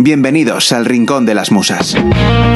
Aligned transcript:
Bienvenidos 0.00 0.70
al 0.70 0.84
Rincón 0.84 1.26
de 1.26 1.34
las 1.34 1.50
Musas, 1.50 1.96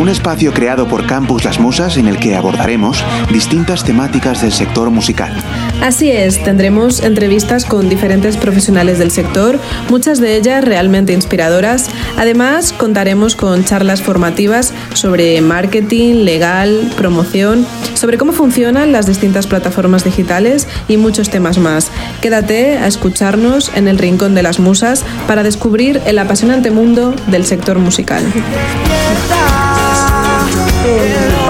un 0.00 0.08
espacio 0.08 0.54
creado 0.54 0.87
por 0.87 1.08
Campus 1.08 1.42
Las 1.42 1.58
Musas 1.58 1.96
en 1.96 2.07
el 2.07 2.21
que 2.21 2.37
abordaremos 2.37 3.04
distintas 3.33 3.83
temáticas 3.83 4.42
del 4.42 4.53
sector 4.53 4.91
musical. 4.91 5.36
Así 5.81 6.08
es, 6.13 6.41
tendremos 6.44 7.02
entrevistas 7.02 7.65
con 7.65 7.89
diferentes 7.89 8.36
profesionales 8.36 9.00
del 9.00 9.11
sector, 9.11 9.59
muchas 9.91 10.20
de 10.20 10.36
ellas 10.36 10.64
realmente 10.64 11.14
inspiradoras. 11.14 11.91
Además, 12.16 12.73
contaremos 12.73 13.34
con 13.34 13.64
charlas 13.64 14.02
formativas 14.02 14.72
sobre 14.95 15.40
marketing, 15.40 16.22
legal, 16.22 16.93
promoción, 16.96 17.66
sobre 17.95 18.18
cómo 18.18 18.30
funcionan 18.30 18.93
las 18.93 19.06
distintas 19.06 19.48
plataformas 19.48 20.04
digitales 20.04 20.68
y 20.86 20.96
muchos 20.96 21.29
temas 21.29 21.59
más. 21.59 21.90
Quédate 22.20 22.79
a 22.79 22.86
escucharnos 22.86 23.72
en 23.74 23.88
el 23.88 23.98
Rincón 23.98 24.36
de 24.36 24.45
las 24.45 24.61
Musas 24.61 25.04
para 25.27 25.43
descubrir 25.43 26.00
el 26.06 26.20
apasionante 26.20 26.70
mundo 26.70 27.16
del 27.32 27.46
sector 27.46 27.78
musical. 27.78 28.22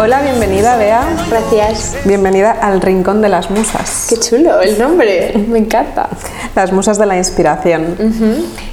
hola, 0.01 0.23
bienvenida 0.23 0.77
Bea. 0.77 1.05
Gracias. 1.29 1.97
Bienvenida 2.05 2.53
al 2.53 2.81
Rincón 2.81 3.21
de 3.21 3.29
las 3.29 3.51
Musas. 3.51 4.07
Qué 4.09 4.17
chulo 4.17 4.61
el 4.61 4.79
nombre, 4.79 5.37
me 5.49 5.59
encanta. 5.59 6.09
Las 6.55 6.73
Musas 6.73 6.99
de 6.99 7.07
la 7.07 7.19
Inspiración. 7.19 7.97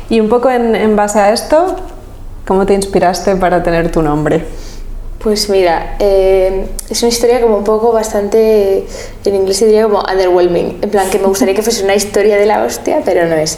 Y 0.08 0.20
un 0.20 0.30
poco 0.30 0.52
en, 0.52 0.95
base 0.95 1.20
a 1.20 1.34
esto, 1.34 1.77
¿cómo 2.45 2.67
te 2.67 2.76
inspiraste 2.76 3.36
para 3.38 3.64
tener 3.64 3.91
tu 3.91 4.03
nombre? 4.03 4.45
Pues 5.20 5.50
mira, 5.50 5.98
eh, 6.00 6.66
es 6.90 7.02
una 7.02 7.09
historia 7.09 7.41
como 7.41 7.58
un 7.58 7.64
poco 7.66 7.91
bastante, 7.91 8.86
en 9.26 9.36
inglés 9.36 9.58
se 9.58 9.66
diría 9.66 9.84
como 9.84 10.00
underwhelming, 10.00 10.80
en 10.82 10.90
plan 10.90 11.09
que 11.09 11.20
me 11.20 11.28
gustaría 11.28 11.54
que 11.54 11.62
fuese 11.62 11.84
una 11.84 11.95
historia 11.95 12.38
de 12.38 12.45
la 12.45 12.64
hostia, 12.64 13.02
pero 13.04 13.28
no 13.28 13.36
es. 13.36 13.58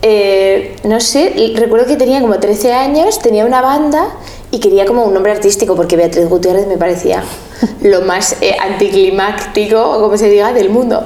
Eh, 0.00 0.76
no 0.84 1.00
sé, 1.00 1.32
recuerdo 1.56 1.86
que 1.86 1.96
tenía 1.96 2.20
como 2.20 2.38
13 2.38 2.72
años, 2.72 3.18
tenía 3.18 3.44
una 3.44 3.60
banda 3.60 4.14
y 4.50 4.60
quería 4.60 4.86
como 4.86 5.04
un 5.04 5.12
nombre 5.12 5.32
artístico 5.32 5.74
porque 5.74 5.96
Beatriz 5.96 6.26
Gutiérrez 6.28 6.66
me 6.66 6.78
parecía 6.78 7.22
lo 7.82 8.02
más 8.02 8.36
eh, 8.40 8.56
anticlimáctico, 8.60 9.78
o 9.78 10.00
como 10.00 10.16
se 10.16 10.28
diga, 10.28 10.52
del 10.52 10.70
mundo. 10.70 11.04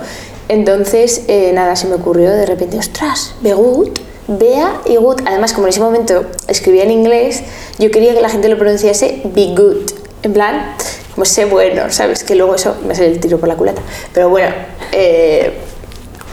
Entonces, 0.48 1.22
eh, 1.28 1.50
nada, 1.52 1.76
se 1.76 1.88
me 1.88 1.96
ocurrió 1.96 2.30
de 2.30 2.46
repente, 2.46 2.78
ostras, 2.78 3.34
Begut, 3.40 3.98
Bea 4.28 4.80
y 4.86 4.96
Gut. 4.96 5.22
Además, 5.26 5.52
como 5.52 5.66
en 5.66 5.70
ese 5.70 5.80
momento 5.80 6.26
escribía 6.46 6.84
en 6.84 6.90
inglés, 6.90 7.42
yo 7.78 7.90
quería 7.90 8.14
que 8.14 8.20
la 8.20 8.28
gente 8.28 8.48
lo 8.48 8.58
pronunciase 8.58 9.22
Be 9.24 9.54
Good. 9.56 9.90
En 10.22 10.32
plan, 10.32 10.74
como 11.14 11.24
sé 11.24 11.46
bueno, 11.46 11.90
¿sabes? 11.90 12.22
Que 12.24 12.34
luego 12.34 12.54
eso 12.54 12.76
me 12.86 12.94
sale 12.94 13.08
el 13.08 13.20
tiro 13.20 13.38
por 13.38 13.48
la 13.48 13.56
culata. 13.56 13.82
Pero 14.12 14.28
bueno, 14.28 14.54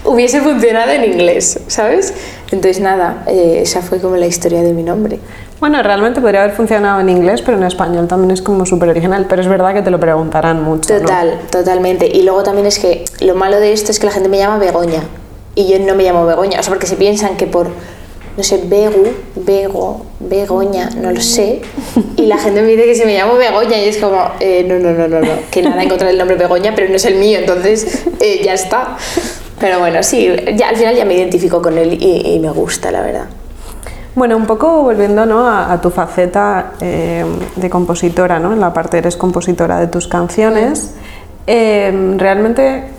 hubiese 0.05 0.41
funcionado 0.41 0.91
en 0.91 1.03
inglés, 1.03 1.59
¿sabes? 1.67 2.13
Entonces 2.51 2.81
nada, 2.81 3.23
eh, 3.27 3.59
esa 3.63 3.81
fue 3.81 3.99
como 3.99 4.15
la 4.15 4.27
historia 4.27 4.61
de 4.61 4.73
mi 4.73 4.83
nombre. 4.83 5.19
Bueno, 5.59 5.81
realmente 5.81 6.21
podría 6.21 6.43
haber 6.43 6.55
funcionado 6.55 6.99
en 6.99 7.09
inglés, 7.09 7.41
pero 7.41 7.57
en 7.57 7.63
español 7.63 8.07
también 8.07 8.31
es 8.31 8.41
como 8.41 8.65
súper 8.65 8.89
original, 8.89 9.25
pero 9.29 9.41
es 9.41 9.47
verdad 9.47 9.73
que 9.73 9.81
te 9.81 9.89
lo 9.89 9.99
preguntarán 9.99 10.61
mucho. 10.63 10.99
Total, 10.99 11.39
totalmente. 11.49 12.07
Y 12.07 12.23
luego 12.23 12.43
también 12.43 12.67
es 12.67 12.77
que 12.77 13.05
lo 13.21 13.35
malo 13.35 13.59
de 13.59 13.71
esto 13.71 13.91
es 13.91 13.99
que 13.99 14.05
la 14.05 14.11
gente 14.11 14.29
me 14.29 14.37
llama 14.37 14.57
Begoña 14.57 15.01
y 15.55 15.67
yo 15.67 15.79
no 15.79 15.95
me 15.95 16.03
llamo 16.03 16.25
Begoña, 16.25 16.59
o 16.59 16.63
sea, 16.63 16.71
porque 16.71 16.85
se 16.85 16.97
piensan 16.97 17.37
que 17.37 17.47
por, 17.47 17.69
no 18.37 18.43
sé, 18.43 18.61
Begu, 18.65 19.07
Bego, 19.35 20.05
Begoña, 20.19 20.89
no 20.91 21.11
lo 21.11 21.21
sé, 21.21 21.61
y 22.17 22.25
la 22.27 22.37
gente 22.37 22.61
me 22.61 22.67
dice 22.67 22.85
que 22.85 22.95
se 22.95 23.05
me 23.05 23.17
llamo 23.17 23.35
Begoña 23.35 23.77
y 23.77 23.85
es 23.85 23.97
como, 23.97 24.31
eh, 24.39 24.65
no, 24.67 24.77
no, 24.79 24.91
no, 24.91 25.07
no, 25.07 25.21
no, 25.21 25.31
que 25.49 25.61
nada 25.61 25.81
en 25.81 25.89
contra 25.89 26.07
del 26.07 26.17
nombre 26.17 26.35
Begoña, 26.35 26.73
pero 26.75 26.89
no 26.89 26.95
es 26.95 27.05
el 27.05 27.15
mío, 27.15 27.39
entonces 27.39 28.05
eh, 28.19 28.41
ya 28.43 28.53
está. 28.53 28.97
Pero 29.59 29.79
bueno, 29.79 30.03
sí, 30.03 30.29
ya, 30.55 30.69
al 30.69 30.75
final 30.75 30.95
ya 30.95 31.05
me 31.05 31.13
identifico 31.13 31.61
con 31.61 31.77
él 31.77 31.97
y, 32.01 32.37
me 32.39 32.49
gusta, 32.49 32.91
la 32.91 33.01
verdad. 33.01 33.25
Bueno, 34.13 34.37
un 34.37 34.45
poco 34.45 34.83
volviendo 34.83 35.25
¿no? 35.25 35.47
a, 35.47 35.79
tu 35.81 35.89
faceta 35.89 36.73
eh, 36.81 37.25
de 37.55 37.69
compositora, 37.69 38.39
¿no? 38.39 38.53
en 38.53 38.59
la 38.59 38.73
parte 38.73 38.97
eres 38.97 39.15
compositora 39.15 39.79
de 39.79 39.87
tus 39.87 40.07
canciones, 40.07 40.93
eh, 41.47 42.15
realmente 42.17 42.94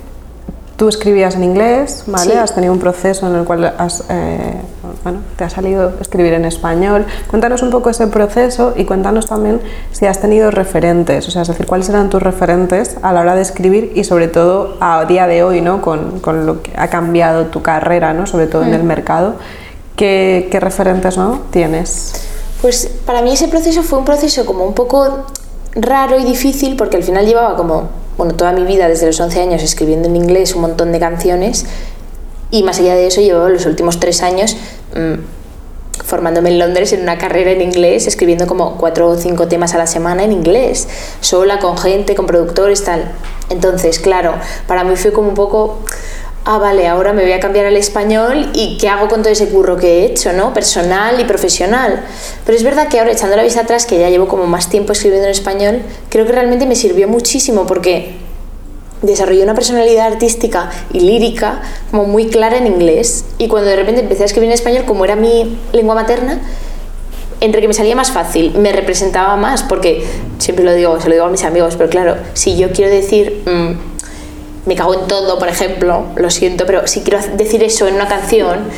Tú 0.77 0.89
escribías 0.89 1.35
en 1.37 1.45
inglés, 1.45 2.05
¿vale? 2.07 2.37
Has 2.39 2.55
tenido 2.55 2.73
un 2.73 2.79
proceso 2.79 3.27
en 3.27 3.35
el 3.35 3.45
cual 3.45 3.75
has, 3.79 4.05
eh, 4.11 4.61
bueno, 5.03 5.21
te 5.37 5.45
ha 5.45 5.49
salido 5.49 5.95
escribir 6.03 6.35
en 6.35 6.45
español. 6.45 7.07
Cuéntanos 7.29 7.63
un 7.63 7.71
poco 7.71 7.89
ese 7.89 8.07
proceso 8.09 8.75
y 8.77 8.85
cuéntanos 8.85 9.27
también 9.27 9.63
si 9.93 10.05
has 10.05 10.21
tenido 10.21 10.51
referentes, 10.51 11.27
o 11.29 11.31
sea, 11.31 11.43
es 11.43 11.49
decir, 11.49 11.65
cuáles 11.65 11.89
eran 11.89 12.11
tus 12.11 12.23
referentes 12.23 12.97
a 13.01 13.15
la 13.15 13.21
hora 13.21 13.35
de 13.35 13.41
escribir 13.41 13.93
y 13.95 14.05
sobre 14.05 14.29
todo 14.29 14.77
a 14.81 15.07
día 15.07 15.27
de 15.27 15.43
hoy, 15.43 15.63
¿no? 15.63 15.81
Con, 15.81 16.21
con 16.21 16.45
lo 16.45 16.63
que 16.63 16.73
ha 16.77 16.89
cambiado 16.89 17.47
tu 17.47 17.63
carrera, 17.63 18.13
¿no? 18.13 18.27
Sobre 18.27 18.47
todo 18.47 18.63
en 18.63 18.75
el 18.75 18.83
mm. 18.83 18.87
mercado. 18.87 19.37
¿Qué, 19.97 20.49
¿Qué 20.51 20.61
referentes 20.61 21.17
¿no? 21.17 21.41
tienes? 21.51 22.13
Pues 22.61 22.91
para 23.07 23.23
mí 23.23 23.33
ese 23.33 23.49
proceso 23.49 23.83
fue 23.83 23.99
un 23.99 24.05
proceso 24.05 24.45
como 24.45 24.67
un 24.67 24.75
poco 24.75 25.25
raro 25.75 26.19
y 26.19 26.25
difícil 26.25 26.77
porque 26.77 26.97
al 26.97 27.03
final 27.03 27.25
llevaba 27.25 27.57
como 27.57 27.89
bueno, 28.17 28.35
toda 28.35 28.53
mi 28.53 28.65
vida 28.65 28.89
desde 28.89 29.07
los 29.07 29.21
11 29.21 29.41
años 29.41 29.63
escribiendo 29.63 30.09
en 30.09 30.17
inglés 30.17 30.55
un 30.55 30.63
montón 30.63 30.93
de 30.93 30.99
canciones 30.99 31.67
y 32.51 32.63
más 32.63 32.79
allá 32.79 32.95
de 32.95 33.07
eso 33.07 33.21
llevo 33.21 33.49
los 33.49 33.67
últimos 33.67 34.01
tres 34.01 34.23
años 34.23 34.57
mm, 34.95 35.21
formándome 36.05 36.51
en 36.51 36.59
Londres 36.59 36.93
en 36.93 37.03
una 37.03 37.19
carrera 37.19 37.51
en 37.51 37.61
inglés, 37.61 38.07
escribiendo 38.07 38.47
como 38.47 38.77
cuatro 38.77 39.09
o 39.09 39.17
cinco 39.17 39.49
temas 39.49 39.75
a 39.75 39.79
la 39.79 39.87
semana 39.87 40.23
en 40.23 40.33
inglés, 40.33 40.89
sola, 41.21 41.59
con 41.59 41.77
gente, 41.77 42.15
con 42.15 42.27
productores, 42.27 42.85
tal. 42.85 43.11
Entonces, 43.51 43.99
claro, 43.99 44.35
para 44.69 44.85
mí 44.85 44.95
fue 44.97 45.13
como 45.13 45.29
un 45.29 45.35
poco 45.35 45.81
ah, 46.47 46.59
vale, 46.59 46.87
ahora 46.87 47.13
me 47.13 47.23
voy 47.23 47.33
a 47.33 47.41
cambiar 47.41 47.67
al 47.67 47.77
español 47.77 48.51
y 48.55 48.79
qué 48.79 48.89
hago 48.89 49.09
con 49.09 49.23
todo 49.23 49.33
ese 49.33 49.49
curro 49.49 49.77
que 49.77 49.99
he 49.99 50.05
hecho, 50.07 50.33
¿no? 50.33 50.55
Personal 50.55 51.21
y 51.21 51.25
profesional. 51.25 52.05
Pero 52.45 52.57
es 52.57 52.63
verdad 52.63 52.89
que 52.89 53.01
ahora, 53.01 53.11
echando 53.11 53.37
la 53.37 53.43
vista 53.43 53.63
atrás, 53.63 53.85
que 53.85 53.99
ya 53.99 54.09
llevo 54.09 54.29
como 54.29 54.47
más 54.47 54.71
tiempo 54.71 54.93
escribiendo 54.93 55.27
en 55.27 55.33
español, 55.33 55.83
creo 56.09 56.25
que 56.25 56.31
realmente 56.31 56.65
me 56.65 56.77
sirvió 56.77 57.09
muchísimo 57.09 57.67
porque 57.67 58.15
desarrollé 59.03 59.43
una 59.43 59.55
personalidad 59.55 60.07
artística 60.07 60.71
y 60.93 61.01
lírica 61.01 61.63
como 61.91 62.05
muy 62.05 62.29
clara 62.29 62.57
en 62.57 62.67
inglés 62.67 63.25
y 63.39 63.49
cuando 63.49 63.69
de 63.69 63.77
repente 63.77 64.01
empecé 64.01 64.23
a 64.23 64.27
escribir 64.27 64.49
en 64.49 64.55
español, 64.55 64.85
como 64.87 65.05
era 65.05 65.17
mi 65.17 65.59
lengua 65.73 65.97
materna, 65.97 66.41
entre 67.41 67.61
que 67.61 67.69
me 67.69 67.75
salía 67.75 67.97
más 67.97 68.13
fácil, 68.13 68.55
me 68.57 68.73
representaba 68.73 69.37
más, 69.37 69.65
porque 69.65 70.05
siempre 70.39 70.65
lo 70.65 70.73
digo, 70.73 71.01
se 71.01 71.09
lo 71.09 71.15
digo 71.15 71.27
a 71.27 71.31
mis 71.31 71.43
amigos, 71.43 71.75
pero 71.77 71.91
claro, 71.91 72.17
si 72.35 72.57
yo 72.57 72.71
quiero 72.71 72.91
decir... 72.91 73.43
Mm, 73.47 73.97
me 74.67 74.75
cago 74.75 74.95
en 74.95 75.07
todo, 75.07 75.39
por 75.39 75.49
ejemplo, 75.49 76.07
lo 76.17 76.29
siento, 76.29 76.67
pero 76.67 76.87
si 76.87 77.01
quiero 77.01 77.21
decir 77.37 77.63
eso 77.63 77.87
en 77.87 77.95
una 77.95 78.09
canción, 78.09 78.69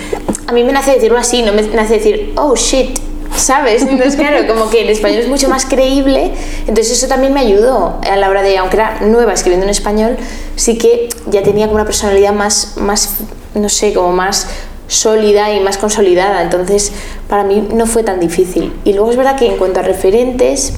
a 0.47 0.53
mí 0.53 0.63
me 0.63 0.73
nace 0.73 0.93
decirlo 0.93 1.19
así, 1.19 1.43
no 1.43 1.53
me 1.53 1.63
nace 1.63 1.95
decir, 1.95 2.35
oh 2.37 2.55
shit, 2.55 2.99
¿sabes? 3.35 3.83
Entonces, 3.83 4.17
claro, 4.17 4.47
como 4.47 4.71
que 4.71 4.83
en 4.83 4.91
español 4.91 5.21
es 5.21 5.29
mucho 5.29 5.49
más 5.49 5.65
creíble, 5.65 6.33
entonces 6.67 6.93
eso 6.93 7.09
también 7.09 7.33
me 7.33 7.41
ayudó 7.41 7.99
a 8.09 8.17
la 8.17 8.29
hora 8.29 8.43
de, 8.43 8.59
aunque 8.59 8.77
era 8.77 9.01
nueva 9.01 9.33
escribiendo 9.33 9.65
en 9.65 9.71
español, 9.71 10.17
sí 10.57 10.77
que 10.77 11.09
ya 11.27 11.43
tenía 11.43 11.67
como 11.67 11.77
una 11.77 11.87
personalidad 11.87 12.35
más, 12.35 12.75
más 12.77 13.17
no 13.55 13.71
sé, 13.71 13.95
como 13.95 14.13
más 14.13 14.49
sólida 14.89 15.53
y 15.55 15.61
más 15.61 15.79
consolidada, 15.79 16.43
entonces 16.43 16.93
para 17.29 17.45
mí 17.45 17.67
no 17.73 17.87
fue 17.87 18.03
tan 18.03 18.21
difícil. 18.21 18.75
Y 18.85 18.93
luego 18.93 19.11
es 19.11 19.17
verdad 19.17 19.37
que 19.37 19.47
en 19.47 19.57
cuanto 19.57 19.81
a 19.81 19.83
referentes, 19.83 20.75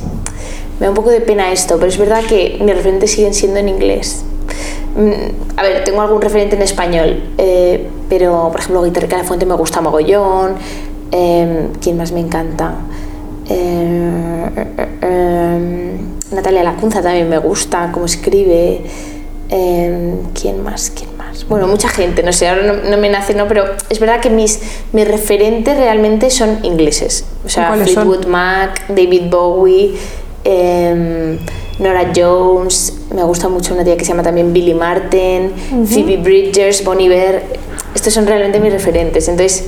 me 0.79 0.87
da 0.87 0.91
un 0.91 0.97
poco 0.97 1.11
de 1.11 1.21
pena 1.21 1.53
esto, 1.53 1.77
pero 1.77 1.89
es 1.89 1.99
verdad 1.99 2.23
que 2.25 2.59
mis 2.61 2.75
referentes 2.75 3.11
siguen 3.11 3.35
siendo 3.35 3.59
en 3.59 3.69
inglés. 3.69 4.25
Mm, 4.97 5.59
a 5.59 5.63
ver, 5.63 5.85
tengo 5.85 6.03
algún 6.03 6.21
referente 6.21 6.57
en 6.57 6.63
español, 6.63 7.23
eh, 7.39 7.89
pero 8.09 8.49
por 8.51 8.61
ejemplo, 8.61 8.83
Guitarra 8.83 9.19
la 9.19 9.25
Fuente 9.25 9.47
me 9.47 9.55
gusta 9.55 9.81
mogollón. 9.81 10.55
Eh, 11.13 11.69
¿Quién 11.81 11.97
más 11.97 12.13
me 12.13 12.21
encanta? 12.21 12.75
Eh, 13.49 14.51
Natalia 16.33 16.63
Lacunza 16.63 17.03
también 17.03 17.29
me 17.29 17.39
gusta, 17.39 17.91
cómo 17.93 18.07
escribe. 18.07 18.83
¿Quién 19.49 20.63
más? 20.63 20.93
¿Quién 20.95 21.17
más? 21.17 21.49
Bueno, 21.49 21.67
mucha 21.67 21.89
gente, 21.89 22.23
no 22.23 22.33
sé, 22.33 22.49
ahora 22.49 22.81
no, 22.89 22.97
me 22.99 23.09
nace, 23.09 23.35
no, 23.35 23.49
pero 23.49 23.65
es 23.89 23.99
verdad 23.99 24.21
que 24.21 24.31
mis, 24.31 24.61
mis 24.93 25.09
referentes 25.09 25.77
realmente 25.77 26.31
son 26.31 26.61
ingleses. 26.63 27.25
O 27.45 27.49
sea, 27.49 27.75
Fleetwood 27.75 28.27
Mac, 28.27 28.87
David 28.89 29.23
Bowie. 29.29 29.97
Nora 31.81 32.13
Jones, 32.15 32.93
me 33.15 33.23
gusta 33.25 33.49
mucho 33.49 33.75
una 33.75 33.85
tía 33.85 33.97
que 33.97 34.05
se 34.05 34.11
llama 34.11 34.23
también 34.23 34.53
Billy 34.53 34.75
Martin, 34.75 35.53
Phoebe 35.87 36.19
Bridgers, 36.19 36.85
Bonnie 36.85 37.09
Bear. 37.09 37.43
Estos 37.95 38.13
son 38.13 38.27
realmente 38.27 38.61
mis 38.61 38.73
referentes. 38.73 39.27
Entonces, 39.29 39.65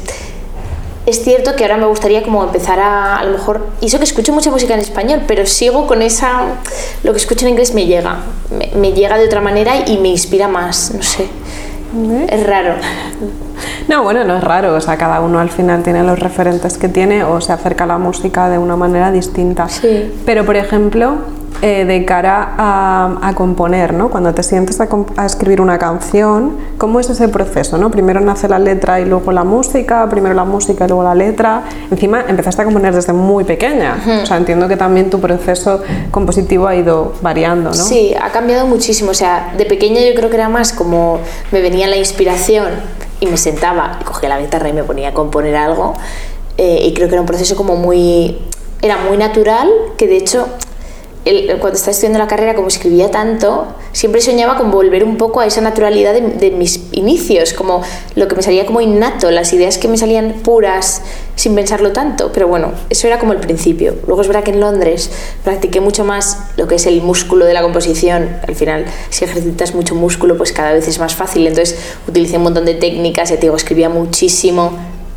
es 1.06 1.25
cierto 1.25 1.56
que 1.56 1.64
ahora 1.64 1.79
me 1.79 1.87
gustaría 1.87 2.23
como 2.23 2.44
empezar 2.44 2.79
a, 2.79 3.17
a 3.17 3.25
lo 3.25 3.32
mejor, 3.32 3.67
y 3.81 3.87
eso 3.87 3.99
que 3.99 4.05
escucho 4.05 4.32
mucha 4.32 4.50
música 4.50 4.75
en 4.75 4.81
español, 4.81 5.23
pero 5.26 5.47
sigo 5.47 5.87
con 5.87 6.03
esa, 6.03 6.43
lo 7.03 7.12
que 7.12 7.19
escucho 7.19 7.44
en 7.47 7.53
inglés 7.53 7.75
me 7.75 7.87
llega, 7.87 8.19
me, 8.76 8.93
llega 8.93 9.19
de 9.19 9.25
otra 9.25 9.41
manera 9.41 9.88
y 9.88 9.99
me 9.99 10.08
inspira 10.08 10.47
más, 10.47 10.93
no 10.94 11.03
sé. 11.03 11.26
Es 12.29 12.47
raro. 12.47 12.75
No, 13.88 14.03
bueno, 14.03 14.25
no 14.25 14.37
es 14.37 14.44
raro, 14.44 14.75
o 14.75 14.81
sea, 14.81 14.97
cada 14.97 15.20
uno 15.20 15.38
al 15.38 15.50
final 15.50 15.82
tiene 15.82 16.03
los 16.03 16.19
referentes 16.19 16.79
que 16.79 16.88
tiene 16.88 17.25
o 17.25 17.41
se 17.41 17.53
acerca 17.53 17.85
a 17.85 17.87
la 17.87 17.99
música 17.99 18.49
de 18.49 18.59
una 18.59 18.76
manera 18.76 19.11
distinta. 19.11 19.69
Sí. 19.69 20.12
Pero, 20.25 20.44
por 20.44 20.56
ejemplo, 20.56 21.19
eh, 21.64 21.85
de 21.85 22.05
cara 22.05 22.55
a, 22.59 23.32
componer, 23.37 23.94
¿no? 23.94 24.11
Cuando 24.11 24.35
te 24.35 24.43
sientes 24.43 24.81
a, 24.81 24.88
escribir 25.25 25.61
una 25.61 25.79
canción, 25.79 26.56
¿cómo 26.76 26.99
es 26.99 27.09
ese 27.09 27.29
proceso, 27.29 27.79
no? 27.79 27.88
Primero 27.88 28.20
nace 28.20 28.49
la 28.49 28.59
letra 28.59 29.00
y 29.00 29.05
luego 29.05 29.31
la 29.31 29.44
música, 29.44 30.08
primero 30.11 30.35
la 30.35 30.44
música 30.44 30.87
y 30.87 30.88
luego 30.88 31.05
la 31.05 31.15
letra. 31.15 31.62
Encima 31.88 32.25
empezaste 32.26 32.62
a 32.62 32.65
componer 32.65 32.93
desde 32.93 33.12
muy 33.12 33.44
pequeña, 33.44 33.97
o 34.23 34.26
sea, 34.26 34.38
entiendo 34.38 34.67
que 34.67 34.76
también 34.76 35.08
tu 35.08 35.20
proceso 35.20 35.82
compositivo 36.11 36.67
ha 36.67 36.75
ido 36.75 37.12
variando, 37.23 37.70
¿no? 37.70 37.76
Sí, 37.76 38.12
ha 38.20 38.31
cambiado 38.31 38.67
muchísimo, 38.67 39.12
o 39.12 39.15
sea, 39.15 39.55
de 39.56 39.65
pequeña 39.65 40.00
yo 40.00 40.17
creo 40.17 40.31
que 40.31 40.37
era 40.37 40.49
más 40.49 40.73
como 40.73 41.20
me 41.53 41.61
venía 41.61 41.87
la 41.87 41.97
inspiración 41.97 42.70
y 43.23 43.27
me 43.27 43.37
sentaba, 43.37 44.01
cogía 44.05 44.29
la 44.29 44.41
guitarra 44.41 44.69
y 44.69 44.73
me 44.73 44.83
ponía 44.83 45.11
a 45.11 45.15
componer 45.15 45.55
algo. 45.55 45.95
Eh, 46.59 46.81
y 46.83 46.93
creo 46.93 47.07
que 47.07 47.15
era 47.15 47.21
un 47.21 47.27
proceso 47.27 47.55
como 47.55 47.77
muy... 47.77 48.37
Era 48.83 48.97
muy 48.97 49.17
natural, 49.17 49.71
que 49.97 50.09
de 50.09 50.17
hecho 50.17 50.49
cuando 51.61 51.77
estaba 51.77 51.93
estudiando 51.93 52.19
la 52.19 52.27
carrera, 52.27 52.55
como 52.55 52.67
escribía 52.67 53.11
tanto, 53.11 53.69
siempre 53.93 54.21
soñaba 54.21 54.57
con 54.57 54.73
volver 54.73 55.05
un 55.05 55.17
poco 55.17 55.39
a 55.39 55.47
esa 55.47 55.61
naturalidad 55.61 56.15
de, 56.15 56.51
mis 56.51 56.81
inicios, 56.91 57.53
como 57.53 57.83
lo 58.17 58.27
que 58.27 58.35
me 58.35 58.43
salía 58.43 58.67
como 58.67 58.81
innato, 58.81 59.31
las 59.31 59.53
ideas 59.53 59.79
que 59.79 59.87
me 59.87 59.97
salían 59.97 60.41
puras 60.43 61.03
sin 61.37 61.55
pensarlo 61.55 61.93
tanto. 61.93 62.33
Pero 62.33 62.49
bueno, 62.49 62.73
eso 62.91 63.07
era 63.07 63.21
como 63.21 63.33
el 63.33 63.39
principio. 63.39 63.95
Luego 64.07 64.23
es 64.23 64.27
verdad 64.27 64.43
que 64.43 64.51
en 64.51 64.61
Londres 64.61 65.11
practiqué 65.45 65.81
mucho 65.81 66.05
más 66.05 66.39
lo 66.57 66.67
que 66.67 66.75
es 66.75 66.87
el 66.87 67.03
músculo 67.03 67.45
de 67.45 67.55
la 67.55 67.63
composición. 67.63 68.29
Al 68.47 68.57
final, 68.57 68.87
si 69.11 69.25
ejercitas 69.25 69.77
mucho 69.77 69.95
músculo, 69.95 70.37
pues 70.37 70.53
cada 70.53 70.73
vez 70.73 70.89
es 70.89 70.99
más 70.99 71.15
fácil. 71.15 71.47
Entonces 71.47 71.79
utilicé 72.09 72.37
un 72.39 72.43
montón 72.45 72.65
de 72.65 72.75
técnicas, 72.75 73.31
ya 73.31 73.37
te 73.37 73.43
digo, 73.43 73.55
escribía 73.55 73.89
muchísimo, 73.89 74.73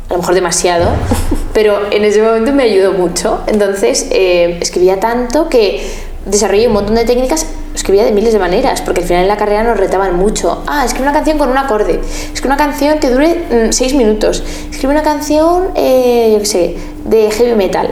a 0.08 0.12
lo 0.12 0.18
mejor 0.20 0.34
demasiado, 0.34 0.88
pero 1.56 1.90
en 1.90 2.04
ese 2.04 2.20
momento 2.20 2.52
me 2.52 2.64
ayudó 2.64 2.92
mucho. 2.92 3.40
Entonces 3.46 4.08
eh, 4.10 4.58
escribía 4.60 5.00
tanto 5.00 5.48
que 5.48 5.90
desarrollé 6.26 6.66
un 6.66 6.74
montón 6.74 6.96
de 6.96 7.06
técnicas, 7.06 7.46
escribía 7.74 8.04
de 8.04 8.12
miles 8.12 8.34
de 8.34 8.38
maneras, 8.38 8.82
porque 8.82 9.00
al 9.00 9.06
final 9.06 9.22
en 9.22 9.28
la 9.28 9.38
carrera 9.38 9.62
nos 9.62 9.78
retaban 9.78 10.16
mucho. 10.16 10.62
Ah, 10.66 10.84
escribe 10.84 11.04
una 11.08 11.14
canción 11.14 11.38
con 11.38 11.48
un 11.48 11.56
acorde, 11.56 11.98
escribe 12.30 12.48
una 12.48 12.58
canción 12.58 12.98
que 12.98 13.08
dure 13.08 13.46
mm, 13.68 13.72
seis 13.72 13.94
minutos, 13.94 14.44
escribe 14.70 14.92
una 14.92 15.02
canción, 15.02 15.70
eh, 15.76 16.28
yo 16.34 16.40
qué 16.40 16.44
sé, 16.44 16.76
de 17.06 17.30
heavy 17.30 17.54
metal, 17.54 17.88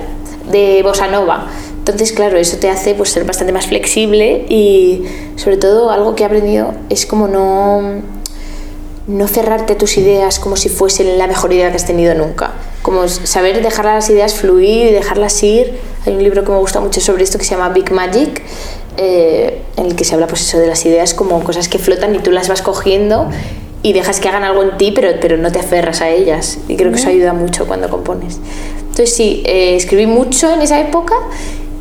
de 0.52 0.82
bossa 0.82 1.06
nova. 1.06 1.46
Entonces, 1.78 2.12
claro, 2.12 2.36
eso 2.36 2.58
te 2.58 2.68
hace 2.68 2.92
pues, 2.92 3.12
ser 3.12 3.24
bastante 3.24 3.54
más 3.54 3.68
flexible 3.68 4.44
y 4.46 5.04
sobre 5.36 5.56
todo 5.56 5.90
algo 5.90 6.14
que 6.14 6.24
he 6.24 6.26
aprendido 6.26 6.74
es 6.90 7.06
como 7.06 7.28
no 7.28 8.02
no 9.06 9.28
cerrarte 9.28 9.74
tus 9.74 9.98
ideas 9.98 10.38
como 10.38 10.56
si 10.56 10.68
fuesen 10.68 11.18
la 11.18 11.26
mejor 11.26 11.52
idea 11.52 11.70
que 11.70 11.76
has 11.76 11.86
tenido 11.86 12.14
nunca. 12.14 12.52
Como 12.82 13.08
saber 13.08 13.62
dejar 13.62 13.86
las 13.86 14.08
ideas 14.10 14.34
fluir 14.34 14.88
y 14.88 14.92
dejarlas 14.92 15.42
ir. 15.42 15.78
Hay 16.06 16.14
un 16.14 16.22
libro 16.22 16.44
que 16.44 16.50
me 16.50 16.58
gusta 16.58 16.80
mucho 16.80 17.00
sobre 17.00 17.24
esto 17.24 17.38
que 17.38 17.44
se 17.44 17.54
llama 17.54 17.70
Big 17.70 17.90
Magic, 17.92 18.42
eh, 18.96 19.62
en 19.76 19.86
el 19.86 19.96
que 19.96 20.04
se 20.04 20.14
habla 20.14 20.26
pues 20.26 20.42
eso 20.42 20.58
de 20.58 20.66
las 20.66 20.84
ideas 20.86 21.14
como 21.14 21.42
cosas 21.44 21.68
que 21.68 21.78
flotan 21.78 22.14
y 22.14 22.18
tú 22.18 22.30
las 22.30 22.48
vas 22.48 22.62
cogiendo 22.62 23.28
y 23.82 23.92
dejas 23.92 24.18
que 24.18 24.28
hagan 24.28 24.44
algo 24.44 24.62
en 24.62 24.78
ti, 24.78 24.92
pero, 24.94 25.08
pero 25.20 25.36
no 25.36 25.52
te 25.52 25.58
aferras 25.58 26.00
a 26.00 26.08
ellas. 26.08 26.58
Y 26.68 26.76
creo 26.76 26.90
que 26.90 26.98
eso 26.98 27.10
ayuda 27.10 27.34
mucho 27.34 27.66
cuando 27.66 27.90
compones. 27.90 28.38
Entonces 28.78 29.14
sí, 29.14 29.42
eh, 29.44 29.76
escribí 29.76 30.06
mucho 30.06 30.50
en 30.50 30.62
esa 30.62 30.80
época 30.80 31.14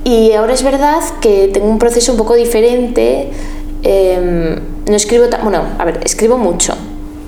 y 0.03 0.33
ahora 0.33 0.53
es 0.53 0.63
verdad 0.63 1.01
que 1.21 1.49
tengo 1.53 1.67
un 1.67 1.79
proceso 1.79 2.11
un 2.11 2.17
poco 2.17 2.35
diferente. 2.35 3.29
Em, 3.83 4.59
no 4.85 4.95
escribo, 4.95 5.25
bueno, 5.43 5.63
a 5.77 5.85
ver, 5.85 6.01
escribo 6.03 6.37
mucho, 6.37 6.75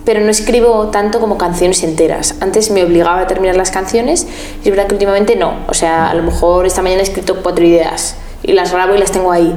pero 0.06 0.22
no 0.22 0.30
escribo 0.30 0.88
tanto 0.88 1.20
como 1.20 1.38
canciones 1.38 1.84
enteras. 1.84 2.36
Antes 2.40 2.70
me 2.70 2.84
obligaba 2.84 3.22
a 3.22 3.28
terminar 3.28 3.58
las 3.58 3.72
canciones 3.72 4.28
y 4.64 4.70
es 4.70 4.70
verdad 4.70 4.88
que 4.88 4.94
últimamente 4.94 5.36
no. 5.36 5.56
O 5.68 5.74
sea, 5.74 6.10
a 6.10 6.14
lo 6.14 6.24
mejor 6.24 6.66
esta 6.66 6.82
mañana 6.82 7.02
he 7.02 7.04
escrito 7.04 7.42
cuatro 7.42 7.66
ideas 7.66 8.16
y 8.44 8.54
las 8.54 8.72
grabo 8.72 8.96
y 8.96 9.00
las 9.00 9.12
tengo 9.12 9.32
ahí. 9.32 9.54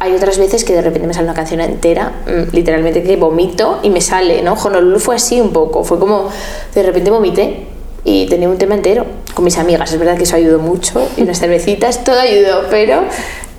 Hay 0.00 0.12
otras 0.14 0.36
veces 0.38 0.64
que 0.64 0.72
de 0.72 0.82
repente 0.82 1.06
me 1.06 1.14
sale 1.14 1.26
una 1.26 1.34
canción 1.34 1.60
entera, 1.60 2.12
mm, 2.26 2.54
literalmente 2.54 3.04
que 3.04 3.16
vomito 3.16 3.78
y 3.84 3.90
me 3.90 4.00
sale, 4.00 4.42
¿no? 4.42 4.54
Honolulu 4.54 4.98
fue 4.98 5.14
así 5.14 5.40
un 5.40 5.52
poco, 5.52 5.84
fue 5.84 6.00
como 6.00 6.28
de 6.74 6.82
repente 6.82 7.10
vomité 7.12 7.66
y 8.04 8.26
tenía 8.26 8.48
un 8.48 8.58
tema 8.58 8.74
entero 8.74 9.06
con 9.32 9.44
mis 9.44 9.56
amigas. 9.58 9.92
Es 9.92 9.98
verdad 10.00 10.16
que 10.16 10.24
eso 10.24 10.34
ayudó 10.34 10.58
mucho 10.58 11.08
y 11.16 11.22
unas 11.22 11.38
cervecitas, 11.38 12.02
todo 12.02 12.18
ayudó, 12.18 12.64
pero 12.68 13.02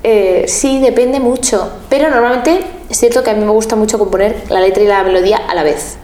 eh, 0.02 0.44
sí, 0.46 0.80
depende 0.80 1.18
mucho. 1.18 1.70
Pero 1.88 2.10
normalmente 2.10 2.60
es 2.90 2.98
cierto 2.98 3.22
que 3.22 3.30
a 3.30 3.34
mí 3.34 3.42
me 3.42 3.52
gusta 3.52 3.74
mucho 3.74 3.98
componer 3.98 4.36
la 4.50 4.60
letra 4.60 4.82
y 4.82 4.86
la 4.86 5.02
melodía 5.02 5.38
a 5.38 5.54
la 5.54 5.62
vez 5.62 5.96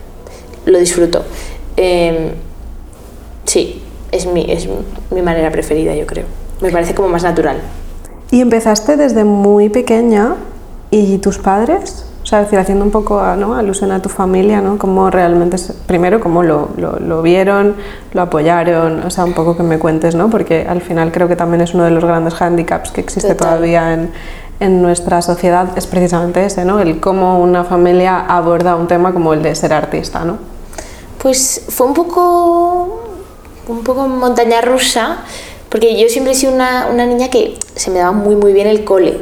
lo 0.66 0.78
disfruto. 0.78 1.24
Em, 1.76 2.32
sí, 3.44 3.82
es 4.12 4.26
mi, 4.26 4.50
es 4.50 4.68
mi 5.10 5.22
manera 5.22 5.50
preferida, 5.50 5.94
yo 5.94 6.06
creo. 6.06 6.26
Me 6.60 6.70
parece 6.70 6.94
como 6.94 7.08
más 7.08 7.22
natural. 7.22 7.58
¿Y 8.30 8.40
empezaste 8.40 8.96
desde 8.96 9.24
muy 9.24 9.68
pequeña 9.68 10.36
y 10.90 11.18
tus 11.18 11.38
padres? 11.38 12.06
O 12.22 12.26
sea, 12.26 12.42
decir, 12.42 12.58
haciendo 12.58 12.84
un 12.84 12.90
poco 12.90 13.20
¿no? 13.36 13.54
alusión 13.54 13.90
a 13.92 14.02
tu 14.02 14.08
familia, 14.08 14.60
¿no? 14.60 14.78
Cómo 14.78 15.10
realmente, 15.10 15.56
primero, 15.86 16.20
cómo 16.20 16.42
lo, 16.42 16.68
lo, 16.76 17.22
vieron, 17.22 17.74
lo 18.12 18.22
apoyaron, 18.22 19.02
o 19.04 19.10
sea, 19.10 19.24
un 19.24 19.32
poco 19.32 19.56
que 19.56 19.62
me 19.62 19.78
cuentes, 19.78 20.14
¿no? 20.14 20.28
Porque 20.28 20.66
al 20.68 20.82
final 20.82 21.12
creo 21.12 21.28
que 21.28 21.34
también 21.34 21.62
es 21.62 21.74
uno 21.74 21.84
de 21.84 21.90
los 21.90 22.04
grandes 22.04 22.40
handicaps 22.40 22.92
que 22.92 23.00
existe 23.00 23.34
todavía 23.34 23.94
en, 23.94 24.10
en 24.60 24.82
nuestra 24.82 25.22
sociedad 25.22 25.76
es 25.76 25.86
precisamente 25.86 26.44
ese, 26.44 26.64
¿no? 26.64 26.80
El 26.80 27.00
cómo 27.00 27.40
una 27.40 27.64
familia 27.64 28.20
aborda 28.20 28.76
un 28.76 28.86
tema 28.86 29.12
como 29.12 29.32
el 29.32 29.42
de 29.42 29.54
ser 29.54 29.72
artista, 29.72 30.24
¿no? 30.24 30.38
Pues 31.18 31.64
fue 31.68 31.86
un 31.86 31.94
poco, 31.94 33.02
un 33.68 33.82
poco 33.82 34.06
montaña 34.06 34.60
rusa, 34.60 35.24
porque 35.70 35.98
yo 35.98 36.08
siempre 36.08 36.34
he 36.34 36.36
sido 36.36 36.52
una, 36.52 36.88
una 36.92 37.06
niña 37.06 37.30
que 37.30 37.58
se 37.74 37.90
me 37.90 37.98
daba 37.98 38.12
muy, 38.12 38.36
muy 38.36 38.52
bien 38.52 38.66
el 38.66 38.84
cole, 38.84 39.18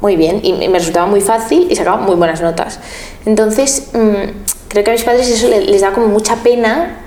muy 0.00 0.16
bien, 0.16 0.40
y 0.42 0.52
me 0.52 0.78
resultaba 0.78 1.06
muy 1.06 1.20
fácil 1.20 1.66
y 1.70 1.76
sacaba 1.76 1.96
muy 1.96 2.14
buenas 2.14 2.40
notas. 2.40 2.78
Entonces, 3.24 3.88
mm, 3.92 4.68
creo 4.68 4.84
que 4.84 4.90
a 4.90 4.94
mis 4.94 5.04
padres 5.04 5.28
eso 5.28 5.48
les, 5.48 5.80
da 5.80 5.92
como 5.92 6.06
mucha 6.06 6.36
pena, 6.36 7.00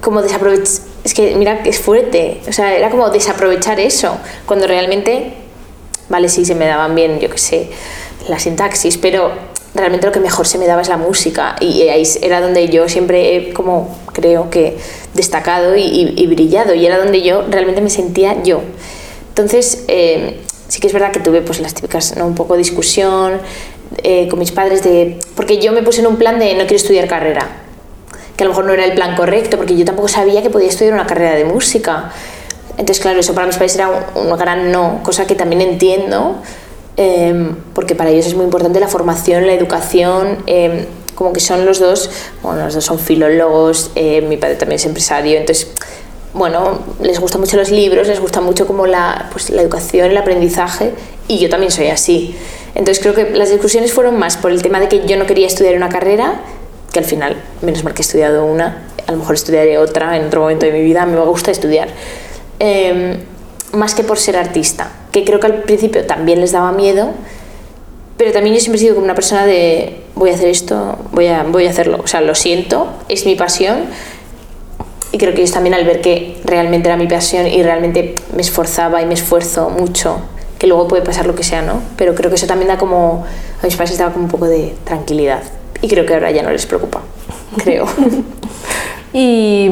como 0.00 0.20
desaprovechar, 0.22 0.84
es 1.04 1.14
que 1.14 1.34
mira 1.36 1.60
es 1.64 1.80
fuerte, 1.80 2.40
o 2.48 2.52
sea, 2.52 2.74
era 2.74 2.90
como 2.90 3.08
desaprovechar 3.10 3.80
eso, 3.80 4.16
cuando 4.46 4.66
realmente 4.66 5.41
Vale, 6.12 6.28
sí, 6.28 6.44
se 6.44 6.54
me 6.54 6.66
daban 6.66 6.94
bien, 6.94 7.20
yo 7.20 7.30
qué 7.30 7.38
sé, 7.38 7.70
la 8.28 8.38
sintaxis, 8.38 8.98
pero 8.98 9.32
realmente 9.74 10.06
lo 10.06 10.12
que 10.12 10.20
mejor 10.20 10.46
se 10.46 10.58
me 10.58 10.66
daba 10.66 10.82
es 10.82 10.90
la 10.90 10.98
música 10.98 11.56
y 11.58 11.88
ahí 11.88 12.06
era 12.20 12.42
donde 12.42 12.68
yo 12.68 12.86
siempre 12.86 13.34
he 13.34 13.54
como 13.54 13.96
creo 14.12 14.50
que 14.50 14.76
destacado 15.14 15.74
y, 15.74 16.26
brillado 16.26 16.74
y 16.74 16.84
era 16.84 16.98
donde 16.98 17.22
yo 17.22 17.46
realmente 17.48 17.80
me 17.80 17.88
sentía 17.88 18.42
yo. 18.42 18.60
Entonces, 19.30 19.84
eh, 19.88 20.42
sí 20.68 20.82
que 20.82 20.88
es 20.88 20.92
verdad 20.92 21.12
que 21.12 21.20
tuve 21.20 21.40
pues 21.40 21.60
las 21.60 21.72
típicas, 21.72 22.14
¿no? 22.18 22.26
un 22.26 22.34
poco 22.34 22.58
discusión 22.58 23.40
eh, 24.02 24.28
con 24.28 24.38
mis 24.38 24.52
padres 24.52 24.84
de... 24.84 25.18
Porque 25.34 25.62
yo 25.62 25.72
me 25.72 25.82
puse 25.82 26.02
en 26.02 26.08
un 26.08 26.16
plan 26.16 26.38
de 26.38 26.52
no 26.52 26.64
quiero 26.64 26.76
estudiar 26.76 27.08
carrera, 27.08 27.48
que 28.36 28.44
a 28.44 28.46
lo 28.46 28.50
mejor 28.50 28.66
no 28.66 28.74
era 28.74 28.84
el 28.84 28.92
plan 28.92 29.16
correcto, 29.16 29.56
porque 29.56 29.78
yo 29.78 29.86
tampoco 29.86 30.08
sabía 30.08 30.42
que 30.42 30.50
podía 30.50 30.68
estudiar 30.68 30.92
una 30.92 31.06
carrera 31.06 31.36
de 31.36 31.46
música. 31.46 32.12
Entonces, 32.78 33.00
claro, 33.00 33.20
eso 33.20 33.34
para 33.34 33.46
mis 33.46 33.56
padres 33.56 33.74
era 33.74 34.10
un, 34.14 34.36
gran 34.36 34.72
no, 34.72 35.00
cosa 35.02 35.26
que 35.26 35.34
también 35.34 35.60
entiendo, 35.60 36.36
em, 36.96 37.54
porque 37.74 37.94
para 37.94 38.10
ellos 38.10 38.26
es 38.26 38.34
muy 38.34 38.44
importante 38.44 38.80
la 38.80 38.88
formación, 38.88 39.46
la 39.46 39.52
educación, 39.52 40.38
em, 40.46 40.86
como 41.14 41.32
que 41.32 41.40
son 41.40 41.66
los 41.66 41.78
dos, 41.78 42.10
bueno, 42.42 42.64
los 42.64 42.74
dos 42.74 42.84
son 42.84 42.98
filólogos, 42.98 43.90
eh, 43.94 44.22
mi 44.22 44.36
padre 44.38 44.56
también 44.56 44.76
es 44.76 44.86
empresario, 44.86 45.38
entonces, 45.38 45.68
bueno, 46.32 46.78
les 47.02 47.20
gustan 47.20 47.42
mucho 47.42 47.58
los 47.58 47.70
libros, 47.70 48.08
les 48.08 48.20
gusta 48.20 48.40
mucho 48.40 48.66
como 48.66 48.86
la, 48.86 49.28
pues, 49.32 49.50
la 49.50 49.60
educación, 49.60 50.10
el 50.10 50.16
aprendizaje, 50.16 50.92
y 51.28 51.38
yo 51.38 51.50
también 51.50 51.70
soy 51.70 51.88
así. 51.88 52.34
Entonces 52.74 53.02
creo 53.02 53.14
que 53.14 53.36
las 53.36 53.50
discusiones 53.50 53.92
fueron 53.92 54.18
más 54.18 54.38
por 54.38 54.50
el 54.50 54.62
tema 54.62 54.80
de 54.80 54.88
que 54.88 55.06
yo 55.06 55.18
no 55.18 55.26
quería 55.26 55.46
estudiar 55.46 55.76
una 55.76 55.90
carrera, 55.90 56.40
que 56.90 56.98
al 56.98 57.04
final, 57.04 57.36
menos 57.60 57.84
mal 57.84 57.92
que 57.92 58.00
he 58.00 58.04
estudiado 58.04 58.46
una, 58.46 58.88
a 59.06 59.12
lo 59.12 59.18
mejor 59.18 59.34
estudiaré 59.34 59.78
otra 59.78 60.16
en 60.16 60.26
otro 60.26 60.42
momento 60.42 60.66
de 60.66 60.72
mi 60.72 60.82
vida, 60.82 61.04
me 61.04 61.18
gusta 61.20 61.50
estudiar 61.50 61.88
Em, 62.64 63.16
más 63.72 63.96
que 63.96 64.04
por 64.04 64.20
ser 64.20 64.36
artista, 64.36 64.92
que 65.10 65.24
creo 65.24 65.40
que 65.40 65.46
al 65.48 65.62
principio 65.64 66.06
también 66.06 66.40
les 66.40 66.52
daba 66.52 66.70
miedo, 66.70 67.10
pero 68.16 68.30
también 68.30 68.54
yo 68.54 68.60
siempre 68.60 68.76
he 68.76 68.82
sido 68.82 68.94
como 68.94 69.04
una 69.04 69.16
persona 69.16 69.46
de 69.46 69.96
voy 70.14 70.30
a 70.30 70.34
hacer 70.34 70.46
esto, 70.46 70.96
voy 71.10 71.26
a, 71.26 71.42
voy 71.42 71.66
a 71.66 71.70
hacerlo, 71.70 71.98
o 72.04 72.06
sea, 72.06 72.20
lo 72.20 72.36
siento, 72.36 72.86
es 73.08 73.26
mi 73.26 73.34
pasión 73.34 73.86
y 75.10 75.18
creo 75.18 75.34
que 75.34 75.40
ellos 75.40 75.50
también 75.50 75.74
al 75.74 75.84
ver 75.84 76.00
que 76.00 76.40
realmente 76.44 76.88
era 76.88 76.96
mi 76.96 77.08
pasión 77.08 77.48
y 77.48 77.64
realmente 77.64 78.14
me 78.32 78.42
esforzaba 78.42 79.02
y 79.02 79.06
me 79.06 79.14
esfuerzo 79.14 79.68
mucho, 79.68 80.20
que 80.60 80.68
luego 80.68 80.86
puede 80.86 81.02
pasar 81.02 81.26
lo 81.26 81.34
que 81.34 81.42
sea, 81.42 81.62
¿no? 81.62 81.82
Pero 81.96 82.14
creo 82.14 82.30
que 82.30 82.36
eso 82.36 82.46
también 82.46 82.68
da 82.68 82.78
como, 82.78 83.26
a 83.60 83.66
mis 83.66 83.74
padres 83.74 83.98
daba 83.98 84.12
como 84.12 84.26
un 84.26 84.30
poco 84.30 84.46
de 84.46 84.72
tranquilidad 84.84 85.42
y 85.80 85.88
creo 85.88 86.06
que 86.06 86.14
ahora 86.14 86.30
ya 86.30 86.44
no 86.44 86.52
les 86.52 86.64
preocupa, 86.64 87.02
creo. 87.56 87.86
y, 89.12 89.70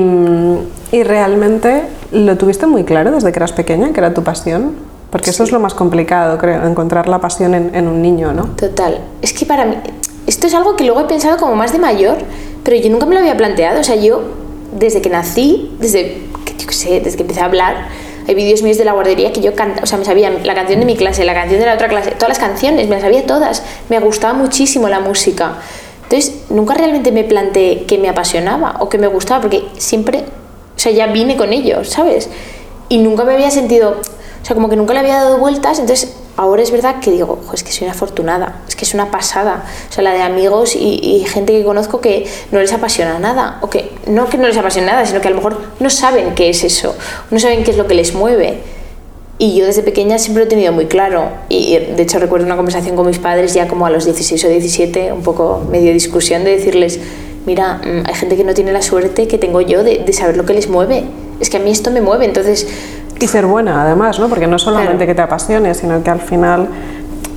y 0.93 1.03
realmente 1.03 1.85
¿Lo 2.13 2.37
tuviste 2.37 2.67
muy 2.67 2.83
claro 2.83 3.13
desde 3.13 3.31
que 3.31 3.39
eras 3.39 3.53
pequeña, 3.53 3.93
que 3.93 4.01
era 4.01 4.13
tu 4.13 4.25
pasión? 4.25 4.75
Porque 5.11 5.31
eso 5.31 5.45
es 5.45 5.53
lo 5.53 5.61
más 5.61 5.75
complicado, 5.75 6.39
creo, 6.39 6.67
encontrar 6.67 7.09
la 7.09 7.21
pasión 7.21 7.55
en, 7.55 7.89
un 7.89 8.03
niño, 8.03 8.33
¿no? 8.33 8.47
Total. 8.57 9.01
Es 9.23 9.33
que 9.33 9.47
para 9.47 9.65
mí, 9.65 9.77
esto 10.27 10.47
es 10.49 10.55
algo 10.55 10.75
que 10.77 10.85
luego 10.85 11.01
he 11.01 11.05
pensado 11.05 11.37
como 11.37 11.55
más 11.55 11.73
de 11.73 11.79
mayor, 11.79 12.17
pero 12.65 12.77
yo 12.77 12.91
nunca 12.91 13.07
me 13.07 13.15
lo 13.15 13.21
había 13.21 13.37
planteado. 13.37 13.81
O 13.81 13.85
sea, 13.85 13.95
yo, 13.95 14.23
desde 14.73 15.01
que 15.01 15.09
nací, 15.09 15.77
desde 15.79 16.23
que, 16.45 16.55
yo 16.59 16.71
sé, 16.73 17.01
desde 17.01 17.17
que 17.17 17.23
empecé 17.23 17.41
a 17.41 17.45
hablar, 17.45 17.89
hay 18.27 18.35
vídeos 18.35 18.63
míos 18.63 18.77
de 18.77 18.85
la 18.85 18.93
guardería 18.93 19.33
que 19.33 19.41
yo 19.41 19.55
canta, 19.55 19.83
o 19.83 19.87
sea, 19.87 19.99
me 19.99 20.05
sabía 20.05 20.31
la 20.31 20.55
canción 20.55 20.81
de 20.81 20.87
mi 20.87 20.97
clase, 20.97 21.25
la 21.25 21.35
canción 21.35 21.61
de 21.61 21.67
la 21.67 21.75
otra 21.75 21.89
clase, 21.89 22.11
todas 22.13 22.29
las 22.29 22.39
canciones, 22.39 22.89
me 22.89 22.97
las 22.97 23.03
sabía 23.03 23.25
todas. 23.25 23.63
Me 23.89 24.01
gustaba 24.01 24.35
muchísimo 24.35 24.89
la 24.89 24.99
música. 24.99 25.59
Entonces, 26.11 26.41
nunca 26.51 26.75
realmente 26.75 27.13
me 27.13 27.23
planteé 27.23 27.85
que 27.85 27.97
me 27.97 28.09
apasionaba 28.09 28.79
o 28.81 28.89
que 28.89 28.99
me 28.99 29.07
gustaba, 29.07 29.43
porque 29.43 29.63
siempre, 29.79 30.25
o 30.75 30.79
sea, 30.79 30.91
ya 30.91 31.07
vine 31.07 31.37
con 31.37 31.53
ellos, 31.53 31.89
¿sabes? 31.89 32.29
Y 32.89 32.99
nunca 32.99 33.23
me 33.23 33.35
había 33.35 33.53
sentido, 33.53 33.91
o 33.91 34.45
sea, 34.45 34.57
como 34.57 34.69
que 34.69 34.75
nunca 34.75 34.93
le 34.93 34.99
había 34.99 35.23
dado 35.23 35.39
vueltas, 35.39 35.79
entonces 35.79 36.13
ahora 36.37 36.63
es 36.65 36.73
verdad 36.73 36.99
que 36.99 37.13
digo, 37.13 37.39
es 37.55 37.63
que 37.63 37.71
soy 37.71 37.85
una 37.85 37.93
afortunada, 37.93 38.61
es 38.67 38.75
que 38.75 38.85
es 38.85 38.93
una 38.93 39.13
pasada. 39.13 39.63
O 39.89 39.93
sea, 39.93 40.03
la 40.03 40.13
de 40.13 40.23
amigos 40.23 40.75
y, 40.75 41.25
gente 41.29 41.53
que 41.53 41.63
conozco 41.63 42.01
que 42.01 42.29
no 42.51 42.59
les 42.59 42.73
apasiona 42.73 43.21
nada, 43.21 43.59
o 43.61 43.71
que 43.71 43.93
no 44.09 44.29
que 44.29 44.37
no 44.37 44.49
les 44.49 44.57
apasiona 44.57 44.91
nada, 44.91 45.07
sino 45.07 45.21
que 45.21 45.29
a 45.29 45.31
lo 45.31 45.37
mejor 45.37 45.61
no 45.79 45.91
saben 45.91 46.35
qué 46.35 46.51
es 46.51 46.65
eso, 46.65 46.97
no 47.31 47.39
saben 47.39 47.63
qué 47.63 47.71
es 47.71 47.77
lo 47.77 47.87
que 47.87 47.95
les 47.95 48.15
mueve. 48.15 48.80
Y 49.43 49.57
yo 49.57 49.65
desde 49.65 49.83
pequeña 49.83 50.19
siempre 50.19 50.45
lo 50.45 50.47
he 50.47 50.51
tenido 50.51 50.71
muy 50.71 50.85
claro. 50.85 51.31
Y 51.49 51.79
de 51.79 52.03
hecho 52.03 52.19
recuerdo 52.19 52.45
una 52.45 52.57
conversación 52.57 52.95
con 52.95 53.07
mis 53.07 53.19
padres 53.19 53.55
ya 53.55 53.67
como 53.69 53.87
a 53.87 53.91
los 53.91 54.05
16 54.05 54.45
o 54.45 54.49
17, 54.49 55.13
un 55.15 55.23
poco 55.23 55.67
medio 55.71 55.95
discusión 55.95 56.45
de 56.45 56.51
decirles, 56.51 57.01
mira, 57.47 57.81
mm, 57.83 58.07
hay 58.07 58.15
gente 58.15 58.37
que 58.37 58.45
no 58.45 58.53
tiene 58.53 58.71
la 58.71 58.83
suerte 58.83 59.27
que 59.29 59.39
tengo 59.39 59.63
yo 59.63 59.83
de, 59.83 60.05
de 60.05 60.13
saber 60.13 60.37
lo 60.37 60.45
que 60.45 60.53
les 60.53 60.69
mueve. 60.69 61.05
Es 61.41 61.49
que 61.49 61.57
a 61.57 61.61
mí 61.61 61.71
esto 61.71 61.91
me 61.91 62.03
mueve, 62.03 62.27
entonces 62.27 62.67
y 63.19 63.27
ser 63.29 63.47
buena, 63.47 63.83
además, 63.83 64.19
¿no? 64.19 64.29
Porque 64.29 64.47
no 64.47 64.59
solamente 64.59 65.07
que 65.07 65.15
te 65.15 65.23
apasione, 65.23 65.75
sino 65.75 66.03
que 66.03 66.11
al 66.11 66.21
final 66.21 66.69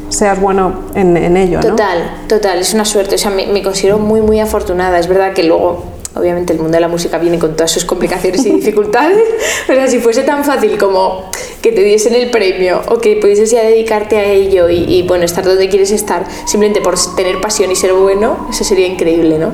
seas 0.10 0.40
bueno 0.40 0.74
en, 0.96 1.18
en 1.18 1.36
ello, 1.36 1.60
¿no? 1.60 1.70
Total, 1.70 2.22
total, 2.28 2.60
es 2.60 2.74
una 2.74 2.86
suerte. 2.86 3.16
O 3.16 3.18
sea, 3.18 3.32
me, 3.32 3.48
me, 3.48 3.62
considero 3.62 4.00
muy, 4.00 4.22
muy 4.22 4.40
afortunada. 4.40 4.98
Es 4.98 5.08
verdad 5.08 5.34
que 5.34 5.44
luego, 5.44 5.84
obviamente, 6.16 6.54
el 6.54 6.60
mundo 6.60 6.76
de 6.76 6.82
la 6.82 6.88
música 6.88 7.18
viene 7.18 7.40
con 7.40 7.56
todas 7.56 7.72
sus 7.72 7.86
complicaciones 7.86 8.46
y 8.46 8.52
dificultades, 8.52 9.24
pero 9.68 9.88
si 9.88 10.00
fuese 10.00 10.24
tan 10.24 10.44
fácil 10.44 10.78
como 10.78 11.30
que 11.62 11.72
te 11.72 11.84
diesen 11.84 12.16
el 12.16 12.30
premio 12.30 12.82
o 12.88 13.00
que 13.00 13.16
pudieses 13.18 13.52
ya 13.52 13.64
dedicarte 13.64 14.18
a 14.18 14.26
ello 14.26 14.70
y, 14.70 14.84
y 14.84 15.08
bueno, 15.08 15.26
estar 15.26 15.44
donde 15.44 15.70
quieres 15.70 15.92
estar, 15.92 16.26
simplemente 16.46 16.82
por 16.82 16.96
tener 17.16 17.40
pasión 17.42 17.72
y 17.72 17.76
ser 17.76 17.94
bueno, 17.94 18.48
eso 18.50 18.64
sería 18.64 18.88
increíble, 18.88 19.40
¿no? 19.40 19.52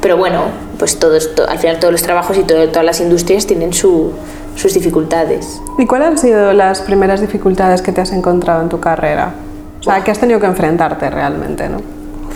Pero 0.00 0.16
bueno, 0.16 0.42
pues 0.78 0.98
todos, 0.98 1.30
al 1.48 1.58
final 1.58 1.80
todos 1.80 1.92
los 1.92 2.02
trabajos 2.02 2.36
y 2.38 2.42
todas 2.42 2.84
las 2.84 3.00
industrias 3.00 3.46
tienen 3.46 3.72
su, 3.72 4.12
sus 4.54 4.74
dificultades. 4.74 5.60
¿Y 5.78 5.86
cuáles 5.86 6.08
han 6.08 6.18
sido 6.18 6.52
las 6.52 6.80
primeras 6.82 7.20
dificultades 7.20 7.82
que 7.82 7.92
te 7.92 8.00
has 8.00 8.12
encontrado 8.12 8.62
en 8.62 8.68
tu 8.68 8.78
carrera? 8.78 9.34
O 9.80 9.82
sea, 9.82 10.04
que 10.04 10.10
has 10.10 10.18
tenido 10.18 10.40
que 10.40 10.46
enfrentarte 10.46 11.10
realmente, 11.10 11.68
¿no? 11.68 11.80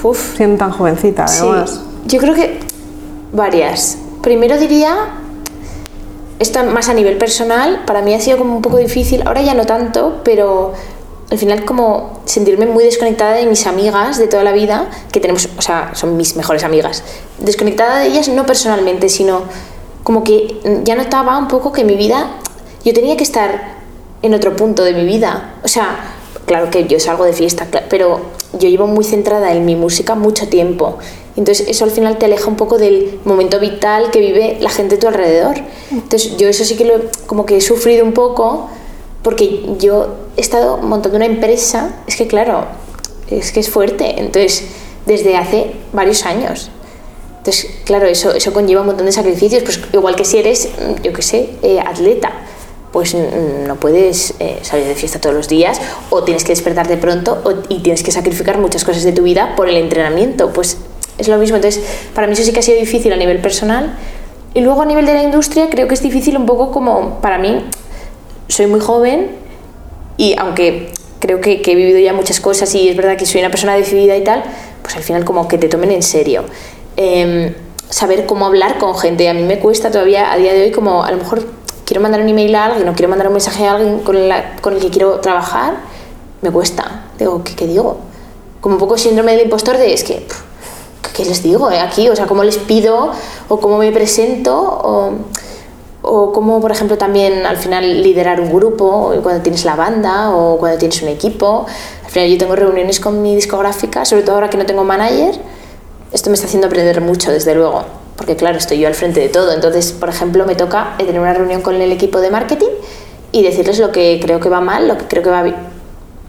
Uf. 0.02 0.36
Siendo 0.36 0.56
tan 0.56 0.70
jovencita, 0.70 1.26
además. 1.26 1.70
Sí. 1.70 1.80
Yo 2.06 2.18
creo 2.18 2.34
que 2.34 2.58
varias. 3.32 3.98
Primero 4.22 4.58
diría, 4.58 4.96
esto 6.38 6.62
más 6.64 6.88
a 6.88 6.94
nivel 6.94 7.18
personal, 7.18 7.84
para 7.86 8.02
mí 8.02 8.14
ha 8.14 8.20
sido 8.20 8.38
como 8.38 8.56
un 8.56 8.62
poco 8.62 8.76
difícil, 8.76 9.22
ahora 9.26 9.42
ya 9.42 9.54
no 9.54 9.66
tanto, 9.66 10.20
pero 10.24 10.72
al 11.30 11.38
final 11.38 11.64
como 11.64 12.20
sentirme 12.24 12.66
muy 12.66 12.82
desconectada 12.82 13.34
de 13.34 13.46
mis 13.46 13.66
amigas 13.66 14.18
de 14.18 14.26
toda 14.26 14.42
la 14.42 14.52
vida, 14.52 14.90
que 15.12 15.20
tenemos, 15.20 15.48
o 15.56 15.62
sea, 15.62 15.92
son 15.94 16.16
mis 16.16 16.36
mejores 16.36 16.64
amigas. 16.64 17.04
Desconectada 17.38 18.00
de 18.00 18.08
ellas 18.08 18.28
no 18.28 18.46
personalmente, 18.46 19.08
sino 19.08 19.42
como 20.02 20.24
que 20.24 20.60
ya 20.84 20.96
notaba 20.96 21.38
un 21.38 21.46
poco 21.46 21.72
que 21.72 21.84
mi 21.84 21.94
vida, 21.94 22.30
yo 22.84 22.92
tenía 22.92 23.16
que 23.16 23.22
estar 23.22 23.78
en 24.22 24.34
otro 24.34 24.56
punto 24.56 24.82
de 24.82 24.92
mi 24.92 25.04
vida. 25.04 25.54
O 25.62 25.68
sea, 25.68 26.14
claro 26.46 26.70
que 26.70 26.86
yo 26.86 26.98
salgo 26.98 27.24
de 27.24 27.32
fiesta, 27.32 27.66
pero 27.88 28.20
yo 28.58 28.68
llevo 28.68 28.86
muy 28.86 29.04
centrada 29.04 29.52
en 29.52 29.64
mi 29.64 29.76
música 29.76 30.14
mucho 30.14 30.48
tiempo. 30.48 30.98
Entonces 31.36 31.66
eso 31.68 31.84
al 31.84 31.90
final 31.90 32.18
te 32.18 32.26
aleja 32.26 32.48
un 32.48 32.56
poco 32.56 32.76
del 32.78 33.20
momento 33.24 33.60
vital 33.60 34.10
que 34.10 34.20
vive 34.20 34.58
la 34.60 34.70
gente 34.70 34.96
a 34.96 34.98
tu 34.98 35.08
alrededor. 35.08 35.56
Entonces 35.90 36.36
yo 36.36 36.48
eso 36.48 36.64
sí 36.64 36.76
que 36.76 36.84
lo 36.84 36.94
como 37.26 37.46
que 37.46 37.56
he 37.56 37.60
sufrido 37.60 38.04
un 38.04 38.12
poco 38.12 38.68
porque 39.22 39.74
yo 39.78 40.14
he 40.36 40.40
estado 40.40 40.78
montando 40.78 41.16
una 41.16 41.26
empresa, 41.26 41.94
es 42.06 42.16
que 42.16 42.26
claro, 42.26 42.64
es 43.30 43.52
que 43.52 43.60
es 43.60 43.68
fuerte. 43.68 44.18
Entonces, 44.18 44.64
desde 45.06 45.36
hace 45.36 45.72
varios 45.92 46.24
años. 46.24 46.70
Entonces, 47.38 47.70
claro, 47.84 48.06
eso, 48.06 48.32
eso 48.32 48.52
conlleva 48.52 48.82
un 48.82 48.88
montón 48.88 49.06
de 49.06 49.12
sacrificios, 49.12 49.62
pues 49.62 49.80
igual 49.92 50.14
que 50.14 50.24
si 50.24 50.38
eres, 50.38 50.68
yo 51.02 51.12
qué 51.12 51.22
sé, 51.22 51.50
eh, 51.62 51.80
atleta, 51.80 52.32
pues 52.92 53.14
mm, 53.14 53.66
no 53.66 53.76
puedes 53.76 54.34
eh, 54.40 54.58
salir 54.62 54.86
de 54.86 54.94
fiesta 54.94 55.20
todos 55.20 55.34
los 55.34 55.48
días 55.48 55.80
o 56.10 56.22
tienes 56.22 56.44
que 56.44 56.52
despertarte 56.52 56.96
pronto 56.98 57.42
y 57.68 57.78
tienes 57.78 58.02
que 58.02 58.12
sacrificar 58.12 58.58
muchas 58.58 58.84
cosas 58.84 59.04
de 59.04 59.12
tu 59.12 59.22
vida 59.22 59.54
por 59.56 59.68
el 59.68 59.76
entrenamiento, 59.76 60.52
pues 60.52 60.76
es 61.20 61.28
lo 61.28 61.38
mismo. 61.38 61.56
Entonces, 61.56 61.82
para 62.14 62.26
mí 62.26 62.32
eso 62.32 62.42
sí 62.42 62.52
que 62.52 62.60
ha 62.60 62.62
sido 62.62 62.78
difícil 62.78 63.12
a 63.12 63.16
nivel 63.16 63.38
personal. 63.38 63.96
Y 64.54 64.62
luego 64.62 64.82
a 64.82 64.86
nivel 64.86 65.06
de 65.06 65.14
la 65.14 65.22
industria 65.22 65.68
creo 65.70 65.86
que 65.86 65.94
es 65.94 66.02
difícil 66.02 66.36
un 66.36 66.46
poco 66.46 66.72
como, 66.72 67.20
para 67.20 67.38
mí, 67.38 67.64
soy 68.48 68.66
muy 68.66 68.80
joven 68.80 69.30
y 70.16 70.34
aunque 70.38 70.92
creo 71.20 71.40
que, 71.40 71.62
he 71.64 71.74
vivido 71.74 71.98
ya 71.98 72.12
muchas 72.12 72.40
cosas 72.40 72.74
y 72.74 72.88
es 72.88 72.96
verdad 72.96 73.16
que 73.16 73.26
soy 73.26 73.40
una 73.40 73.50
persona 73.50 73.74
decidida 73.74 74.16
y 74.16 74.24
tal, 74.24 74.42
pues 74.82 74.96
al 74.96 75.02
final 75.02 75.24
como 75.24 75.46
que 75.46 75.56
te 75.56 75.68
tomen 75.68 75.92
en 75.92 76.02
serio. 76.02 76.44
Em, 76.96 77.54
saber 77.90 78.26
cómo 78.26 78.46
hablar 78.46 78.78
con 78.78 78.96
gente. 78.96 79.28
A 79.28 79.34
mí 79.34 79.42
me 79.42 79.58
cuesta 79.58 79.90
todavía 79.90 80.32
a 80.32 80.36
día 80.36 80.52
de 80.52 80.62
hoy 80.62 80.70
como 80.70 81.04
a 81.04 81.10
lo 81.10 81.18
mejor 81.18 81.46
quiero 81.84 82.00
mandar 82.00 82.20
un 82.20 82.28
email 82.28 82.54
a 82.54 82.66
alguien 82.66 82.88
o 82.88 82.94
quiero 82.94 83.08
mandar 83.08 83.26
un 83.26 83.34
mensaje 83.34 83.66
a 83.66 83.72
alguien 83.72 84.00
con, 84.00 84.16
el 84.16 84.80
que 84.80 84.90
quiero 84.90 85.20
trabajar, 85.20 85.74
me 86.40 86.50
cuesta. 86.50 87.04
Digo, 87.18 87.42
¿qué, 87.44 87.66
digo? 87.66 87.98
Como 88.60 88.76
un 88.76 88.78
poco 88.78 88.96
síndrome 88.96 89.32
del 89.32 89.42
impostor 89.42 89.76
de 89.76 89.92
es 89.92 90.04
que, 90.04 90.26
¿qué 91.14 91.24
les 91.24 91.42
digo 91.42 91.70
eh, 91.70 91.78
aquí? 91.78 92.08
O 92.08 92.16
sea, 92.16 92.26
¿cómo 92.26 92.44
les 92.44 92.58
pido? 92.58 93.12
¿O 93.48 93.60
cómo 93.60 93.78
me 93.78 93.92
presento? 93.92 94.56
O, 94.58 95.12
o 96.02 96.32
cómo, 96.32 96.60
por 96.60 96.72
ejemplo, 96.72 96.96
también 96.96 97.46
al 97.46 97.56
final 97.56 98.02
liderar 98.02 98.40
un 98.40 98.52
grupo, 98.52 99.12
cuando 99.22 99.42
tienes 99.42 99.64
la 99.64 99.76
banda 99.76 100.30
o 100.30 100.58
cuando 100.58 100.78
tienes 100.78 101.02
un 101.02 101.08
equipo. 101.08 101.66
Al 102.04 102.10
final 102.10 102.30
yo 102.30 102.38
tengo 102.38 102.56
reuniones 102.56 103.00
con 103.00 103.22
mi 103.22 103.34
discográfica, 103.34 104.04
sobre 104.04 104.22
todo 104.22 104.36
ahora 104.36 104.50
que 104.50 104.56
no 104.56 104.66
tengo 104.66 104.84
manager, 104.84 105.38
esto 106.12 106.30
me 106.30 106.34
está 106.34 106.46
haciendo 106.46 106.66
aprender 106.66 107.00
mucho, 107.00 107.30
desde 107.30 107.54
luego, 107.54 107.84
porque 108.16 108.34
claro, 108.34 108.58
estoy 108.58 108.78
yo 108.78 108.88
al 108.88 108.94
frente 108.94 109.20
de 109.20 109.28
todo. 109.28 109.52
Entonces, 109.52 109.92
por 109.92 110.08
ejemplo, 110.08 110.44
me 110.44 110.56
toca 110.56 110.94
tener 110.98 111.20
una 111.20 111.34
reunión 111.34 111.62
con 111.62 111.74
el 111.80 111.92
equipo 111.92 112.20
de 112.20 112.30
marketing 112.30 112.70
y 113.30 113.42
decirles 113.42 113.78
lo 113.78 113.92
que 113.92 114.18
creo 114.20 114.40
que 114.40 114.48
va 114.48 114.60
mal, 114.60 114.88
lo 114.88 114.98
que 114.98 115.06
creo 115.06 115.22
que 115.22 115.30
va 115.30 115.42
bien. 115.42 115.56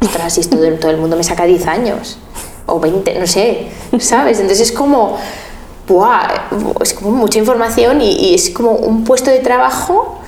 Ostras, 0.02 0.34
si 0.34 0.44
todo 0.44 0.92
el 0.92 0.98
mundo 0.98 1.16
me 1.16 1.24
saca 1.24 1.46
10 1.46 1.68
años 1.68 2.18
o 2.72 2.80
20, 2.80 3.20
no 3.20 3.28
sé, 3.28 3.68
¿sabes? 4.00 4.40
Entonces 4.40 4.70
es 4.70 4.72
como, 4.72 5.18
¡buah! 5.88 6.28
Es 6.82 6.94
como 6.94 7.12
mucha 7.12 7.40
información 7.40 8.02
y, 8.02 8.34
es 8.34 8.50
como 8.50 8.72
un 8.72 9.04
puesto 9.04 9.30
de 9.30 9.40
trabajo 9.40 10.20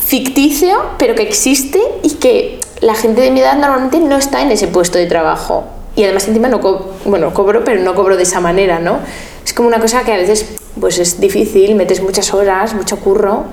ficticio, 0.00 0.76
pero 0.98 1.14
que 1.14 1.22
existe 1.22 1.80
y 2.02 2.14
que 2.14 2.60
la 2.80 2.94
gente 2.94 3.20
de 3.20 3.30
mi 3.30 3.40
edad 3.40 3.56
normalmente 3.56 3.98
no 4.00 4.16
está 4.16 4.42
en 4.42 4.50
ese 4.50 4.68
puesto 4.68 4.98
de 4.98 5.06
trabajo 5.06 5.64
y 5.96 6.04
además 6.04 6.28
encima 6.28 6.48
no 6.48 6.60
bueno, 7.06 7.32
cobro, 7.32 7.64
pero 7.64 7.80
no 7.82 7.94
cobro 7.94 8.16
de 8.16 8.22
esa 8.22 8.40
manera, 8.40 8.78
¿no? 8.78 8.98
Es 9.44 9.54
como 9.54 9.68
una 9.68 9.80
cosa 9.80 10.02
que 10.04 10.12
a 10.12 10.16
veces 10.16 10.46
pues 10.78 10.98
es 10.98 11.20
difícil, 11.20 11.74
metes 11.74 12.02
muchas 12.02 12.34
horas, 12.34 12.74
mucho 12.74 12.98
curro 12.98 13.44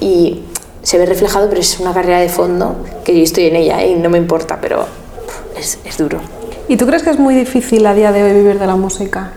y 0.00 0.40
se 0.82 0.96
ve 0.96 1.04
reflejado, 1.04 1.48
pero 1.48 1.60
es 1.60 1.78
una 1.78 1.92
carrera 1.92 2.20
de 2.20 2.30
fondo 2.30 2.76
que 3.04 3.16
yo 3.16 3.22
estoy 3.22 3.46
en 3.46 3.56
ella 3.56 3.84
y 3.84 3.94
no 3.96 4.08
me 4.08 4.16
importa, 4.16 4.58
pero 4.60 4.86
es, 5.58 5.78
es 5.84 5.98
duro. 5.98 6.39
¿Y 6.70 6.76
tú 6.76 6.86
crees 6.86 7.02
que 7.02 7.10
es 7.10 7.18
muy 7.18 7.34
difícil 7.34 7.84
a 7.84 7.94
día 7.94 8.12
de 8.12 8.22
hoy 8.22 8.32
vivir 8.32 8.60
de 8.60 8.66
la 8.68 8.76
música? 8.76 9.32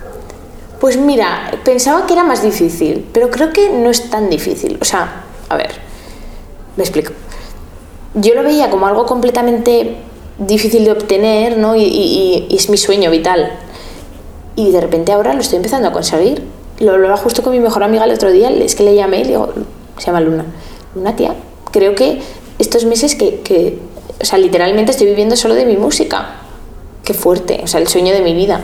Pues 0.79 0.97
mira, 0.97 1.49
pensaba 1.63 2.05
que 2.05 2.13
era 2.13 2.23
más 2.23 2.43
difícil, 2.43 3.09
pero 3.11 3.31
creo 3.31 3.51
que 3.51 3.71
no 3.71 3.89
es 3.89 4.11
tan 4.11 4.29
difícil. 4.29 4.77
O 4.79 4.85
sea, 4.85 5.23
a 5.49 5.57
ver, 5.57 5.71
me 6.77 6.83
explico. 6.83 7.11
Yo 8.13 8.35
lo 8.35 8.43
veía 8.43 8.69
como 8.69 8.85
algo 8.85 9.07
completamente 9.07 9.95
difícil 10.37 10.85
de 10.85 10.91
obtener, 10.91 11.57
¿no? 11.57 11.75
Y, 11.75 12.45
es 12.51 12.69
mi 12.69 12.77
sueño 12.77 13.09
vital. 13.09 13.51
Y 14.55 14.69
de 14.69 14.81
repente 14.81 15.11
ahora 15.11 15.33
lo 15.33 15.41
estoy 15.41 15.55
empezando 15.55 15.87
a 15.87 15.91
conseguir. 15.91 16.43
Lo 16.81 16.91
hablaba 16.91 17.17
justo 17.17 17.41
con 17.41 17.51
mi 17.51 17.59
mejor 17.59 17.81
amiga 17.81 18.05
el 18.05 18.11
otro 18.11 18.31
día, 18.31 18.51
es 18.51 18.75
que 18.75 18.83
le 18.83 18.93
llamé 18.93 19.21
y 19.21 19.23
le 19.23 19.29
digo, 19.29 19.51
se 19.97 20.05
llama 20.05 20.21
Luna, 20.21 20.45
Luna 20.93 21.15
tía, 21.15 21.33
creo 21.71 21.95
que 21.95 22.21
estos 22.59 22.85
meses 22.85 23.15
que, 23.15 23.39
que, 23.39 23.79
o 24.21 24.23
sea, 24.23 24.37
literalmente 24.37 24.91
estoy 24.91 25.07
viviendo 25.07 25.35
solo 25.35 25.55
de 25.55 25.65
mi 25.65 25.77
música. 25.77 26.42
Qué 27.03 27.13
fuerte, 27.13 27.61
o 27.63 27.67
sea, 27.67 27.79
el 27.79 27.87
sueño 27.87 28.13
de 28.13 28.21
mi 28.21 28.33
vida. 28.33 28.61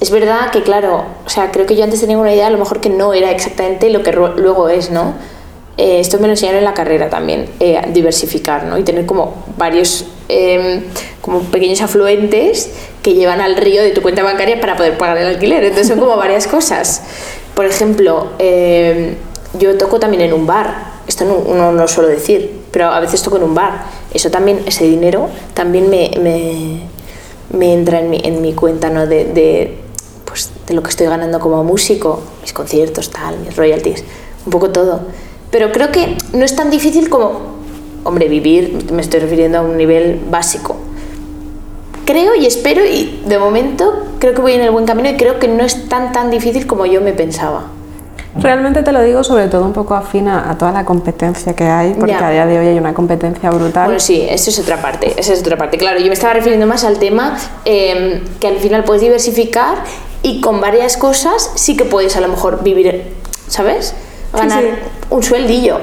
Es 0.00 0.10
verdad 0.10 0.50
que, 0.52 0.62
claro, 0.62 1.04
o 1.26 1.28
sea, 1.28 1.50
creo 1.50 1.66
que 1.66 1.74
yo 1.74 1.84
antes 1.84 2.00
tenía 2.00 2.18
una 2.18 2.32
idea 2.32 2.46
a 2.46 2.50
lo 2.50 2.58
mejor 2.58 2.80
que 2.80 2.88
no 2.88 3.14
era 3.14 3.30
exactamente 3.30 3.90
lo 3.90 4.02
que 4.02 4.12
luego 4.12 4.68
es, 4.68 4.90
¿no? 4.90 5.14
Eh, 5.76 6.00
esto 6.00 6.18
me 6.18 6.26
lo 6.26 6.32
enseñaron 6.32 6.58
en 6.58 6.64
la 6.64 6.74
carrera 6.74 7.08
también, 7.10 7.48
eh, 7.60 7.80
diversificar, 7.92 8.64
¿no? 8.64 8.78
Y 8.78 8.84
tener 8.84 9.06
como 9.06 9.44
varios 9.56 10.06
Em, 10.30 10.82
como 11.22 11.40
pequeños 11.40 11.80
afluentes 11.80 12.70
que 13.02 13.14
llevan 13.14 13.40
al 13.40 13.56
río 13.56 13.82
de 13.82 13.92
tu 13.92 14.02
cuenta 14.02 14.22
bancaria 14.22 14.60
para 14.60 14.76
poder 14.76 14.98
pagar 14.98 15.16
el 15.16 15.26
alquiler. 15.26 15.64
Entonces 15.64 15.88
son 15.88 15.98
como 15.98 16.16
varias 16.16 16.46
cosas. 16.46 17.02
Por 17.54 17.64
ejemplo, 17.64 18.32
em, 18.38 19.14
yo 19.58 19.76
toco 19.78 19.98
también 19.98 20.22
en 20.22 20.34
un 20.34 20.46
bar. 20.46 20.98
Esto 21.06 21.24
no, 21.24 21.72
lo 21.72 21.88
suelo 21.88 22.10
decir, 22.10 22.60
pero 22.70 22.88
a 22.88 23.00
veces 23.00 23.22
toco 23.22 23.38
en 23.38 23.44
un 23.44 23.54
bar. 23.54 23.84
Eso 24.12 24.30
también, 24.30 24.60
ese 24.66 24.84
dinero 24.84 25.30
también 25.54 25.88
me, 25.88 26.10
me, 26.20 26.82
me 27.50 27.72
entra 27.72 28.00
en 28.00 28.10
mi, 28.10 28.20
en 28.22 28.42
mi 28.42 28.52
cuenta 28.54 28.90
¿no? 28.90 29.06
de, 29.06 29.24
de, 29.24 29.78
pues, 30.24 30.50
de 30.66 30.74
lo 30.74 30.82
que 30.82 30.90
estoy 30.90 31.06
ganando 31.06 31.40
como 31.40 31.62
músico, 31.64 32.20
mis 32.42 32.52
conciertos, 32.52 33.10
tal, 33.10 33.38
mis 33.38 33.56
royalties, 33.56 34.04
un 34.44 34.50
poco 34.50 34.70
todo. 34.70 35.00
Pero 35.50 35.72
creo 35.72 35.90
que 35.90 36.16
no 36.32 36.44
es 36.44 36.54
tan 36.54 36.70
difícil 36.70 37.08
como 37.08 37.58
hombre, 38.04 38.28
vivir, 38.28 38.86
me 38.92 39.02
estoy 39.02 39.20
refiriendo 39.20 39.58
a 39.58 39.62
un 39.62 39.76
nivel 39.76 40.20
básico. 40.30 40.76
Creo 42.04 42.34
y 42.34 42.46
espero 42.46 42.84
y 42.86 43.22
de 43.26 43.38
momento 43.38 44.06
creo 44.18 44.34
que 44.34 44.40
voy 44.40 44.52
en 44.52 44.62
el 44.62 44.70
buen 44.70 44.86
camino 44.86 45.10
y 45.10 45.16
creo 45.16 45.38
que 45.38 45.46
no 45.46 45.62
es 45.62 45.88
tan 45.88 46.12
tan 46.12 46.30
difícil 46.30 46.66
como 46.66 46.86
yo 46.86 47.02
me 47.02 47.12
pensaba. 47.12 47.66
Realmente 48.40 48.82
te 48.82 48.92
lo 48.92 49.02
digo 49.02 49.24
sobre 49.24 49.48
todo 49.48 49.64
un 49.64 49.72
poco 49.72 49.94
afín 49.94 50.28
a, 50.28 50.56
toda 50.56 50.72
la 50.72 50.84
competencia 50.84 51.54
que 51.54 51.64
hay, 51.64 51.94
porque 51.94 52.12
Ya. 52.12 52.26
a 52.26 52.30
día 52.30 52.46
de 52.46 52.58
hoy 52.58 52.66
hay 52.68 52.78
una 52.78 52.94
competencia 52.94 53.50
brutal. 53.50 53.86
Bueno, 53.86 54.00
sí, 54.00 54.26
eso 54.28 54.50
es 54.50 54.58
otra 54.58 54.80
parte, 54.80 55.14
esa 55.16 55.32
es 55.32 55.40
otra 55.40 55.56
parte. 55.56 55.76
Claro, 55.76 55.98
yo 55.98 56.06
me 56.06 56.14
estaba 56.14 56.34
refiriendo 56.34 56.66
más 56.66 56.84
al 56.84 56.98
tema 56.98 57.36
eh, 57.64 58.22
que 58.40 58.46
al 58.46 58.56
final 58.58 58.84
puedes 58.84 59.02
diversificar 59.02 59.78
y 60.22 60.40
con 60.40 60.60
varias 60.60 60.96
cosas 60.96 61.50
sí 61.56 61.76
que 61.76 61.84
puedes 61.84 62.16
a 62.16 62.20
lo 62.20 62.28
mejor 62.28 62.62
vivir, 62.62 63.12
¿sabes? 63.48 63.94
Ganar 64.32 64.62
sí. 64.62 64.68
un 65.10 65.22
sueldillo. 65.22 65.80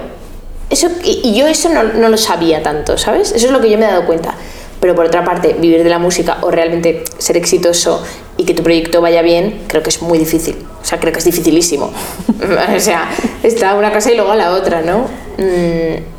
Eso, 0.69 0.88
y, 1.03 1.21
y 1.24 1.38
yo 1.38 1.47
eso 1.47 1.69
no, 1.69 1.83
no 1.83 2.09
lo 2.09 2.17
sabía 2.17 2.63
tanto, 2.63 2.97
¿sabes? 2.97 3.31
Eso 3.31 3.47
es 3.47 3.51
lo 3.51 3.59
que 3.62 3.69
yo 3.69 3.77
me 3.77 3.85
he 3.85 3.89
dado 3.89 4.05
cuenta. 4.05 4.33
Pero 4.79 4.95
por 4.95 5.05
otra 5.05 5.24
parte, 5.24 5.55
vivir 5.59 5.83
de 5.83 5.89
la 5.89 6.00
música 6.00 6.38
o 6.41 6.51
realmente 6.51 7.03
ser 7.17 7.38
exitoso 7.38 8.03
y 8.37 8.45
que 8.45 8.53
tu 8.53 8.63
proyecto 8.63 9.01
vaya 9.01 9.21
bien, 9.21 9.63
creo 9.67 9.83
que 9.83 9.89
es 9.89 10.01
muy 10.01 10.17
difícil. 10.17 10.55
O 10.81 10.85
sea, 10.85 10.99
creo 10.99 11.13
que 11.13 11.19
es 11.19 11.25
dificilísimo. 11.25 11.91
o 12.75 12.79
sea, 12.79 13.09
está 13.43 13.75
una 13.75 13.91
cosa 13.91 14.11
y 14.11 14.15
luego 14.15 14.35
la 14.35 14.51
otra, 14.51 14.81
¿no? 14.81 15.07
Mm, 15.37 16.15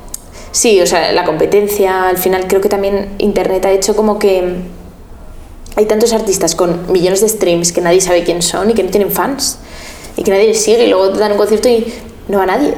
Sí, 0.56 0.80
o 0.80 0.86
sea, 0.86 1.12
la 1.12 1.24
competencia, 1.24 2.08
al 2.08 2.16
final 2.16 2.46
creo 2.48 2.62
que 2.62 2.70
también 2.70 3.10
Internet 3.18 3.66
ha 3.66 3.72
hecho 3.72 3.94
como 3.94 4.18
que 4.18 4.42
hay 5.76 5.84
tantos 5.84 6.14
artistas 6.14 6.54
con 6.54 6.90
millones 6.90 7.20
de 7.20 7.28
streams 7.28 7.72
que 7.72 7.82
nadie 7.82 8.00
sabe 8.00 8.24
quién 8.24 8.40
son 8.40 8.70
y 8.70 8.72
que 8.72 8.82
no 8.82 8.88
tienen 8.88 9.10
fans 9.10 9.58
y 10.16 10.22
que 10.22 10.30
nadie 10.30 10.46
les 10.46 10.62
sigue 10.62 10.86
y 10.86 10.88
luego 10.88 11.10
dan 11.10 11.32
un 11.32 11.36
concierto 11.36 11.68
y 11.68 11.92
no 12.28 12.38
va 12.38 12.46
nadie. 12.46 12.72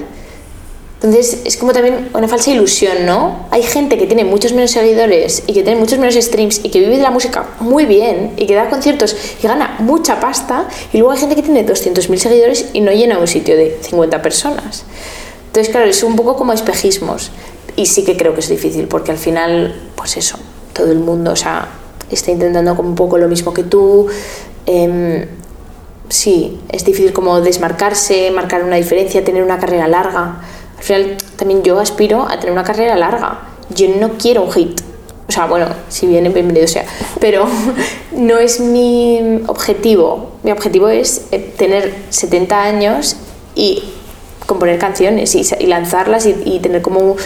Entonces 1.00 1.42
es 1.44 1.56
como 1.56 1.72
también 1.72 2.10
una 2.12 2.26
falsa 2.26 2.50
ilusión, 2.50 3.06
¿no? 3.06 3.46
Hay 3.52 3.62
gente 3.62 3.98
que 3.98 4.06
tiene 4.06 4.24
muchos 4.24 4.52
menos 4.52 4.72
seguidores 4.72 5.44
y 5.46 5.52
que 5.52 5.62
tiene 5.62 5.78
muchos 5.78 5.98
menos 6.00 6.16
streams 6.16 6.60
y 6.64 6.70
que 6.70 6.80
vive 6.80 6.96
de 6.96 7.02
la 7.02 7.12
música 7.12 7.46
muy 7.60 7.86
bien 7.86 8.32
y 8.36 8.46
que 8.46 8.54
da 8.54 8.68
conciertos 8.68 9.16
y 9.40 9.46
gana 9.46 9.76
mucha 9.78 10.18
pasta 10.18 10.66
y 10.92 10.98
luego 10.98 11.12
hay 11.12 11.18
gente 11.18 11.36
que 11.36 11.42
tiene 11.42 11.64
200.000 11.64 12.16
seguidores 12.16 12.70
y 12.72 12.80
no 12.80 12.90
llena 12.90 13.18
un 13.18 13.28
sitio 13.28 13.56
de 13.56 13.78
50 13.80 14.20
personas. 14.22 14.84
Entonces, 15.46 15.72
claro, 15.72 15.88
es 15.88 16.02
un 16.02 16.16
poco 16.16 16.36
como 16.36 16.52
espejismos. 16.52 17.30
Y 17.76 17.86
sí 17.86 18.04
que 18.04 18.16
creo 18.16 18.34
que 18.34 18.40
es 18.40 18.48
difícil, 18.48 18.88
porque 18.88 19.12
al 19.12 19.18
final, 19.18 19.74
pues 19.94 20.16
eso, 20.16 20.36
todo 20.72 20.90
el 20.90 20.98
mundo, 20.98 21.32
o 21.32 21.36
sea, 21.36 21.68
está 22.10 22.30
intentando 22.30 22.74
como 22.76 22.88
un 22.88 22.94
poco 22.94 23.18
lo 23.18 23.28
mismo 23.28 23.54
que 23.54 23.62
tú. 23.62 24.08
Em, 24.66 25.26
sí, 26.08 26.60
es 26.70 26.84
difícil 26.84 27.12
como 27.12 27.40
desmarcarse, 27.40 28.30
marcar 28.30 28.64
una 28.64 28.76
diferencia, 28.76 29.24
tener 29.24 29.42
una 29.42 29.58
carrera 29.58 29.86
larga. 29.88 30.40
Al 30.78 30.84
final, 30.84 31.16
también 31.36 31.62
yo 31.62 31.78
aspiro 31.78 32.22
a 32.22 32.38
tener 32.38 32.52
una 32.52 32.64
carrera 32.64 32.96
larga. 32.96 33.40
Yo 33.70 33.88
no 34.00 34.10
quiero 34.18 34.44
un 34.44 34.52
hit. 34.52 34.80
O 35.28 35.32
sea, 35.32 35.46
bueno, 35.46 35.66
si 35.88 36.06
viene, 36.06 36.30
bienvenido 36.30 36.66
sea. 36.66 36.84
Pero 37.20 37.46
no 38.12 38.38
es 38.38 38.60
mi 38.60 39.42
objetivo. 39.46 40.32
Mi 40.42 40.52
objetivo 40.52 40.88
es 40.88 41.26
eh, 41.32 41.38
tener 41.56 41.94
70 42.08 42.62
años 42.62 43.16
y 43.54 43.82
componer 44.46 44.78
canciones 44.78 45.34
y, 45.34 45.42
y 45.60 45.66
lanzarlas 45.66 46.24
y, 46.24 46.34
y 46.44 46.60
tener 46.60 46.80
como 46.80 47.16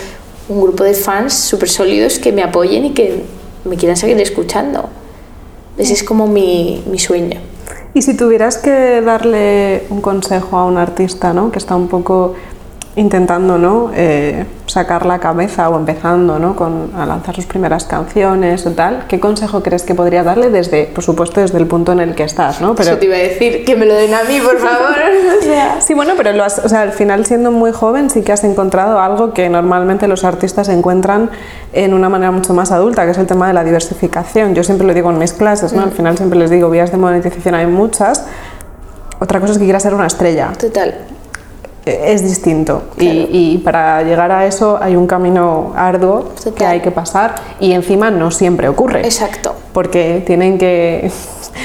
un 0.48 0.60
grupo 0.60 0.82
de 0.82 0.94
fans 0.94 1.34
súper 1.34 1.68
sólidos 1.68 2.18
que 2.18 2.32
me 2.32 2.42
apoyen 2.42 2.86
y 2.86 2.90
que 2.90 3.22
me 3.64 3.76
quieran 3.76 3.96
seguir 3.96 4.20
escuchando. 4.20 4.88
Ese 5.78 5.92
es 5.92 6.02
como 6.02 6.26
mi, 6.26 6.82
mi 6.90 6.98
sueño. 6.98 7.40
Y 7.94 8.02
si 8.02 8.16
tuvieras 8.16 8.58
que 8.58 9.00
darle 9.02 9.84
un 9.90 10.00
consejo 10.00 10.56
a 10.56 10.64
un 10.64 10.78
artista 10.78 11.32
¿no? 11.32 11.52
que 11.52 11.58
está 11.58 11.76
un 11.76 11.88
poco 11.88 12.34
intentando 12.94 13.56
¿no? 13.56 13.90
Eh, 13.94 14.44
sacar 14.66 15.06
la 15.06 15.18
cabeza 15.18 15.68
o 15.70 15.78
empezando 15.78 16.38
¿no? 16.38 16.54
Con, 16.54 16.90
a 16.94 17.06
lanzar 17.06 17.34
sus 17.34 17.46
primeras 17.46 17.84
canciones 17.84 18.66
o 18.66 18.72
tal, 18.72 19.04
¿qué 19.08 19.18
consejo 19.18 19.62
crees 19.62 19.82
que 19.82 19.94
podrías 19.94 20.24
darle 20.26 20.50
desde, 20.50 20.84
por 20.84 21.02
supuesto, 21.02 21.40
desde 21.40 21.56
el 21.58 21.66
punto 21.66 21.92
en 21.92 22.00
el 22.00 22.14
que 22.14 22.24
estás? 22.24 22.60
¿no? 22.60 22.74
Eso 22.78 22.98
te 22.98 23.06
iba 23.06 23.14
a 23.16 23.18
decir, 23.18 23.64
que 23.64 23.76
me 23.76 23.86
lo 23.86 23.94
den 23.94 24.12
a 24.12 24.22
mí, 24.24 24.38
por 24.40 24.58
favor. 24.58 24.94
Sí, 25.80 25.94
bueno, 25.94 26.12
pero 26.16 26.32
lo 26.32 26.44
has- 26.44 26.60
o 26.64 26.68
sea, 26.68 26.82
al 26.82 26.92
final 26.92 27.26
siendo 27.26 27.50
muy 27.50 27.72
joven 27.72 28.10
sí 28.10 28.22
que 28.22 28.32
has 28.32 28.44
encontrado 28.44 29.00
algo 29.00 29.32
que 29.34 29.48
normalmente 29.48 30.06
los 30.06 30.22
artistas 30.24 30.68
encuentran 30.68 31.30
en 31.72 31.94
una 31.94 32.08
manera 32.08 32.30
mucho 32.30 32.54
más 32.54 32.70
adulta, 32.70 33.04
que 33.04 33.10
es 33.10 33.18
el 33.18 33.26
tema 33.26 33.48
de 33.48 33.52
la 33.54 33.64
diversificación. 33.64 34.54
Yo 34.54 34.62
siempre 34.62 34.86
lo 34.86 34.94
digo 34.94 35.10
en 35.10 35.18
mis 35.18 35.32
clases, 35.32 35.72
¿no? 35.72 35.82
Al 35.82 35.90
final 35.90 36.16
siempre 36.16 36.38
les 36.38 36.50
digo, 36.50 36.70
vías 36.70 36.92
de 36.92 36.96
monetización 36.98 37.54
hay 37.56 37.66
muchas. 37.66 38.24
Otra 39.18 39.40
cosa 39.40 39.52
es 39.52 39.58
que 39.58 39.64
quieras 39.64 39.82
ser 39.82 39.94
una 39.94 40.06
estrella. 40.06 40.52
total. 40.58 40.94
Es 41.84 42.22
distinto. 42.22 42.82
Y- 42.96 43.10
Claro. 43.10 43.28
Y, 43.32 43.58
para 43.58 44.02
llegar 44.04 44.30
a 44.30 44.46
eso 44.46 44.78
hay 44.80 44.94
un 44.94 45.06
camino 45.08 45.72
arduo 45.76 46.28
que 46.56 46.64
hay 46.64 46.80
que 46.80 46.90
pasar 46.92 47.34
y 47.58 47.72
encima 47.72 48.10
no 48.10 48.30
siempre 48.30 48.68
ocurre. 48.68 49.00
Exacto. 49.00 49.54
Porque 49.72 50.22
tienen 50.26 50.58
que, 50.58 51.10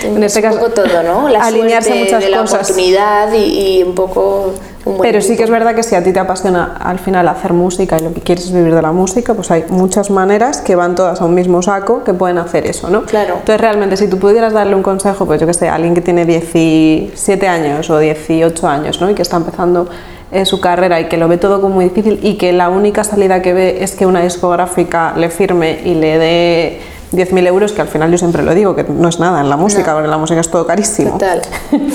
en 0.03 0.23
este 0.23 0.39
Es 0.39 0.45
caso, 0.45 0.69
todo, 0.71 1.03
¿no? 1.03 1.29
La 1.29 1.41
alinearse 1.45 1.93
muchas 1.93 2.23
de 2.23 2.29
la 2.29 2.39
cosas. 2.41 2.63
oportunidad 2.63 3.31
y, 3.33 3.77
y 3.79 3.83
un 3.83 3.93
poco 3.93 4.53
un 4.87 4.97
buen 4.97 5.09
Pero 5.09 5.21
sí 5.21 5.35
que 5.37 5.43
es 5.43 5.49
verdad 5.49 5.75
que 5.75 5.83
si 5.83 5.95
a 5.95 6.03
ti 6.03 6.11
te 6.11 6.19
apasiona 6.19 6.77
al 6.79 6.99
final 6.99 7.27
hacer 7.27 7.53
música 7.53 7.97
y 7.99 8.03
lo 8.03 8.13
que 8.13 8.21
quieres 8.21 8.45
es 8.45 8.53
vivir 8.53 8.73
de 8.73 8.81
la 8.81 8.91
música, 8.91 9.33
pues 9.33 9.51
hay 9.51 9.65
muchas 9.69 10.09
maneras 10.09 10.61
que 10.61 10.75
van 10.75 10.95
todas 10.95 11.21
a 11.21 11.25
un 11.25 11.35
mismo 11.35 11.61
saco 11.61 12.03
que 12.03 12.13
pueden 12.13 12.37
hacer 12.37 12.65
eso, 12.65 12.89
¿no? 12.89 13.03
Claro. 13.03 13.35
Entonces 13.39 13.61
realmente 13.61 13.97
si 13.97 14.07
tú 14.07 14.17
pudieras 14.17 14.53
darle 14.53 14.75
un 14.75 14.83
consejo, 14.83 15.25
pues 15.25 15.39
yo 15.39 15.47
que 15.47 15.53
sé, 15.53 15.69
a 15.69 15.75
alguien 15.75 15.93
que 15.93 16.01
tiene 16.01 16.25
17 16.25 17.47
años 17.47 17.89
o 17.89 17.99
18 17.99 18.67
años, 18.67 19.01
¿no? 19.01 19.09
Y 19.09 19.13
que 19.13 19.21
está 19.21 19.37
empezando 19.37 19.87
eh, 20.31 20.45
su 20.45 20.59
carrera 20.59 20.99
y 20.99 21.05
que 21.05 21.15
lo 21.15 21.29
ve 21.29 21.37
todo 21.37 21.61
como 21.61 21.75
muy 21.75 21.85
difícil 21.85 22.19
y 22.21 22.35
que 22.35 22.51
la 22.51 22.69
única 22.69 23.05
salida 23.05 23.41
que 23.41 23.53
ve 23.53 23.77
es 23.81 23.95
que 23.95 24.05
una 24.05 24.21
discográfica 24.21 25.13
le 25.15 25.29
firme 25.29 25.79
y 25.85 25.93
le 25.93 26.17
dé 26.17 26.81
10.000 27.13 27.47
euros, 27.47 27.71
que 27.71 27.81
al 27.81 27.87
final 27.87 28.11
yo 28.11 28.17
siempre 28.17 28.43
lo 28.43 28.53
digo, 28.53 28.75
que 28.75 28.83
no 28.83 29.07
es 29.07 29.19
nada 29.19 29.41
en 29.41 29.49
la 29.49 29.57
música, 29.57 29.93
porque 29.93 30.07
la 30.07 30.17
música 30.17 30.41
es 30.41 30.49
todo 30.49 30.65
carísimo. 30.65 31.11
Total, 31.13 31.41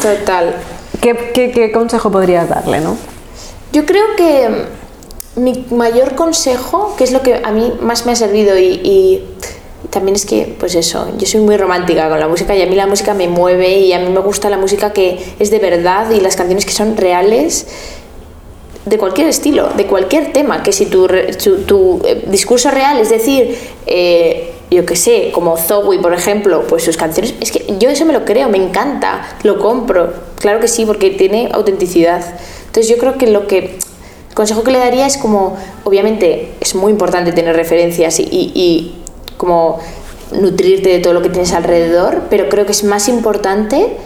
total. 0.03 0.55
¿Qué, 1.01 1.33
qué, 1.35 1.51
qué 1.51 1.73
consejo 1.73 2.11
podrías 2.11 2.49
darle, 2.49 2.81
no? 2.81 2.97
Yo 3.73 3.85
creo 3.87 4.05
que 4.17 4.67
mi 5.37 5.67
mayor 5.71 6.15
consejo, 6.15 6.95
que 6.97 7.05
es 7.05 7.13
lo 7.13 7.23
que 7.23 7.41
a 7.43 7.51
mí 7.51 7.73
más 7.81 8.07
me 8.07 8.13
ha 8.13 8.17
servido 8.17 8.59
y, 8.59 8.81
y 8.83 9.25
también 9.91 10.15
es 10.15 10.25
que, 10.25 10.55
pues 10.59 10.75
eso, 10.75 11.09
yo 11.19 11.27
soy 11.27 11.41
muy 11.41 11.57
romántica 11.57 12.09
con 12.09 12.21
la 12.21 12.29
música 12.29 12.55
y 12.55 12.63
a 12.63 12.67
mí 12.67 12.75
la 12.75 12.87
música 12.87 13.15
me 13.15 13.29
mueve 13.29 13.79
y 13.79 13.93
a 13.93 13.99
mí 13.99 14.09
me 14.11 14.21
gusta 14.21 14.49
la 14.49 14.59
música 14.59 14.93
que 14.93 15.35
es 15.39 15.51
de 15.51 15.59
verdad 15.59 16.11
y 16.11 16.21
las 16.21 16.37
canciones 16.37 16.65
que 16.65 16.73
son 16.73 16.97
reales 16.97 17.67
de 18.85 18.99
cualquier 18.99 19.29
estilo, 19.29 19.69
de 19.77 19.87
cualquier 19.87 20.33
tema, 20.33 20.63
que 20.63 20.73
si 20.73 20.87
tu, 20.87 21.07
tu, 21.43 21.59
tu, 21.59 22.01
eh, 22.05 22.25
discurso 22.27 22.71
real, 22.71 22.99
es 22.99 23.11
decir, 23.11 23.57
eh, 23.87 24.52
yo 24.75 24.87
que 24.87 24.97
sé, 24.97 25.31
como 25.33 25.57
Zoe, 25.57 25.99
por 25.99 26.15
ejemplo, 26.15 26.65
pues 26.69 26.85
sus 26.85 26.97
canciones, 26.97 27.35
es 27.41 27.51
que 27.53 27.77
yo 27.79 27.89
eso 27.91 28.05
me 28.05 28.13
lo 28.13 28.25
creo, 28.25 28.49
me 28.49 28.59
encanta, 28.59 29.23
lo 29.43 29.59
compro, 29.59 30.13
claro 30.41 30.61
que 30.61 30.69
sí, 30.69 30.87
porque 30.87 31.11
tiene 31.11 31.51
autenticidad. 31.53 32.23
Entonces 32.67 32.89
yo 32.89 32.99
creo 32.99 33.19
que 33.19 33.27
lo 33.27 33.47
que, 33.47 33.59
el 34.29 34.35
consejo 34.35 34.63
que 34.63 34.71
le 34.71 34.79
daría 34.79 35.07
es 35.07 35.17
como, 35.19 35.57
obviamente 35.85 36.53
es 36.61 36.75
muy 36.75 36.91
importante 36.93 37.33
tener 37.33 37.55
referencias 37.57 38.19
y- 38.21 38.29
y 38.31 39.03
como 39.37 39.79
nutrirte 40.33 40.89
de 40.89 40.99
todo 41.01 41.13
lo 41.13 41.21
que 41.23 41.29
tienes 41.29 41.53
alrededor, 41.53 42.23
pero 42.31 42.49
creo 42.49 42.65
que 42.65 42.73
es 42.73 42.85
más 42.85 43.09
importante 43.09 43.97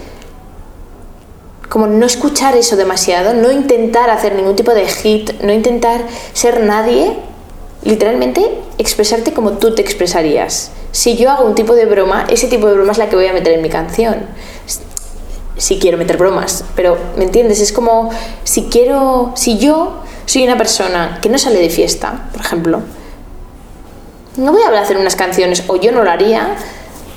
como 1.69 1.87
no 1.87 2.05
escuchar 2.05 2.55
eso 2.55 2.75
demasiado, 2.77 3.33
no 3.33 3.51
intentar 3.51 4.09
hacer 4.09 4.35
ningún 4.35 4.55
tipo 4.55 4.73
de 4.73 4.87
hit, 4.87 5.31
no 5.41 5.51
intentar 5.53 6.01
ser 6.33 6.61
nadie, 6.63 7.13
literalmente 7.87 8.59
expresarte 8.77 9.33
como 9.33 9.53
tú 9.53 9.73
te 9.73 9.81
expresarías. 9.81 10.71
Si 10.91 11.15
yo 11.15 11.31
hago 11.31 11.45
un 11.45 11.55
tipo 11.55 11.73
de 11.73 11.85
broma, 11.85 12.27
ese 12.29 12.47
tipo 12.47 12.67
de 12.67 12.75
broma 12.75 12.91
es 12.91 12.97
la 12.97 13.09
que 13.09 13.15
voy 13.15 13.27
a 13.27 13.33
meter 13.33 13.53
en 13.53 13.61
mi 13.61 13.69
canción. 13.69 14.25
Si 15.57 15.79
quiero 15.79 15.97
meter 15.97 16.17
bromas, 16.17 16.63
pero 16.75 16.97
¿me 17.17 17.23
entiendes? 17.23 17.61
Es 17.61 17.71
como 17.71 18.11
si 18.43 18.65
quiero, 18.65 19.31
si 19.35 19.57
yo 19.57 20.03
soy 20.25 20.43
una 20.43 20.57
persona 20.57 21.19
que 21.21 21.29
no 21.29 21.37
sale 21.37 21.59
de 21.59 21.69
fiesta, 21.69 22.29
por 22.31 22.41
ejemplo, 22.41 22.81
no 24.35 24.51
voy 24.51 24.61
a 24.61 24.79
hacer 24.79 24.97
unas 24.97 25.15
canciones, 25.15 25.63
o 25.67 25.77
yo 25.77 25.91
no 25.91 26.03
lo 26.03 26.11
haría, 26.11 26.55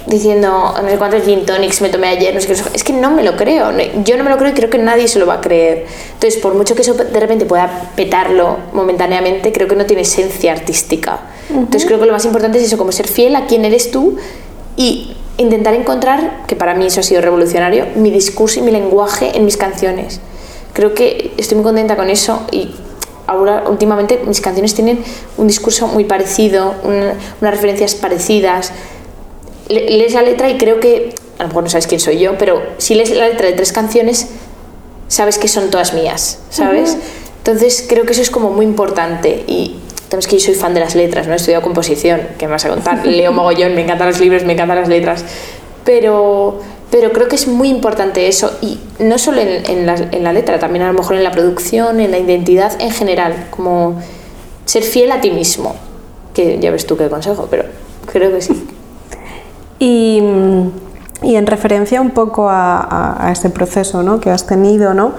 diciendo 0.06 0.74
no 0.82 0.88
sé 0.88 0.96
cuántos 0.96 1.24
gin 1.24 1.44
tonics 1.44 1.80
me 1.82 1.88
tomé 1.90 2.08
ayer, 2.08 2.34
no 2.34 2.40
sé 2.40 2.46
qué, 2.46 2.52
es 2.74 2.84
que 2.84 2.92
no 2.92 3.10
me 3.10 3.22
lo 3.22 3.36
creo, 3.36 3.70
yo 4.04 4.16
no 4.16 4.24
me 4.24 4.30
lo 4.30 4.38
creo 4.38 4.50
y 4.50 4.54
creo 4.54 4.70
que 4.70 4.78
nadie 4.78 5.06
se 5.08 5.18
lo 5.18 5.26
va 5.26 5.34
a 5.34 5.40
creer. 5.40 5.86
Entonces, 6.14 6.40
por 6.40 6.54
mucho 6.54 6.74
que 6.74 6.82
eso 6.82 6.94
de 6.94 7.20
repente 7.20 7.44
pueda 7.46 7.90
petarlo 7.96 8.56
momentáneamente, 8.72 9.52
creo 9.52 9.68
que 9.68 9.76
no 9.76 9.86
tiene 9.86 10.02
esencia 10.02 10.52
artística. 10.52 11.20
Entonces, 11.50 11.84
creo 11.86 12.00
que 12.00 12.06
lo 12.06 12.12
más 12.12 12.24
importante 12.24 12.58
es 12.58 12.64
eso, 12.64 12.78
como 12.78 12.92
ser 12.92 13.08
fiel 13.08 13.36
a 13.36 13.46
quién 13.46 13.64
eres 13.64 13.90
tú 13.90 14.16
y 14.76 15.14
intentar 15.36 15.74
encontrar, 15.74 16.44
que 16.46 16.56
para 16.56 16.74
mí 16.74 16.86
eso 16.86 17.00
ha 17.00 17.02
sido 17.02 17.20
revolucionario, 17.20 17.86
mi 17.96 18.10
discurso 18.10 18.60
y 18.60 18.62
mi 18.62 18.70
lenguaje 18.70 19.36
en 19.36 19.44
mis 19.44 19.56
canciones. 19.56 20.20
Creo 20.72 20.94
que 20.94 21.32
estoy 21.36 21.56
muy 21.56 21.64
contenta 21.64 21.96
con 21.96 22.08
eso 22.10 22.42
y 22.52 22.70
ahora 23.26 23.64
últimamente 23.68 24.20
mis 24.26 24.40
canciones 24.40 24.74
tienen 24.74 25.02
un 25.36 25.46
discurso 25.46 25.86
muy 25.88 26.04
parecido, 26.04 26.74
una- 26.84 27.14
unas 27.40 27.50
referencias 27.54 27.94
parecidas. 27.94 28.72
Le- 29.70 29.88
lees 29.90 30.12
la 30.14 30.22
letra 30.22 30.50
y 30.50 30.58
creo 30.58 30.80
que, 30.80 31.14
a 31.38 31.42
lo 31.44 31.48
mejor 31.48 31.62
no 31.64 31.70
sabes 31.70 31.86
quién 31.86 32.00
soy 32.00 32.18
yo, 32.18 32.36
pero 32.38 32.62
si 32.78 32.94
lees 32.94 33.10
la 33.10 33.28
letra 33.28 33.46
de 33.46 33.52
tres 33.54 33.72
canciones, 33.72 34.28
sabes 35.08 35.38
que 35.38 35.48
son 35.48 35.70
todas 35.70 35.94
mías, 35.94 36.38
¿sabes? 36.50 36.96
Entonces 37.38 37.84
creo 37.88 38.04
que 38.04 38.12
eso 38.12 38.22
es 38.22 38.30
como 38.30 38.50
muy 38.50 38.64
importante 38.66 39.44
y 39.46 39.76
es 40.16 40.26
que 40.26 40.38
yo 40.38 40.44
soy 40.44 40.54
fan 40.54 40.74
de 40.74 40.80
las 40.80 40.94
letras, 40.94 41.26
¿no? 41.26 41.32
He 41.32 41.36
estudiado 41.36 41.62
composición, 41.62 42.20
¿qué 42.38 42.46
me 42.46 42.52
vas 42.52 42.64
a 42.64 42.68
contar? 42.68 43.06
Leo 43.06 43.32
mogollón, 43.32 43.74
me 43.74 43.82
encantan 43.82 44.08
los 44.08 44.20
libros, 44.20 44.44
me 44.44 44.52
encantan 44.54 44.76
las 44.78 44.88
letras. 44.88 45.24
Pero, 45.84 46.60
pero 46.90 47.12
creo 47.12 47.28
que 47.28 47.36
es 47.36 47.46
muy 47.46 47.68
importante 47.68 48.28
eso, 48.28 48.52
y 48.60 48.78
no 48.98 49.18
solo 49.18 49.40
en, 49.40 49.64
en, 49.70 49.86
la, 49.86 49.94
en 49.94 50.22
la 50.24 50.32
letra, 50.32 50.58
también 50.58 50.82
a 50.84 50.88
lo 50.92 50.98
mejor 50.98 51.16
en 51.16 51.24
la 51.24 51.30
producción, 51.30 52.00
en 52.00 52.10
la 52.10 52.18
identidad 52.18 52.72
en 52.80 52.90
general, 52.90 53.46
como 53.50 54.00
ser 54.66 54.82
fiel 54.82 55.10
a 55.12 55.20
ti 55.20 55.30
mismo. 55.30 55.74
Que 56.34 56.58
ya 56.60 56.70
ves 56.70 56.86
tú 56.86 56.96
qué 56.96 57.08
consejo, 57.08 57.48
pero 57.50 57.64
creo 58.12 58.30
que 58.32 58.42
sí. 58.42 58.66
Y, 59.80 60.22
y 61.22 61.34
en 61.34 61.46
referencia 61.48 62.00
un 62.00 62.10
poco 62.10 62.48
a, 62.48 62.78
a, 62.78 63.26
a 63.26 63.32
este 63.32 63.50
proceso 63.50 64.04
¿no? 64.04 64.20
que 64.20 64.30
has 64.30 64.46
tenido, 64.46 64.94
¿no? 64.94 65.12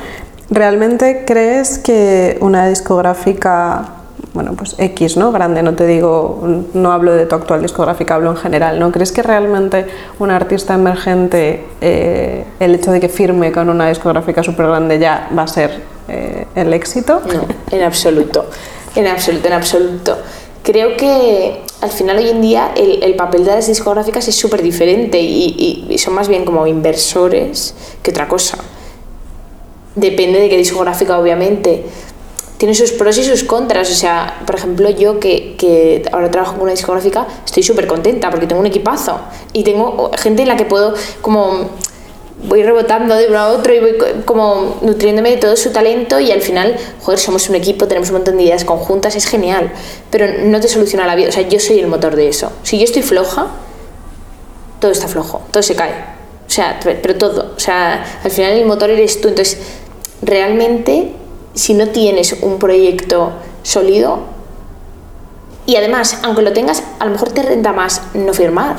¿realmente 0.49 1.23
crees 1.25 1.79
que 1.79 2.37
una 2.41 2.67
discográfica 2.67 4.01
bueno, 4.33 4.53
pues 4.53 4.75
X, 4.77 5.17
¿no? 5.17 5.31
Grande, 5.31 5.61
no 5.61 5.73
te 5.73 5.85
digo, 5.85 6.63
no 6.73 6.91
hablo 6.91 7.13
de 7.13 7.25
tu 7.25 7.35
actual 7.35 7.61
discográfica, 7.61 8.15
hablo 8.15 8.31
en 8.31 8.37
general, 8.37 8.79
¿no? 8.79 8.91
¿Crees 8.91 9.11
que 9.11 9.21
realmente 9.21 9.85
un 10.19 10.31
artista 10.31 10.73
emergente, 10.73 11.65
eh, 11.81 12.45
el 12.59 12.75
hecho 12.75 12.91
de 12.91 13.01
que 13.01 13.09
firme 13.09 13.51
con 13.51 13.69
una 13.69 13.89
discográfica 13.89 14.41
súper 14.41 14.67
grande 14.67 14.99
ya 14.99 15.29
va 15.37 15.43
a 15.43 15.47
ser 15.47 15.81
eh, 16.07 16.45
el 16.55 16.73
éxito? 16.73 17.21
No, 17.27 17.45
en 17.75 17.83
absoluto, 17.83 18.45
en 18.95 19.07
absoluto, 19.07 19.47
en 19.47 19.53
absoluto. 19.53 20.17
Creo 20.63 20.95
que 20.95 21.59
al 21.81 21.89
final 21.89 22.17
hoy 22.17 22.29
en 22.29 22.41
día 22.41 22.71
el, 22.75 23.01
el 23.03 23.15
papel 23.15 23.43
de 23.43 23.51
las 23.51 23.67
discográficas 23.67 24.27
es 24.27 24.35
súper 24.35 24.61
diferente 24.61 25.19
y, 25.19 25.85
y, 25.89 25.97
son 25.97 26.13
más 26.13 26.27
bien 26.27 26.45
como 26.45 26.67
inversores 26.67 27.73
que 28.03 28.11
otra 28.11 28.27
cosa. 28.27 28.57
Depende 29.95 30.39
de 30.39 30.49
qué 30.49 30.57
discográfica, 30.57 31.19
obviamente 31.19 31.83
tiene 32.61 32.75
sus 32.75 32.91
pros 32.91 33.17
y 33.17 33.23
sus 33.23 33.43
contras. 33.43 33.89
O 33.89 33.95
sea, 33.95 34.43
por 34.45 34.53
ejemplo, 34.53 34.87
yo 34.91 35.19
que, 35.19 35.55
que 35.57 36.03
ahora 36.11 36.29
trabajo 36.29 36.53
con 36.53 36.61
una 36.61 36.71
discográfica, 36.73 37.25
estoy 37.43 37.63
súper 37.63 37.87
contenta 37.87 38.29
porque 38.29 38.45
tengo 38.45 38.61
un 38.61 38.67
equipazo 38.67 39.19
y 39.51 39.63
tengo 39.63 40.11
gente 40.15 40.43
en 40.43 40.47
la 40.47 40.57
que 40.57 40.65
puedo 40.65 40.93
como 41.21 41.71
voy 42.43 42.63
rebotando 42.63 43.15
de 43.15 43.27
uno 43.27 43.39
a 43.39 43.49
otro 43.49 43.73
y 43.73 43.79
voy 43.79 43.97
como 44.25 44.77
nutriéndome 44.81 45.31
de 45.31 45.37
todo 45.37 45.55
su 45.55 45.71
talento 45.71 46.19
y 46.19 46.31
al 46.31 46.41
final, 46.41 46.75
joder, 47.01 47.19
somos 47.19 47.49
un 47.49 47.55
equipo, 47.55 47.87
tenemos 47.87 48.09
un 48.09 48.15
montón 48.15 48.37
de 48.37 48.43
ideas 48.43 48.65
conjuntas, 48.65 49.15
es 49.15 49.25
genial, 49.25 49.71
pero 50.09 50.27
no 50.45 50.59
te 50.59 50.67
soluciona 50.67 51.05
la 51.05 51.15
vida, 51.15 51.29
o 51.29 51.31
sea, 51.31 51.47
yo 51.47 51.59
soy 51.59 51.79
el 51.79 51.87
motor 51.87 52.15
de 52.15 52.27
eso. 52.27 52.51
Si 52.63 52.77
yo 52.77 52.83
estoy 52.83 53.03
floja, 53.03 53.47
todo 54.79 54.91
está 54.91 55.07
flojo, 55.07 55.41
todo 55.51 55.63
se 55.63 55.75
cae. 55.75 55.93
O 56.47 56.53
sea, 56.53 56.79
pero 56.83 57.15
todo, 57.15 57.53
o 57.55 57.59
sea, 57.59 58.03
al 58.23 58.31
final 58.31 58.53
el 58.53 58.65
motor 58.65 58.89
eres 58.89 59.21
tú, 59.21 59.29
entonces 59.29 59.57
realmente 60.21 61.13
si 61.53 61.73
no 61.73 61.87
tienes 61.87 62.35
un 62.41 62.59
proyecto 62.59 63.31
sólido 63.63 64.19
y 65.65 65.75
además, 65.75 66.19
aunque 66.23 66.41
lo 66.41 66.53
tengas, 66.53 66.83
a 66.99 67.05
lo 67.05 67.11
mejor 67.11 67.31
te 67.31 67.43
renta 67.43 67.71
más 67.71 68.01
no 68.13 68.33
firmar. 68.33 68.77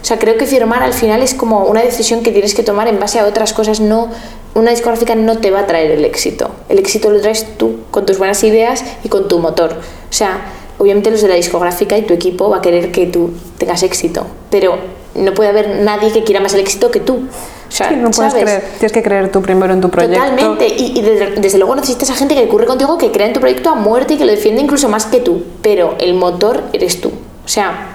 O 0.00 0.04
sea, 0.04 0.18
creo 0.18 0.36
que 0.38 0.46
firmar 0.46 0.82
al 0.82 0.94
final 0.94 1.22
es 1.22 1.34
como 1.34 1.64
una 1.64 1.82
decisión 1.82 2.22
que 2.22 2.32
tienes 2.32 2.54
que 2.54 2.62
tomar 2.62 2.88
en 2.88 2.98
base 2.98 3.18
a 3.18 3.26
otras 3.26 3.52
cosas. 3.52 3.80
No, 3.80 4.08
una 4.54 4.70
discográfica 4.70 5.14
no 5.14 5.38
te 5.38 5.50
va 5.50 5.60
a 5.60 5.66
traer 5.66 5.90
el 5.90 6.04
éxito. 6.04 6.50
El 6.68 6.78
éxito 6.78 7.10
lo 7.10 7.20
traes 7.20 7.58
tú 7.58 7.80
con 7.90 8.06
tus 8.06 8.18
buenas 8.18 8.42
ideas 8.42 8.84
y 9.04 9.08
con 9.08 9.28
tu 9.28 9.38
motor. 9.38 9.72
O 9.72 10.12
sea, 10.12 10.40
obviamente 10.78 11.10
los 11.10 11.20
de 11.20 11.28
la 11.28 11.34
discográfica 11.34 11.98
y 11.98 12.02
tu 12.02 12.14
equipo 12.14 12.48
va 12.48 12.58
a 12.58 12.62
querer 12.62 12.90
que 12.90 13.06
tú 13.06 13.30
tengas 13.58 13.82
éxito, 13.82 14.26
pero 14.50 14.78
no 15.14 15.34
puede 15.34 15.50
haber 15.50 15.80
nadie 15.82 16.10
que 16.12 16.24
quiera 16.24 16.40
más 16.40 16.54
el 16.54 16.60
éxito 16.60 16.90
que 16.90 17.00
tú. 17.00 17.26
O 17.68 17.72
sea, 17.72 17.90
sí, 17.90 17.96
no 17.96 18.10
puedes 18.10 18.32
¿sabes? 18.32 18.44
creer, 18.44 18.64
tienes 18.78 18.92
que 18.92 19.02
creer 19.02 19.30
tú 19.30 19.42
primero 19.42 19.72
en 19.72 19.80
tu 19.80 19.90
proyecto. 19.90 20.18
Totalmente, 20.18 20.66
y, 20.66 20.98
y 20.98 21.02
desde, 21.02 21.32
desde, 21.32 21.58
luego 21.58 21.76
necesitas 21.76 22.10
a 22.10 22.14
gente 22.14 22.34
que 22.34 22.44
ocurre 22.44 22.66
contigo, 22.66 22.98
que 22.98 23.12
crea 23.12 23.26
en 23.26 23.32
tu 23.32 23.40
proyecto 23.40 23.70
a 23.70 23.74
muerte 23.74 24.14
y 24.14 24.16
que 24.16 24.24
lo 24.24 24.32
defiende 24.32 24.62
incluso 24.62 24.88
más 24.88 25.06
que 25.06 25.20
tú, 25.20 25.44
pero 25.62 25.94
el 26.00 26.14
motor 26.14 26.64
eres 26.72 27.00
tú. 27.00 27.10
O 27.44 27.48
sea, 27.48 27.89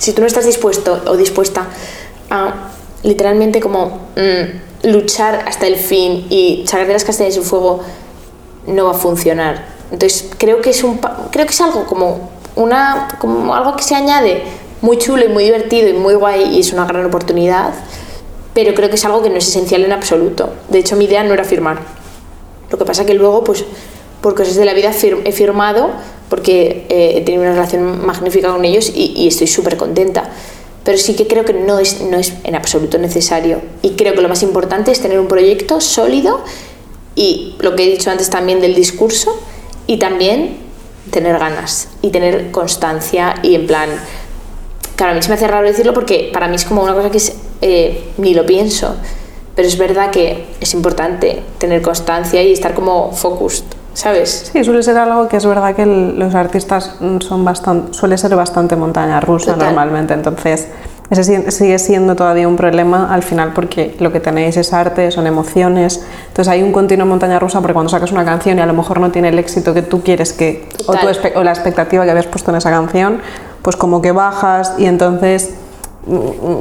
si 0.00 0.12
tú 0.12 0.20
no 0.20 0.26
estás 0.26 0.44
dispuesto 0.44 1.00
o 1.06 1.16
dispuesta 1.16 1.68
a 2.30 2.70
literalmente 3.02 3.60
como 3.60 4.08
mmm, 4.16 4.88
luchar 4.88 5.44
hasta 5.46 5.66
el 5.66 5.76
fin 5.76 6.26
y 6.30 6.64
sacar 6.66 6.86
de 6.86 6.94
las 6.94 7.04
castañas 7.04 7.34
del 7.34 7.44
fuego, 7.44 7.80
no 8.66 8.86
va 8.86 8.90
a 8.90 8.94
funcionar. 8.94 9.64
Entonces 9.92 10.28
creo 10.36 10.60
que 10.60 10.70
es 10.70 10.82
un 10.82 10.98
creo 11.30 11.46
que 11.46 11.52
es 11.52 11.60
algo 11.60 11.86
como 11.86 12.30
una 12.56 13.08
como 13.20 13.54
algo 13.54 13.76
que 13.76 13.84
se 13.84 13.94
añade 13.94 14.42
muy 14.80 14.98
chulo 14.98 15.24
y 15.24 15.28
muy 15.28 15.44
divertido 15.44 15.88
y 15.88 15.92
muy 15.92 16.14
guay 16.14 16.56
y 16.56 16.60
es 16.60 16.72
una 16.72 16.86
gran 16.86 17.04
oportunidad 17.04 17.72
pero 18.54 18.74
creo 18.74 18.88
que 18.88 18.96
es 18.96 19.04
algo 19.04 19.22
que 19.22 19.30
no 19.30 19.36
es 19.36 19.48
esencial 19.48 19.84
en 19.84 19.92
absoluto. 19.92 20.50
De 20.68 20.78
hecho, 20.78 20.96
mi 20.96 21.04
idea 21.04 21.22
no 21.22 21.32
era 21.32 21.44
firmar. 21.44 21.78
Lo 22.70 22.78
que 22.78 22.84
pasa 22.84 23.06
que 23.06 23.14
luego, 23.14 23.44
pues, 23.44 23.64
por 24.20 24.34
cosas 24.34 24.56
de 24.56 24.64
la 24.64 24.74
vida 24.74 24.92
he 25.24 25.32
firmado 25.32 25.90
porque 26.30 26.86
eh, 26.88 27.14
he 27.16 27.20
tenido 27.22 27.42
una 27.42 27.52
relación 27.52 28.06
magnífica 28.06 28.50
con 28.50 28.64
ellos 28.64 28.90
y, 28.94 29.12
y 29.16 29.28
estoy 29.28 29.48
súper 29.48 29.76
contenta. 29.76 30.30
Pero 30.84 30.96
sí 30.96 31.14
que 31.14 31.26
creo 31.26 31.44
que 31.44 31.52
no 31.52 31.78
es, 31.78 32.00
no 32.00 32.16
es 32.16 32.32
en 32.44 32.54
absoluto 32.54 32.96
necesario. 32.96 33.60
Y 33.82 33.90
creo 33.90 34.14
que 34.14 34.22
lo 34.22 34.28
más 34.30 34.42
importante 34.42 34.92
es 34.92 35.00
tener 35.00 35.20
un 35.20 35.28
proyecto 35.28 35.80
sólido 35.82 36.42
y 37.14 37.56
lo 37.58 37.76
que 37.76 37.84
he 37.84 37.90
dicho 37.90 38.10
antes 38.10 38.30
también 38.30 38.60
del 38.60 38.74
discurso 38.74 39.38
y 39.86 39.98
también 39.98 40.56
tener 41.10 41.38
ganas 41.38 41.88
y 42.00 42.10
tener 42.10 42.50
constancia 42.50 43.34
y 43.42 43.54
en 43.56 43.66
plan... 43.66 43.90
Claro, 44.96 45.12
a 45.12 45.14
mí 45.16 45.22
se 45.22 45.28
me 45.28 45.34
hace 45.34 45.48
raro 45.48 45.66
decirlo 45.66 45.94
porque 45.94 46.30
para 46.32 46.46
mí 46.46 46.56
es 46.56 46.64
como 46.64 46.82
una 46.82 46.94
cosa 46.94 47.10
que 47.10 47.18
es 47.18 47.34
eh, 47.60 48.04
ni 48.18 48.34
lo 48.34 48.46
pienso. 48.46 48.94
Pero 49.56 49.66
es 49.66 49.76
verdad 49.76 50.10
que 50.10 50.46
es 50.60 50.72
importante 50.74 51.42
tener 51.58 51.82
constancia 51.82 52.42
y 52.42 52.52
estar 52.52 52.74
como 52.74 53.12
focused, 53.12 53.64
¿sabes? 54.00 54.50
Sí, 54.50 54.64
suele 54.64 54.82
ser 54.82 54.96
algo 54.96 55.28
que 55.28 55.36
es 55.36 55.44
verdad 55.44 55.74
que 55.74 55.82
el, 55.82 56.18
los 56.18 56.34
artistas 56.34 56.96
son 57.20 57.44
bastante, 57.44 57.92
suele 57.92 58.16
ser 58.16 58.34
bastante 58.34 58.74
montaña 58.74 59.20
rusa 59.20 59.52
Total. 59.52 59.68
normalmente, 59.68 60.14
entonces 60.14 60.68
ese 61.10 61.50
sigue 61.50 61.78
siendo 61.78 62.14
todavía 62.14 62.48
un 62.48 62.56
problema 62.56 63.12
al 63.12 63.22
final 63.22 63.52
porque 63.52 63.96
lo 63.98 64.10
que 64.10 64.20
tenéis 64.20 64.56
es 64.56 64.72
arte, 64.72 65.10
son 65.10 65.26
emociones, 65.26 66.02
entonces 66.28 66.48
hay 66.48 66.62
un 66.62 66.72
continuo 66.72 67.04
montaña 67.04 67.38
rusa 67.38 67.60
porque 67.60 67.74
cuando 67.74 67.90
sacas 67.90 68.10
una 68.12 68.24
canción 68.24 68.58
y 68.58 68.62
a 68.62 68.66
lo 68.66 68.72
mejor 68.72 69.00
no 69.00 69.10
tiene 69.10 69.28
el 69.28 69.38
éxito 69.38 69.74
que 69.74 69.82
tú 69.82 70.02
quieres 70.02 70.32
que 70.32 70.66
o, 70.86 70.94
tu, 70.94 71.06
o 71.38 71.42
la 71.42 71.50
expectativa 71.50 72.04
que 72.04 72.10
habías 72.10 72.26
puesto 72.26 72.52
en 72.52 72.56
esa 72.56 72.70
canción, 72.70 73.20
pues 73.60 73.76
como 73.76 74.00
que 74.00 74.12
bajas 74.12 74.74
y 74.78 74.86
entonces 74.86 75.50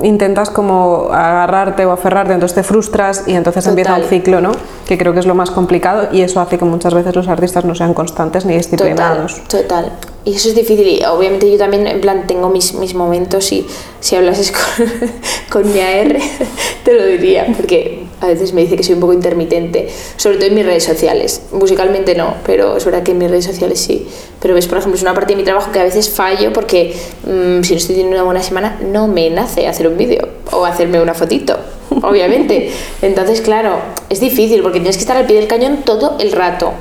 intentas 0.03 0.49
como 0.49 1.09
agarrarte 1.11 1.85
o 1.85 1.91
aferrarte, 1.91 2.33
entonces 2.33 2.55
te 2.55 2.63
frustras 2.63 3.23
y 3.25 3.33
entonces 3.33 3.63
Total. 3.63 3.79
empieza 3.79 3.95
un 3.95 4.03
ciclo, 4.03 4.41
¿no? 4.41 4.51
Que 4.87 4.97
creo 4.97 5.13
que 5.13 5.19
es 5.19 5.25
lo 5.25 5.35
más 5.35 5.51
complicado 5.51 6.09
y 6.11 6.21
eso 6.21 6.41
hace 6.41 6.57
que 6.57 6.65
muchas 6.65 6.93
veces 6.93 7.15
los 7.15 7.27
artistas 7.27 7.65
no 7.65 7.73
sean 7.75 7.93
constantes 7.93 8.45
ni 8.45 8.55
disciplinados. 8.55 9.41
Total, 9.47 9.61
total. 9.61 9.91
Y 10.29 10.35
eso 10.35 10.49
es 10.49 10.55
difícil 10.55 10.87
y 10.87 11.03
obviamente 11.05 11.49
yo 11.49 11.57
también, 11.57 11.87
en 11.87 12.01
plan, 12.01 12.27
tengo 12.27 12.49
mis, 12.49 12.75
mis 12.75 12.93
momentos 12.93 13.51
y 13.51 13.65
si 13.99 14.15
hablases 14.15 14.51
con, 15.49 15.63
con 15.63 15.73
mi 15.73 15.79
AR 15.79 16.17
te 16.83 16.93
lo 16.93 17.03
diría, 17.03 17.47
porque 17.57 18.03
a 18.21 18.27
veces 18.27 18.53
me 18.53 18.61
dice 18.61 18.75
que 18.75 18.83
soy 18.83 18.93
un 18.93 18.99
poco 18.99 19.13
intermitente, 19.13 19.89
sobre 20.17 20.37
todo 20.37 20.45
en 20.45 20.53
mis 20.53 20.67
redes 20.67 20.83
sociales. 20.83 21.41
Musicalmente 21.51 22.13
no, 22.13 22.35
pero 22.45 22.77
es 22.77 22.85
verdad 22.85 23.01
que 23.01 23.13
en 23.13 23.17
mis 23.17 23.31
redes 23.31 23.45
sociales 23.45 23.79
sí. 23.79 24.07
Pero 24.39 24.53
ves, 24.53 24.67
por 24.67 24.77
ejemplo, 24.77 24.97
es 24.97 25.01
una 25.01 25.15
parte 25.15 25.33
de 25.33 25.37
mi 25.37 25.43
trabajo 25.43 25.71
que 25.71 25.79
a 25.79 25.83
veces 25.83 26.11
fallo 26.11 26.53
porque 26.53 26.95
mmm, 27.23 27.63
si 27.63 27.73
no 27.73 27.77
estoy 27.77 27.95
teniendo 27.95 28.15
una 28.15 28.23
buena 28.23 28.43
semana 28.43 28.79
no 28.85 29.07
me 29.07 29.31
nace 29.31 29.67
hacer 29.67 29.87
un 29.87 29.97
vídeo 29.97 30.29
o 30.51 30.63
hacerme 30.63 31.01
una 31.01 31.15
fotito, 31.15 31.57
obviamente. 32.03 32.69
Entonces, 33.01 33.41
claro, 33.41 33.79
es 34.09 34.19
difícil 34.19 34.61
porque 34.61 34.77
tienes 34.79 34.97
que 34.97 35.01
estar 35.01 35.17
al 35.17 35.25
pie 35.25 35.37
del 35.37 35.47
cañón 35.47 35.77
todo 35.83 36.17
el 36.19 36.31
rato. 36.33 36.73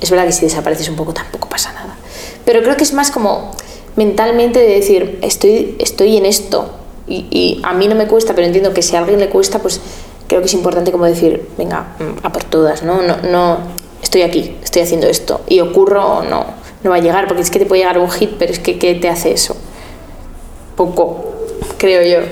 Es 0.00 0.10
verdad 0.10 0.26
que 0.26 0.32
si 0.32 0.44
desapareces 0.44 0.88
un 0.88 0.96
poco 0.96 1.14
tampoco 1.14 1.48
pasa 1.48 1.72
nada. 1.72 1.97
Pero 2.48 2.62
creo 2.62 2.78
que 2.78 2.84
es 2.84 2.94
más 2.94 3.10
como 3.10 3.50
mentalmente 3.96 4.58
de 4.58 4.70
decir, 4.70 5.18
estoy, 5.20 5.76
estoy 5.80 6.16
en 6.16 6.24
esto 6.24 6.70
y, 7.06 7.26
y 7.30 7.60
a 7.62 7.74
mí 7.74 7.88
no 7.88 7.94
me 7.94 8.06
cuesta, 8.06 8.34
pero 8.34 8.46
entiendo 8.46 8.72
que 8.72 8.80
si 8.80 8.96
a 8.96 9.00
alguien 9.00 9.20
le 9.20 9.28
cuesta, 9.28 9.58
pues 9.58 9.82
creo 10.28 10.40
que 10.40 10.46
es 10.46 10.54
importante 10.54 10.90
como 10.90 11.04
decir, 11.04 11.46
venga, 11.58 11.88
a 12.22 12.32
por 12.32 12.44
todas, 12.44 12.82
¿no? 12.82 13.02
No, 13.02 13.18
no 13.18 13.58
estoy 14.02 14.22
aquí, 14.22 14.56
estoy 14.64 14.80
haciendo 14.80 15.08
esto 15.08 15.42
y 15.46 15.60
ocurro 15.60 16.02
o 16.06 16.22
no, 16.22 16.46
no 16.82 16.88
va 16.88 16.96
a 16.96 17.00
llegar, 17.00 17.28
porque 17.28 17.42
es 17.42 17.50
que 17.50 17.58
te 17.58 17.66
puede 17.66 17.82
llegar 17.82 17.98
un 17.98 18.08
hit, 18.08 18.30
pero 18.38 18.50
es 18.50 18.60
que 18.60 18.78
¿qué 18.78 18.94
te 18.94 19.10
hace 19.10 19.30
eso? 19.30 19.54
Poco, 20.74 21.34
creo 21.76 22.00
yo. 22.02 22.26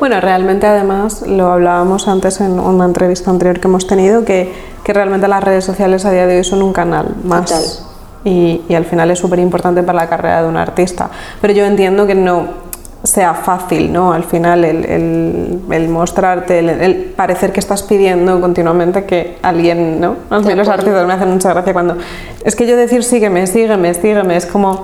Bueno, 0.00 0.20
realmente 0.20 0.66
además 0.66 1.22
lo 1.28 1.52
hablábamos 1.52 2.08
antes 2.08 2.40
en 2.40 2.58
una 2.58 2.86
entrevista 2.86 3.30
anterior 3.30 3.60
que 3.60 3.68
hemos 3.68 3.86
tenido, 3.86 4.24
que, 4.24 4.52
que 4.82 4.92
realmente 4.92 5.28
las 5.28 5.44
redes 5.44 5.64
sociales 5.64 6.04
a 6.06 6.10
día 6.10 6.26
de 6.26 6.38
hoy 6.38 6.44
son 6.44 6.60
un 6.60 6.72
canal 6.72 7.14
más. 7.22 7.44
Total. 7.44 7.81
Y, 8.24 8.62
y 8.68 8.74
al 8.74 8.84
final 8.84 9.10
es 9.10 9.18
súper 9.18 9.38
importante 9.40 9.82
para 9.82 10.00
la 10.00 10.08
carrera 10.08 10.42
de 10.42 10.48
un 10.48 10.56
artista. 10.56 11.10
Pero 11.40 11.52
yo 11.52 11.64
entiendo 11.64 12.06
que 12.06 12.14
no, 12.14 12.62
sea 13.04 13.34
fácil, 13.34 13.92
¿no? 13.92 14.12
Al 14.12 14.24
final 14.24 14.64
el, 14.64 14.84
el, 14.84 15.60
el 15.70 15.88
mostrarte, 15.88 16.60
el, 16.60 16.68
el, 16.68 16.96
parecer 17.16 17.52
que 17.52 17.60
estás 17.60 17.82
pidiendo 17.82 18.40
continuamente 18.40 19.04
que 19.04 19.38
alguien, 19.42 20.00
¿no? 20.00 20.16
A 20.30 20.38
mí 20.38 20.54
los 20.54 20.68
artistas 20.68 21.06
me 21.06 21.12
hacen 21.12 21.30
mucha 21.30 21.52
gracia 21.52 21.72
cuando... 21.72 21.96
Es 22.44 22.54
que 22.54 22.66
yo 22.66 22.76
decir 22.76 23.02
sígueme, 23.02 23.46
sígueme, 23.46 23.92
sígueme, 23.94 24.36
es 24.36 24.46
como... 24.46 24.82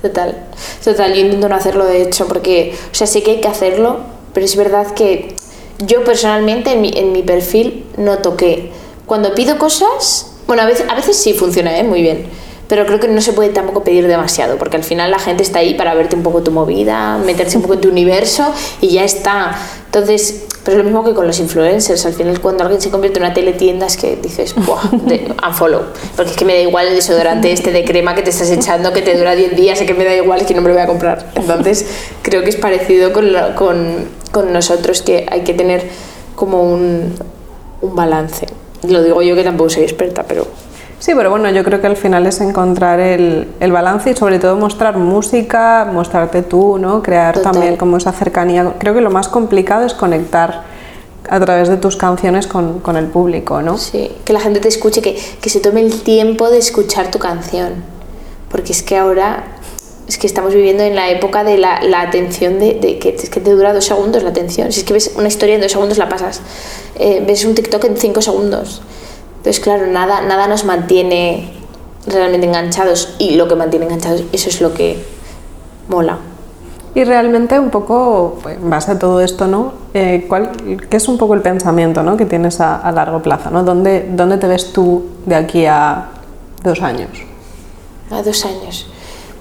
Total, 0.00 0.34
total, 0.82 1.12
yo 1.12 1.20
intento 1.20 1.48
no 1.50 1.54
hacerlo 1.54 1.84
de 1.84 2.00
hecho 2.02 2.26
porque, 2.26 2.74
o 2.90 2.94
sea, 2.94 3.06
sé 3.06 3.22
que 3.22 3.32
hay 3.32 3.40
que 3.42 3.48
hacerlo, 3.48 3.98
pero 4.32 4.46
es 4.46 4.56
verdad 4.56 4.86
que 4.94 5.36
yo 5.78 6.02
personalmente 6.04 6.72
en 6.72 6.80
mi, 6.80 6.90
en 6.96 7.12
mi 7.12 7.22
perfil 7.22 7.84
no 7.98 8.18
toqué. 8.18 8.72
Cuando 9.04 9.34
pido 9.34 9.58
cosas, 9.58 10.32
bueno, 10.46 10.62
a 10.62 10.66
veces, 10.66 10.86
a 10.88 10.94
veces 10.94 11.18
sí 11.18 11.34
funciona, 11.34 11.78
¿eh? 11.78 11.84
Muy 11.84 12.00
bien, 12.00 12.24
pero 12.70 12.86
creo 12.86 13.00
que 13.00 13.08
no 13.08 13.20
se 13.20 13.32
puede 13.32 13.48
tampoco 13.48 13.82
pedir 13.82 14.06
demasiado, 14.06 14.56
porque 14.56 14.76
al 14.76 14.84
final 14.84 15.10
la 15.10 15.18
gente 15.18 15.42
está 15.42 15.58
ahí 15.58 15.74
para 15.74 15.92
verte 15.92 16.14
un 16.14 16.22
poco 16.22 16.44
tu 16.44 16.52
movida, 16.52 17.18
meterse 17.18 17.56
un 17.56 17.62
poco 17.62 17.74
en 17.74 17.80
tu 17.80 17.88
universo 17.88 18.54
y 18.80 18.90
ya 18.90 19.02
está. 19.02 19.56
Entonces, 19.86 20.44
pero 20.64 20.76
es 20.76 20.78
lo 20.78 20.84
mismo 20.84 21.02
que 21.02 21.12
con 21.12 21.26
los 21.26 21.40
influencers, 21.40 22.06
al 22.06 22.12
final 22.12 22.40
cuando 22.40 22.62
alguien 22.62 22.80
se 22.80 22.90
convierte 22.90 23.18
en 23.18 23.24
una 23.24 23.34
teletienda 23.34 23.86
es 23.86 23.96
que 23.96 24.14
dices, 24.14 24.54
¡buah! 24.54 24.88
De, 25.02 25.34
unfollow, 25.44 25.82
porque 26.14 26.30
es 26.30 26.36
que 26.36 26.44
me 26.44 26.54
da 26.54 26.60
igual 26.60 26.86
el 26.86 26.94
desodorante 26.94 27.50
este 27.50 27.72
de 27.72 27.84
crema 27.84 28.14
que 28.14 28.22
te 28.22 28.30
estás 28.30 28.52
echando 28.52 28.92
que 28.92 29.02
te 29.02 29.18
dura 29.18 29.34
10 29.34 29.56
días, 29.56 29.80
es 29.80 29.86
que 29.88 29.94
me 29.94 30.04
da 30.04 30.14
igual, 30.14 30.40
es 30.40 30.46
que 30.46 30.54
no 30.54 30.62
me 30.62 30.68
lo 30.68 30.74
voy 30.74 30.84
a 30.84 30.86
comprar. 30.86 31.32
Entonces, 31.34 31.86
creo 32.22 32.44
que 32.44 32.50
es 32.50 32.56
parecido 32.56 33.12
con, 33.12 33.32
con, 33.56 34.06
con 34.30 34.52
nosotros, 34.52 35.02
que 35.02 35.26
hay 35.28 35.40
que 35.40 35.54
tener 35.54 35.88
como 36.36 36.62
un, 36.62 37.16
un 37.80 37.96
balance. 37.96 38.46
Lo 38.86 39.02
digo 39.02 39.22
yo 39.22 39.34
que 39.34 39.42
tampoco 39.42 39.70
soy 39.70 39.82
experta, 39.82 40.22
pero 40.22 40.46
Sí, 41.00 41.12
pero 41.16 41.30
bueno, 41.30 41.50
yo 41.50 41.64
creo 41.64 41.80
que 41.80 41.86
al 41.86 41.96
final 41.96 42.26
es 42.26 42.42
encontrar 42.42 43.00
el, 43.00 43.48
el 43.58 43.72
balance 43.72 44.10
y 44.10 44.14
sobre 44.14 44.38
todo 44.38 44.54
mostrar 44.56 44.98
música, 44.98 45.88
mostrarte 45.90 46.42
tú, 46.42 46.76
¿no? 46.78 47.02
Crear 47.02 47.40
también 47.40 47.78
como 47.78 47.96
esa 47.96 48.12
cercanía. 48.12 48.74
Creo 48.78 48.92
que 48.92 49.00
lo 49.00 49.10
más 49.10 49.26
complicado 49.26 49.86
es 49.86 49.94
conectar 49.94 50.62
a 51.30 51.40
través 51.40 51.70
de 51.70 51.78
tus 51.78 51.96
canciones 51.96 52.46
con, 52.46 52.80
con 52.80 52.98
el 52.98 53.06
público, 53.06 53.62
¿no? 53.62 53.78
Sí, 53.78 54.12
que 54.26 54.34
la 54.34 54.40
gente 54.40 54.60
te 54.60 54.68
escuche, 54.68 55.00
que, 55.00 55.18
que 55.40 55.48
se 55.48 55.60
tome 55.60 55.80
el 55.80 56.02
tiempo 56.02 56.50
de 56.50 56.58
escuchar 56.58 57.10
tu 57.10 57.18
canción. 57.18 57.82
Porque 58.50 58.72
es 58.72 58.82
que 58.82 58.98
ahora 58.98 59.44
es 60.06 60.18
que 60.18 60.26
estamos 60.26 60.52
viviendo 60.52 60.82
en 60.82 60.96
la 60.96 61.08
época 61.08 61.44
de 61.44 61.56
la, 61.56 61.80
la 61.82 62.02
atención 62.02 62.58
de, 62.58 62.74
de, 62.74 62.98
que 62.98 63.10
es 63.10 63.30
que 63.30 63.40
te 63.40 63.50
dura 63.52 63.72
dos 63.72 63.86
segundos 63.86 64.22
la 64.22 64.30
atención. 64.30 64.70
Si 64.70 64.80
es 64.80 64.84
que 64.84 64.92
ves 64.92 65.12
una 65.16 65.28
historia 65.28 65.54
en 65.54 65.62
dos 65.62 65.72
segundos 65.72 65.96
la 65.96 66.10
pasas, 66.10 66.42
eh, 66.98 67.24
ves 67.26 67.46
un 67.46 67.54
TikTok 67.54 67.84
en 67.84 67.96
cinco 67.96 68.20
segundos. 68.20 68.82
Entonces, 69.40 69.60
claro, 69.60 69.86
nada, 69.86 70.20
nada 70.20 70.46
nos 70.46 70.66
mantiene 70.66 71.54
realmente 72.06 72.46
enganchados 72.46 73.14
y 73.18 73.36
lo 73.36 73.48
que 73.48 73.54
mantiene 73.56 73.86
enganchados, 73.86 74.24
eso 74.32 74.50
es 74.50 74.60
lo 74.60 74.74
que 74.74 75.02
mola. 75.88 76.18
Y 76.94 77.04
realmente 77.04 77.58
un 77.58 77.70
poco, 77.70 78.38
pues, 78.42 78.56
en 78.56 78.68
base 78.68 78.92
a 78.92 78.98
todo 78.98 79.22
esto, 79.22 79.46
¿no? 79.46 79.72
Eh, 79.94 80.26
¿cuál, 80.28 80.50
¿Qué 80.90 80.96
es 80.98 81.08
un 81.08 81.16
poco 81.16 81.32
el 81.32 81.40
pensamiento 81.40 82.02
¿no? 82.02 82.18
que 82.18 82.26
tienes 82.26 82.60
a, 82.60 82.76
a 82.76 82.92
largo 82.92 83.22
plazo? 83.22 83.50
¿no? 83.50 83.64
¿Dónde, 83.64 84.10
¿Dónde 84.12 84.36
te 84.36 84.46
ves 84.46 84.74
tú 84.74 85.06
de 85.24 85.36
aquí 85.36 85.64
a 85.64 86.08
dos 86.62 86.82
años? 86.82 87.10
A 88.10 88.22
dos 88.22 88.44
años. 88.44 88.86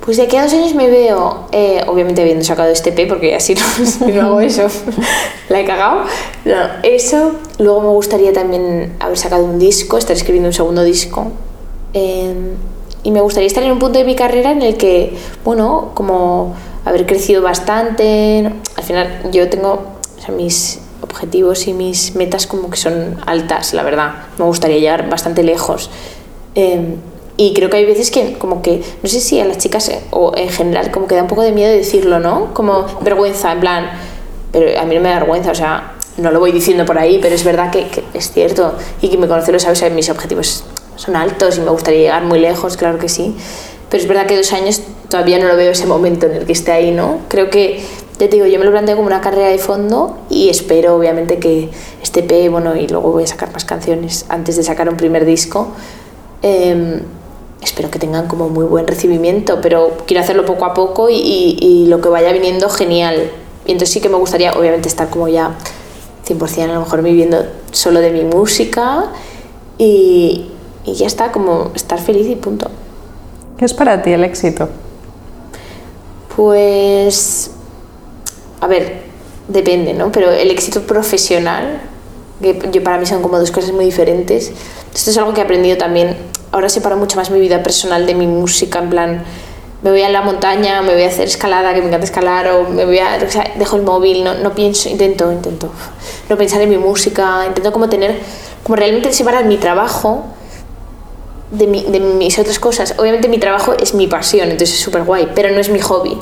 Pues 0.09 0.17
de 0.17 0.23
aquí 0.23 0.37
a 0.37 0.41
dos 0.41 0.53
años 0.53 0.73
me 0.73 0.89
veo, 0.89 1.45
eh, 1.51 1.83
obviamente 1.85 2.23
habiendo 2.23 2.43
sacado 2.43 2.71
este 2.71 2.91
P, 2.91 3.05
porque 3.05 3.35
así 3.35 3.53
no, 3.79 3.85
si 3.85 4.11
no 4.11 4.21
hago 4.23 4.41
eso, 4.41 4.65
la 5.49 5.59
he 5.59 5.65
cagado. 5.65 6.05
No, 6.45 6.55
eso. 6.81 7.33
Luego 7.59 7.81
me 7.81 7.89
gustaría 7.89 8.33
también 8.33 8.95
haber 8.99 9.19
sacado 9.19 9.45
un 9.45 9.59
disco, 9.59 9.99
estar 9.99 10.15
escribiendo 10.15 10.49
un 10.49 10.53
segundo 10.53 10.83
disco. 10.83 11.27
Eh, 11.93 12.33
y 13.03 13.11
me 13.11 13.21
gustaría 13.21 13.45
estar 13.45 13.61
en 13.61 13.71
un 13.71 13.77
punto 13.77 13.99
de 13.99 14.05
mi 14.05 14.15
carrera 14.15 14.51
en 14.51 14.63
el 14.63 14.77
que, 14.77 15.15
bueno, 15.45 15.91
como 15.93 16.55
haber 16.85 17.05
crecido 17.05 17.43
bastante. 17.43 18.41
¿no? 18.41 18.53
Al 18.77 18.83
final, 18.83 19.29
yo 19.31 19.47
tengo 19.47 19.73
o 20.17 20.21
sea, 20.25 20.33
mis 20.33 20.79
objetivos 21.01 21.67
y 21.67 21.73
mis 21.73 22.15
metas 22.15 22.47
como 22.47 22.71
que 22.71 22.77
son 22.77 23.19
altas, 23.27 23.75
la 23.75 23.83
verdad. 23.83 24.13
Me 24.39 24.45
gustaría 24.45 24.79
llegar 24.79 25.07
bastante 25.07 25.43
lejos. 25.43 25.91
Eh, 26.55 26.95
y 27.39 27.53
creo 27.53 27.69
que 27.69 27.77
hay 27.77 27.85
veces 27.85 28.11
que 28.11 28.33
como 28.33 28.61
que, 28.61 28.81
no 29.01 29.07
sé 29.07 29.21
si 29.21 29.39
a 29.39 29.45
las 29.45 29.59
chicas 29.59 29.87
eh, 29.87 30.01
o 30.11 30.33
en 30.35 30.49
general 30.49 30.91
como 30.91 31.07
que 31.07 31.15
da 31.15 31.21
un 31.21 31.29
poco 31.29 31.41
de 31.41 31.53
miedo 31.53 31.71
decirlo, 31.71 32.19
¿no? 32.19 32.53
Como 32.53 32.85
vergüenza, 32.99 33.53
en 33.53 33.61
plan, 33.61 33.89
pero 34.51 34.77
a 34.77 34.83
mí 34.83 34.93
no 34.93 34.99
me 34.99 35.07
da 35.07 35.19
vergüenza, 35.19 35.51
o 35.51 35.55
sea, 35.55 35.93
no 36.17 36.31
lo 36.31 36.41
voy 36.41 36.51
diciendo 36.51 36.85
por 36.85 36.97
ahí, 36.97 37.17
pero 37.21 37.33
es 37.33 37.45
verdad 37.45 37.71
que, 37.71 37.87
que 37.87 38.03
es 38.13 38.33
cierto 38.33 38.75
y 39.01 39.07
que 39.07 39.17
me 39.17 39.29
conoce 39.29 39.53
lo 39.53 39.59
sabes, 39.59 39.89
mis 39.93 40.09
objetivos 40.09 40.65
son 40.97 41.15
altos 41.15 41.57
y 41.57 41.61
me 41.61 41.69
gustaría 41.69 42.01
llegar 42.01 42.23
muy 42.25 42.39
lejos, 42.39 42.75
claro 42.75 42.99
que 42.99 43.07
sí. 43.07 43.33
Pero 43.89 44.03
es 44.03 44.09
verdad 44.09 44.25
que 44.25 44.35
dos 44.35 44.51
años 44.51 44.81
todavía 45.07 45.39
no 45.39 45.47
lo 45.47 45.55
veo 45.55 45.71
ese 45.71 45.85
momento 45.85 46.25
en 46.25 46.33
el 46.33 46.45
que 46.45 46.51
esté 46.51 46.73
ahí, 46.73 46.91
¿no? 46.91 47.19
Creo 47.29 47.49
que, 47.49 47.81
ya 48.19 48.27
te 48.27 48.35
digo, 48.35 48.47
yo 48.47 48.59
me 48.59 48.65
lo 48.65 48.71
planteo 48.71 48.97
como 48.97 49.07
una 49.07 49.21
carrera 49.21 49.47
de 49.47 49.59
fondo 49.59 50.17
y 50.29 50.49
espero 50.49 50.97
obviamente 50.97 51.39
que 51.39 51.69
este 52.03 52.21
P, 52.21 52.49
bueno, 52.49 52.75
y 52.75 52.89
luego 52.89 53.13
voy 53.13 53.23
a 53.23 53.27
sacar 53.27 53.53
más 53.53 53.63
canciones 53.63 54.25
antes 54.27 54.57
de 54.57 54.63
sacar 54.63 54.89
un 54.89 54.97
primer 54.97 55.23
disco. 55.23 55.69
Eh, 56.41 57.01
espero 57.61 57.89
que 57.91 57.99
tengan 57.99 58.27
como 58.27 58.49
muy 58.49 58.65
buen 58.65 58.87
recibimiento, 58.87 59.59
pero 59.61 59.97
quiero 60.05 60.23
hacerlo 60.23 60.45
poco 60.45 60.65
a 60.65 60.73
poco 60.73 61.09
y, 61.09 61.15
y, 61.15 61.57
y, 61.59 61.85
lo 61.87 62.01
que 62.01 62.09
vaya 62.09 62.31
viniendo, 62.31 62.69
genial. 62.69 63.31
Y 63.65 63.71
entonces 63.71 63.93
sí 63.93 64.01
que 64.01 64.09
me 64.09 64.15
gustaría, 64.15 64.53
obviamente, 64.53 64.87
estar 64.87 65.09
como 65.09 65.27
ya 65.27 65.55
100% 66.27 66.63
a 66.63 66.73
lo 66.73 66.79
mejor 66.81 67.03
viviendo 67.03 67.45
solo 67.71 67.99
de 67.99 68.11
mi 68.11 68.23
música 68.23 69.11
y, 69.77 70.49
y 70.85 70.93
ya 70.93 71.07
está, 71.07 71.31
como 71.31 71.71
estar 71.75 71.99
feliz 71.99 72.27
y 72.27 72.35
punto. 72.35 72.69
¿Qué 73.57 73.65
es 73.65 73.73
para 73.73 74.01
ti 74.01 74.11
el 74.11 74.23
éxito? 74.23 74.69
Pues, 76.35 77.51
a 78.61 78.67
ver, 78.67 79.01
depende, 79.49 79.93
¿no? 79.93 80.11
Pero 80.11 80.31
el 80.31 80.49
éxito 80.51 80.83
profesional, 80.83 81.81
que 82.41 82.69
yo 82.71 82.83
para 82.83 82.97
mí 82.97 83.05
son 83.05 83.21
como 83.21 83.37
dos 83.37 83.51
cosas 83.51 83.73
muy 83.73 83.85
diferentes. 83.85 84.51
Esto 84.93 85.09
es 85.09 85.17
algo 85.17 85.33
que 85.33 85.41
he 85.41 85.43
aprendido 85.43 85.77
también 85.77 86.15
ahora 86.51 86.69
separo 86.69 86.97
mucho 86.97 87.17
más 87.17 87.29
mi 87.31 87.39
vida 87.39 87.63
personal 87.63 88.05
de 88.05 88.15
mi 88.15 88.27
música, 88.27 88.79
en 88.79 88.89
plan, 88.89 89.23
me 89.81 89.91
voy 89.91 90.01
a 90.01 90.09
la 90.09 90.21
montaña, 90.21 90.81
me 90.81 90.93
voy 90.93 91.03
a 91.03 91.07
hacer 91.07 91.27
escalada, 91.27 91.73
que 91.73 91.81
me 91.81 91.87
encanta 91.87 92.05
escalar, 92.05 92.47
o 92.49 92.69
me 92.69 92.85
voy 92.85 92.99
a, 92.99 93.19
o 93.25 93.31
sea, 93.31 93.53
dejo 93.55 93.77
el 93.77 93.83
móvil, 93.83 94.23
no, 94.23 94.33
no 94.35 94.53
pienso, 94.53 94.89
intento, 94.89 95.31
intento 95.31 95.71
no 96.29 96.37
pensar 96.37 96.61
en 96.61 96.69
mi 96.69 96.77
música, 96.77 97.45
intento 97.47 97.71
como 97.71 97.89
tener, 97.89 98.19
como 98.63 98.75
realmente 98.75 99.11
separar 99.11 99.45
mi 99.45 99.57
trabajo 99.57 100.25
de, 101.51 101.65
de 101.65 101.99
mis 101.99 102.37
otras 102.37 102.59
cosas. 102.59 102.93
Obviamente 102.97 103.27
mi 103.27 103.39
trabajo 103.39 103.73
es 103.73 103.93
mi 103.93 104.07
pasión, 104.07 104.51
entonces 104.51 104.75
es 104.75 104.81
súper 104.81 105.03
guay, 105.03 105.29
pero 105.33 105.49
no 105.49 105.59
es 105.59 105.69
mi 105.69 105.79
hobby. 105.79 106.17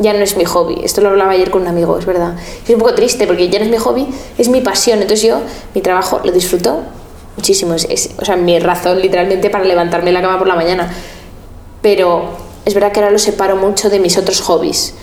Ya 0.00 0.12
no 0.12 0.18
es 0.18 0.36
mi 0.36 0.44
hobby. 0.44 0.80
Esto 0.82 1.02
lo 1.02 1.10
hablaba 1.10 1.30
ayer 1.30 1.52
con 1.52 1.62
un 1.62 1.68
amigo, 1.68 1.96
es 1.96 2.04
verdad. 2.04 2.34
Es 2.64 2.70
un 2.70 2.80
poco 2.80 2.94
triste 2.94 3.28
porque 3.28 3.48
ya 3.48 3.60
no 3.60 3.66
es 3.66 3.70
mi 3.70 3.78
hobby, 3.78 4.08
es 4.36 4.48
mi 4.48 4.60
pasión. 4.60 5.00
Entonces 5.00 5.24
yo, 5.24 5.38
mi 5.72 5.80
trabajo 5.82 6.20
lo 6.24 6.32
disfruto 6.32 6.80
muchísimo. 7.36 7.74
Es, 7.74 7.86
es, 7.88 8.10
o 8.18 8.24
sea, 8.24 8.36
mi 8.36 8.58
razón 8.58 9.00
literalmente 9.00 9.50
para 9.50 9.64
levantarme 9.64 10.10
en 10.10 10.14
la 10.14 10.22
cama 10.22 10.38
por 10.38 10.46
la 10.46 10.54
mañana. 10.54 10.92
Pero 11.82 12.30
es 12.64 12.74
verdad 12.74 12.92
que 12.92 13.00
ahora 13.00 13.12
lo 13.12 13.18
separo 13.18 13.56
mucho 13.56 13.90
de 13.90 14.00
mis 14.00 14.16
otros 14.16 14.40
hobbies. 14.40 14.94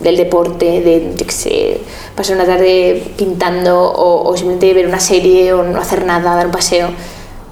Del 0.00 0.16
deporte, 0.16 0.80
de, 0.80 1.80
pasar 2.16 2.36
una 2.36 2.44
tarde 2.44 3.12
pintando 3.16 3.80
o, 3.80 4.28
o, 4.28 4.36
simplemente 4.36 4.74
ver 4.74 4.88
una 4.88 4.98
serie 4.98 5.52
o 5.52 5.62
no 5.62 5.78
hacer 5.80 6.04
nada, 6.04 6.34
dar 6.34 6.46
un 6.46 6.52
paseo. 6.52 6.88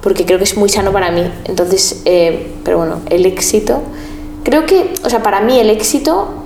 Porque 0.01 0.25
creo 0.25 0.37
que 0.37 0.43
es 0.43 0.57
muy 0.57 0.67
sano 0.67 0.91
para 0.91 1.09
mí. 1.11 1.23
Entonces, 1.45 2.01
eh, 2.03 2.51
pero 2.65 2.77
bueno, 2.79 3.01
el 3.09 3.25
éxito. 3.25 3.81
Creo 4.43 4.65
que, 4.65 4.93
o 5.05 5.09
sea, 5.09 5.23
para 5.23 5.39
mí 5.39 5.57
el 5.57 5.69
éxito 5.69 6.42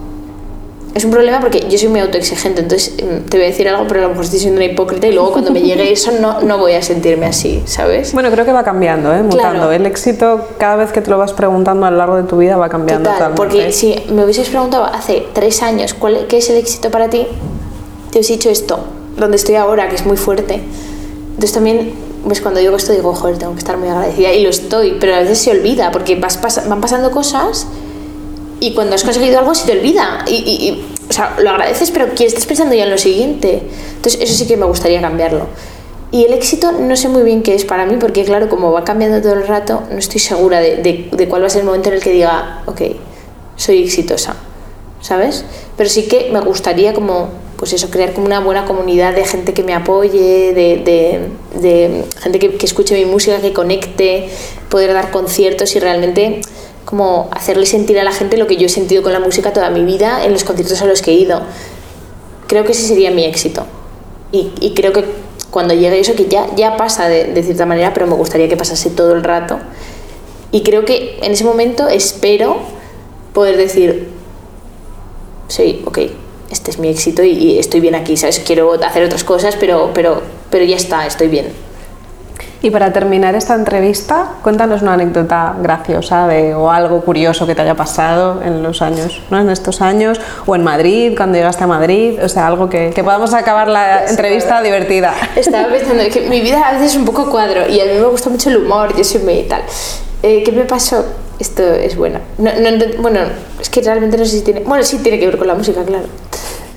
es 0.93 1.06
un 1.06 1.12
problema 1.12 1.39
porque 1.39 1.67
yo 1.69 1.78
soy 1.78 1.89
muy 1.89 2.00
autoexigente, 2.00 2.62
entonces 2.62 2.93
mm, 2.95 3.30
te 3.30 3.38
voy 3.38 3.45
a 3.45 3.50
decir 3.50 3.67
algo, 3.67 3.86
pero 3.88 4.00
a 4.00 4.04
lo 4.04 4.10
mejor 4.10 4.26
estoy 4.26 4.39
siendo 4.39 4.58
una 4.58 4.65
hipócrita 4.65 5.08
y 5.08 5.13
luego 5.13 5.32
cuando 5.32 5.52
me 5.52 5.62
llegue 5.62 5.91
eso 5.91 6.12
no, 6.19 6.41
no 6.41 6.58
voy 6.58 6.73
a 6.73 6.82
sentirme 6.82 7.28
así, 7.28 7.62
¿sabes? 7.65 8.13
Bueno, 8.13 8.32
creo 8.32 8.45
que 8.45 8.52
va 8.52 8.63
cambiando, 8.63 9.13
¿eh? 9.13 9.21
mutando. 9.21 9.60
Claro. 9.60 9.71
El 9.71 9.86
éxito, 9.86 10.47
cada 10.58 10.78
vez 10.78 10.91
que 10.91 11.02
te 11.02 11.10
lo 11.10 11.17
vas 11.17 11.34
preguntando 11.34 11.86
a 11.86 11.91
lo 11.91 11.97
largo 11.97 12.15
de 12.15 12.23
tu 12.23 12.38
vida, 12.38 12.58
va 12.58 12.69
cambiando. 12.69 13.12
Total, 13.12 13.34
porque 13.36 13.71
si 13.71 13.95
me 14.10 14.23
hubieses 14.23 14.50
preguntado 14.50 14.86
hace 14.86 15.26
tres 15.34 15.62
años 15.62 15.93
cuál, 15.93 16.26
qué 16.28 16.38
es 16.38 16.50
el 16.50 16.58
éxito 16.58 16.89
para 16.89 17.10
ti, 17.10 17.28
te 18.12 18.17
hubiese 18.17 18.34
dicho 18.34 18.50
esto, 18.50 18.80
donde 19.17 19.38
estoy 19.38 19.56
ahora, 19.56 19.89
que 19.89 19.95
es 19.95 20.06
muy 20.06 20.17
fuerte. 20.17 20.62
Entonces 21.30 21.54
también 21.54 22.08
pues 22.28 22.41
cuando 22.41 22.60
digo 22.60 22.76
esto 22.76 22.91
digo, 22.91 23.13
joder, 23.13 23.38
tengo 23.38 23.54
que 23.54 23.60
estar 23.60 23.78
muy 23.78 23.88
agradecida 23.88 24.34
y 24.34 24.43
lo 24.43 24.50
estoy, 24.50 24.97
pero 25.00 25.15
a 25.15 25.19
veces 25.19 25.39
se 25.39 25.52
olvida 25.52 25.91
porque 25.91 26.15
vas, 26.15 26.38
pas 26.38 26.67
van 26.67 26.82
pasando 26.82 27.12
cosas 27.12 27.67
y 28.60 28.74
cuando 28.74 28.96
has 28.96 29.04
conseguido 29.04 29.39
algo 29.39 29.54
se 29.56 29.65
te 29.65 29.78
olvida. 29.78 30.26
Y, 30.28 30.36
y, 30.36 30.67
y, 30.70 30.96
o 31.10 31.13
sea, 31.13 31.36
lo 31.39 31.50
agradeces 31.50 31.91
pero 31.91 32.08
estás 32.17 32.46
pensando 32.46 32.76
ya 32.76 32.84
en 32.84 32.91
lo 32.91 32.98
siguiente. 32.98 33.62
Entonces 33.96 34.22
eso 34.22 34.34
sí 34.34 34.48
que 34.48 34.58
me 34.58 34.65
gustaría 34.65 35.02
cambiarlo. 35.02 35.48
Y 36.12 36.24
el 36.24 36.34
éxito 36.34 36.72
no 36.72 36.96
sé 36.96 37.10
muy 37.10 37.24
bien 37.24 37.43
qué 37.43 37.54
es 37.54 37.65
para 37.65 37.86
mí 37.86 37.98
porque 38.00 38.24
claro, 38.24 38.48
como 38.48 38.72
va 38.72 38.84
cambiando 38.86 39.22
todo 39.22 39.34
el 39.34 39.46
rato 39.46 39.84
no 39.91 39.98
estoy 39.98 40.22
segura 40.22 40.62
de, 40.62 40.78
de, 40.78 41.10
de 41.12 41.28
cuál 41.28 41.41
va 41.41 41.48
a 41.48 41.50
ser 41.50 41.62
el 41.62 41.65
momento 41.65 41.89
en 41.89 41.96
el 41.96 42.02
que 42.02 42.12
diga 42.12 42.63
ok, 42.65 42.82
soy 43.58 43.84
exitosa 43.84 44.38
¿sabes? 45.02 45.43
pero 45.76 45.89
sí 45.89 46.04
que 46.04 46.30
me 46.32 46.39
gustaría 46.39 46.93
como 46.93 47.30
pues 47.58 47.74
eso, 47.74 47.89
crear 47.89 48.13
como 48.13 48.28
una 48.28 48.39
buena 48.39 48.65
comunidad 48.65 49.15
de 49.15 49.26
gente 49.26 49.54
que 49.54 49.63
me 49.63 49.74
apoye, 49.74 50.54
de, 50.54 51.30
de 51.60 52.04
gente 52.22 52.39
que, 52.39 52.56
que 52.56 52.65
escuche 52.67 52.93
mi 52.93 53.06
música, 53.06 53.41
que 53.41 53.52
conecte, 53.52 54.30
poder 54.70 54.93
dar 54.93 55.10
conciertos 55.10 55.76
y 55.76 55.80
realmente 55.80 56.41
como 56.88 57.28
hacerle 57.32 57.65
sentir 57.65 58.00
a 58.00 58.06
la 58.06 58.13
gente 58.13 58.38
lo 58.38 58.47
que 58.47 58.56
yo 58.56 58.67
he 58.67 58.69
sentido 58.69 59.04
con 59.04 59.12
la 59.12 59.19
música 59.19 59.52
toda 59.52 59.69
mi 59.69 59.84
vida 59.84 60.23
en 60.23 60.32
los 60.32 60.45
conciertos 60.45 60.82
a 60.82 60.86
los 60.86 61.02
que 61.02 61.12
he 61.12 61.15
ido. 61.15 61.41
Creo 62.47 62.63
que 62.63 62.71
ese 62.71 62.88
sería 62.88 63.12
mi 63.12 63.26
éxito. 63.26 63.65
Y, 64.32 64.54
y 64.62 64.73
creo 64.73 64.93
que 64.93 65.04
cuando 65.52 65.73
llegue 65.73 66.00
eso, 66.00 66.15
que 66.15 66.28
ya, 66.28 66.47
ya 66.56 66.78
pasa 66.78 67.10
de, 67.10 67.43
cierta 67.43 67.65
manera, 67.65 67.93
pero 67.93 68.08
me 68.08 68.15
gustaría 68.15 68.47
que 68.47 68.56
pasase 68.56 68.89
todo 68.89 69.12
el 69.12 69.26
rato. 69.26 69.60
Y 70.54 70.63
creo 70.63 70.86
que 70.86 71.19
en 71.21 71.34
ese 71.34 71.43
momento 71.43 71.89
espero 71.89 72.56
poder 73.34 73.58
decir, 73.58 74.08
sí, 75.50 75.82
ok, 75.86 76.00
este 76.52 76.71
es 76.71 76.80
mi 76.80 76.88
éxito 76.88 77.21
y, 77.21 77.32
y 77.32 77.60
estoy 77.60 77.82
bien 77.82 77.95
aquí, 77.95 78.15
¿sabes? 78.15 78.39
Quiero 78.39 78.71
hacer 78.82 79.04
otras 79.04 79.26
cosas, 79.26 79.58
pero, 79.60 79.91
pero, 79.93 80.21
pero 80.50 80.63
ya 80.63 80.78
está, 80.78 81.06
estoy 81.06 81.28
bien. 81.28 81.66
Y 82.62 82.72
para 82.72 82.91
terminar 82.91 83.36
esta 83.36 83.54
entrevista, 83.54 84.32
cuéntanos 84.41 84.82
una 84.82 84.93
anécdota 84.93 85.56
graciosa 85.62 86.28
de, 86.28 86.56
o 86.56 86.72
algo 86.72 87.02
curioso 87.02 87.46
que 87.46 87.54
te 87.54 87.62
haya 87.62 87.76
pasado 87.76 88.41
en 88.43 88.63
los 88.63 88.82
años, 88.82 89.22
¿no? 89.30 89.39
en 89.39 89.50
estos 89.50 89.82
años, 89.82 90.20
o 90.46 90.56
en 90.56 90.63
Madrid, 90.63 91.13
cuando 91.15 91.38
llegaste 91.38 91.63
a 91.63 91.67
Madrid, 91.67 92.20
o 92.24 92.28
sea, 92.28 92.48
algo 92.48 92.67
que, 92.67 92.91
que 92.96 93.04
podamos 93.04 93.34
acabar 93.34 93.67
la 93.67 94.06
entrevista 94.06 94.62
divertida. 94.62 95.13
Estaba 95.36 95.67
pensando 95.67 96.04
que 96.12 96.22
mi 96.30 96.41
vida 96.41 96.62
a 96.67 96.74
veces 96.74 96.91
es 96.91 96.98
un 96.98 97.06
poco 97.06 97.30
cuadro 97.30 97.67
y 97.70 97.80
a 97.80 97.86
mí 97.86 97.91
me 97.93 98.06
gusta 98.06 98.30
mucho 98.30 98.50
el 98.50 98.58
humor, 98.58 98.96
yo 98.98 99.04
soy 99.04 99.22
muy 99.22 99.43
tal. 99.43 99.62
Eh, 100.24 100.41
¿Qué 100.43 100.52
me 100.52 100.63
pasó? 100.63 101.06
Esto 101.39 101.62
es 101.62 101.96
bueno. 101.96 102.20
No, 102.39 102.52
no, 102.60 102.86
bueno, 103.00 103.20
es 103.62 103.70
que 103.70 103.82
realmente 103.82 104.17
no 104.17 104.26
sé 104.26 104.38
si 104.38 104.41
tiene... 104.41 104.62
Bueno, 104.62 104.84
sí 104.84 104.98
tiene 104.98 105.20
que 105.20 105.28
ver 105.28 105.38
con 105.38 105.48
la 105.48 105.54
música, 105.54 105.84
claro. 105.84 106.06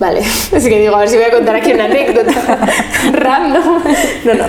Vale, 0.00 0.20
es 0.52 0.64
que 0.64 0.80
digo, 0.80 0.96
a 0.96 1.00
ver 1.00 1.08
si 1.08 1.16
voy 1.16 1.26
a 1.26 1.30
contar 1.30 1.54
aquí 1.54 1.72
una 1.72 1.84
anécdota 1.84 2.32
random. 3.12 3.82
No, 4.24 4.34
no. 4.34 4.44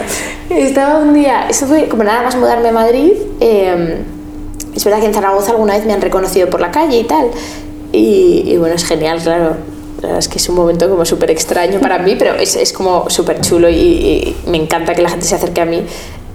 Estaba 0.49 0.99
un 0.99 1.13
día, 1.13 1.47
eso 1.49 1.67
fue 1.67 1.87
como 1.89 2.03
nada 2.03 2.23
más 2.23 2.35
mudarme 2.37 2.69
a 2.69 2.71
Madrid. 2.71 3.11
Eh, 3.41 3.97
es 4.73 4.85
verdad 4.85 5.01
que 5.01 5.07
en 5.07 5.13
Zaragoza 5.13 5.51
alguna 5.51 5.75
vez 5.75 5.85
me 5.85 5.93
han 5.93 6.01
reconocido 6.01 6.49
por 6.49 6.61
la 6.61 6.71
calle 6.71 6.99
y 6.99 7.03
tal. 7.03 7.29
Y, 7.91 8.43
y 8.45 8.57
bueno, 8.57 8.75
es 8.75 8.85
genial, 8.85 9.19
claro. 9.21 9.57
La 9.97 10.07
verdad 10.07 10.19
es 10.19 10.29
que 10.29 10.37
es 10.37 10.49
un 10.49 10.55
momento 10.55 10.89
como 10.89 11.05
súper 11.05 11.29
extraño 11.29 11.79
para 11.79 11.99
mí, 11.99 12.15
pero 12.17 12.33
es, 12.35 12.55
es 12.55 12.71
como 12.71 13.09
súper 13.09 13.41
chulo 13.41 13.69
y, 13.69 13.75
y, 13.75 14.37
me 14.47 14.57
encanta 14.57 14.95
que 14.95 15.01
la 15.01 15.09
gente 15.09 15.25
se 15.27 15.35
acerque 15.35 15.61
a 15.61 15.65
mí 15.65 15.83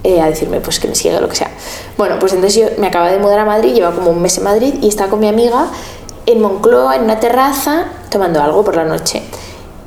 eh, 0.04 0.20
a 0.20 0.26
decirme 0.26 0.60
pues 0.60 0.78
que 0.78 0.86
me 0.86 0.94
siga 0.94 1.18
o 1.18 1.20
lo 1.20 1.28
que 1.28 1.36
sea. 1.36 1.50
Bueno, 1.96 2.18
pues 2.20 2.32
entonces 2.32 2.62
yo 2.62 2.68
me 2.78 2.86
acababa 2.86 3.10
de 3.10 3.18
mudar 3.18 3.40
a 3.40 3.44
Madrid, 3.44 3.74
lleva 3.74 3.92
como 3.92 4.10
un 4.10 4.22
mes 4.22 4.38
en 4.38 4.44
Madrid 4.44 4.74
y 4.80 4.88
estaba 4.88 5.10
con 5.10 5.18
mi 5.18 5.26
amiga 5.26 5.66
en 6.26 6.40
Moncloa, 6.40 6.96
en 6.96 7.02
una 7.02 7.20
terraza, 7.20 7.86
tomando 8.10 8.42
algo 8.42 8.64
por 8.64 8.76
la 8.76 8.84
noche. 8.84 9.22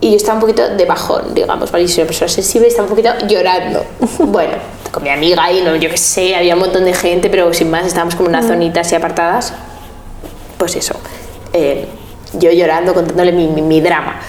Y 0.01 0.11
yo 0.11 0.15
estaba 0.15 0.35
un 0.35 0.41
poquito 0.41 0.69
de 0.69 0.85
bajón, 0.85 1.33
digamos, 1.33 1.71
¿vale? 1.71 1.85
Yo 1.85 1.93
soy 1.93 2.01
una 2.03 2.07
persona 2.07 2.29
sensible 2.29 2.67
y 2.67 2.71
estaba 2.71 2.87
un 2.87 2.95
poquito 2.95 3.13
llorando. 3.27 3.83
Bueno, 4.19 4.53
con 4.91 5.03
mi 5.03 5.09
amiga 5.09 5.43
ahí, 5.43 5.61
no, 5.61 5.75
yo 5.75 5.89
qué 5.89 5.97
sé, 5.97 6.35
había 6.35 6.53
un 6.53 6.61
montón 6.61 6.85
de 6.85 6.93
gente, 6.93 7.29
pero 7.29 7.53
sin 7.53 7.69
más, 7.69 7.85
estábamos 7.85 8.15
como 8.15 8.29
en 8.29 8.35
una 8.35 8.47
zonita 8.47 8.81
así 8.81 8.95
apartadas. 8.95 9.53
Pues 10.57 10.75
eso, 10.77 10.95
eh, 11.51 11.85
yo 12.33 12.51
llorando, 12.51 12.93
contándole 12.93 13.33
mi, 13.33 13.47
mi, 13.47 13.61
mi, 13.61 13.81
drama. 13.81 14.19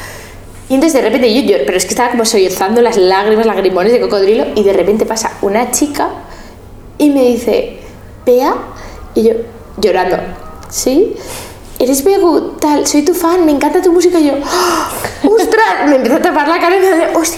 Y 0.69 0.75
entonces 0.75 1.01
de 1.01 1.09
repente 1.09 1.33
yo 1.33 1.43
lloro, 1.43 1.65
pero 1.67 1.77
es 1.77 1.85
que 1.85 1.91
estaba 1.91 2.11
como 2.11 2.25
sollozando 2.25 2.83
las 2.83 2.97
lágrimas, 2.97 3.47
lagrimones 3.47 3.93
de 3.93 4.01
cocodrilo, 4.01 4.47
y 4.57 4.65
de 4.65 4.73
repente 4.73 5.07
pasa 5.07 5.33
una 5.43 5.71
chica 5.71 6.09
y 6.99 7.11
me 7.11 7.23
dice, 7.23 7.79
Bea, 8.27 8.55
y 9.15 9.23
yo 9.23 9.35
llorando, 9.79 10.17
¿sí? 10.69 11.17
Eres 11.81 12.05
Begu, 12.05 12.59
tal, 12.61 12.87
soy 12.87 13.03
tu 13.03 13.15
fan, 13.15 13.45
me 13.47 13.53
encanta 13.53 13.81
tu 13.81 13.91
música. 13.91 14.21
Y 14.21 14.27
yo, 14.27 14.35
¡Oh. 14.35 15.11
Me 15.89 15.97
empezó 15.97 16.17
a 16.17 16.21
tapar 16.21 16.47
la 16.47 16.57
y 16.57 16.81
me 16.81 17.29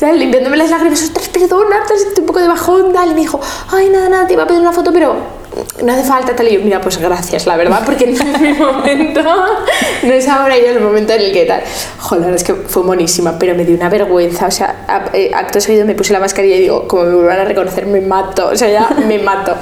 tal, 0.00 0.18
limpiándome 0.18 0.56
las 0.56 0.70
lágrimas, 0.70 1.02
¡ostras, 1.02 1.28
perdona! 1.28 1.76
Estoy 1.82 2.20
un 2.20 2.26
poco 2.26 2.40
de 2.40 2.48
bajón, 2.48 2.92
tal. 2.92 3.10
Y 3.10 3.14
me 3.14 3.20
dijo, 3.20 3.40
¡ay, 3.70 3.90
nada, 3.90 4.08
nada, 4.08 4.26
te 4.26 4.32
iba 4.32 4.42
a 4.42 4.46
pedir 4.46 4.60
una 4.60 4.72
foto, 4.72 4.92
pero 4.92 5.14
no 5.84 5.92
hace 5.92 6.04
falta, 6.04 6.34
tal. 6.34 6.48
Y 6.48 6.54
yo, 6.54 6.60
mira, 6.60 6.80
pues 6.80 6.98
gracias, 6.98 7.46
la 7.46 7.56
verdad, 7.56 7.82
porque 7.84 8.06
no 8.06 8.12
es 8.12 8.40
mi 8.40 8.54
momento, 8.54 9.22
no 10.02 10.12
es 10.12 10.26
ahora 10.26 10.56
ya 10.56 10.70
el 10.70 10.80
momento 10.80 11.12
en 11.12 11.20
el 11.20 11.32
que 11.32 11.44
tal. 11.44 11.62
Joder, 12.00 12.34
es 12.34 12.44
que 12.44 12.54
fue 12.54 12.82
monísima, 12.82 13.38
pero 13.38 13.54
me 13.54 13.64
dio 13.64 13.76
una 13.76 13.90
vergüenza. 13.90 14.46
O 14.46 14.50
sea, 14.50 15.10
eh, 15.12 15.30
acto 15.34 15.60
seguido 15.60 15.84
me 15.84 15.94
puse 15.94 16.12
la 16.14 16.20
mascarilla 16.20 16.56
y 16.56 16.60
digo, 16.60 16.88
como 16.88 17.04
me 17.04 17.14
vuelvan 17.14 17.40
a 17.40 17.44
reconocer, 17.44 17.86
me 17.86 18.00
mato. 18.00 18.48
O 18.48 18.56
sea, 18.56 18.70
ya 18.70 18.88
me 19.06 19.18
mato. 19.18 19.54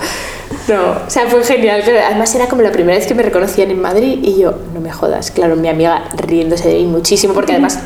No, 0.71 0.93
o 1.05 1.11
sea, 1.11 1.27
fue 1.27 1.43
genial. 1.43 1.83
Además 2.07 2.33
era 2.35 2.47
como 2.47 2.63
la 2.63 2.71
primera 2.71 2.97
vez 2.97 3.07
que 3.07 3.15
me 3.15 3.25
reconocían 3.25 3.73
en 3.73 3.81
Madrid 3.81 4.21
y 4.23 4.39
yo, 4.39 4.55
no 4.73 4.81
me 4.81 4.93
jodas. 4.93 5.33
Claro, 5.33 5.57
mi 5.57 5.69
amiga 5.69 6.05
riéndose 6.17 6.69
de 6.69 6.75
mí 6.75 6.87
muchísimo 6.87 7.35
porque 7.35 7.53
además 7.53 7.81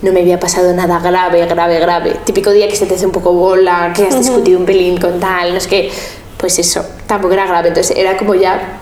no 0.00 0.12
me 0.12 0.20
había 0.20 0.40
pasado 0.40 0.72
nada 0.72 0.98
grave, 1.00 1.44
grave, 1.44 1.78
grave. 1.78 2.16
Típico 2.24 2.50
día 2.52 2.68
que 2.68 2.76
se 2.76 2.86
te 2.86 2.94
hace 2.94 3.04
un 3.04 3.12
poco 3.12 3.34
bola, 3.34 3.92
que 3.94 4.04
has 4.04 4.18
discutido 4.18 4.58
un 4.58 4.64
pelín 4.64 4.98
con 4.98 5.20
tal, 5.20 5.52
no 5.52 5.60
sé 5.60 5.68
qué. 5.68 5.92
Pues 6.38 6.58
eso, 6.58 6.82
tampoco 7.06 7.34
era 7.34 7.46
grave. 7.46 7.68
Entonces 7.68 7.94
era 7.96 8.16
como 8.16 8.34
ya 8.34 8.78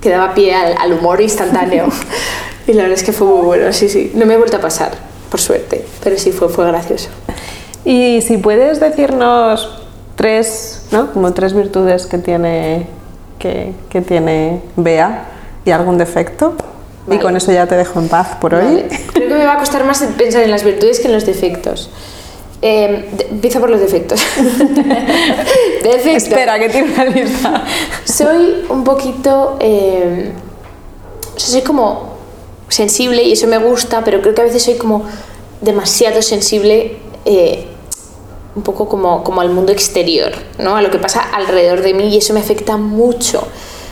que 0.00 0.10
daba 0.10 0.34
pie 0.34 0.52
al, 0.54 0.74
al 0.78 0.92
humor 0.94 1.20
instantáneo. 1.20 1.86
y 2.66 2.72
la 2.72 2.82
verdad 2.82 2.98
es 2.98 3.04
que 3.04 3.12
fue 3.12 3.28
muy 3.28 3.46
bueno, 3.46 3.72
sí, 3.72 3.88
sí. 3.88 4.10
No 4.14 4.26
me 4.26 4.34
he 4.34 4.36
vuelto 4.36 4.56
a 4.56 4.60
pasar, 4.60 4.92
por 5.30 5.40
suerte, 5.40 5.84
pero 6.02 6.18
sí 6.18 6.32
fue, 6.32 6.48
fue 6.48 6.66
gracioso. 6.66 7.08
Y 7.84 8.20
si 8.22 8.36
puedes 8.36 8.80
decirnos 8.80 9.78
tres, 10.18 10.82
¿no? 10.90 11.12
Como 11.12 11.32
tres 11.32 11.54
virtudes 11.54 12.06
que 12.06 12.18
tiene, 12.18 12.88
que, 13.38 13.72
que 13.88 14.02
tiene 14.02 14.60
Bea 14.74 15.26
y 15.64 15.70
algún 15.70 15.96
defecto. 15.96 16.54
Vale. 17.06 17.20
Y 17.20 17.22
con 17.22 17.36
eso 17.36 17.52
ya 17.52 17.66
te 17.66 17.76
dejo 17.76 18.00
en 18.00 18.08
paz 18.08 18.36
por 18.40 18.52
vale. 18.52 18.66
hoy. 18.66 18.82
Creo 19.14 19.28
que 19.28 19.34
me 19.34 19.46
va 19.46 19.54
a 19.54 19.58
costar 19.58 19.84
más 19.84 20.02
pensar 20.18 20.42
en 20.42 20.50
las 20.50 20.64
virtudes 20.64 20.98
que 20.98 21.06
en 21.06 21.14
los 21.14 21.24
defectos. 21.24 21.88
Eh, 22.60 23.08
de, 23.12 23.28
empiezo 23.30 23.60
por 23.60 23.70
los 23.70 23.80
defectos. 23.80 24.20
Defecto. 25.84 26.10
Espera, 26.10 26.58
que 26.58 26.68
tiene 26.68 26.92
una 26.92 27.04
lista. 27.04 27.62
Soy 28.04 28.64
un 28.68 28.82
poquito. 28.82 29.56
Eh, 29.60 30.32
sea, 31.36 31.52
soy 31.52 31.62
como 31.62 32.18
sensible 32.68 33.22
y 33.22 33.32
eso 33.32 33.46
me 33.46 33.58
gusta, 33.58 34.02
pero 34.02 34.20
creo 34.20 34.34
que 34.34 34.40
a 34.40 34.44
veces 34.44 34.64
soy 34.64 34.74
como 34.74 35.04
demasiado 35.60 36.22
sensible. 36.22 36.96
Eh, 37.24 37.67
un 38.58 38.64
poco 38.64 38.88
como, 38.88 39.22
como 39.22 39.40
al 39.40 39.50
mundo 39.50 39.70
exterior, 39.70 40.32
¿no? 40.58 40.76
a 40.76 40.82
lo 40.82 40.90
que 40.90 40.98
pasa 40.98 41.20
alrededor 41.20 41.80
de 41.80 41.94
mí 41.94 42.08
y 42.08 42.18
eso 42.18 42.34
me 42.34 42.40
afecta 42.40 42.76
mucho. 42.76 43.46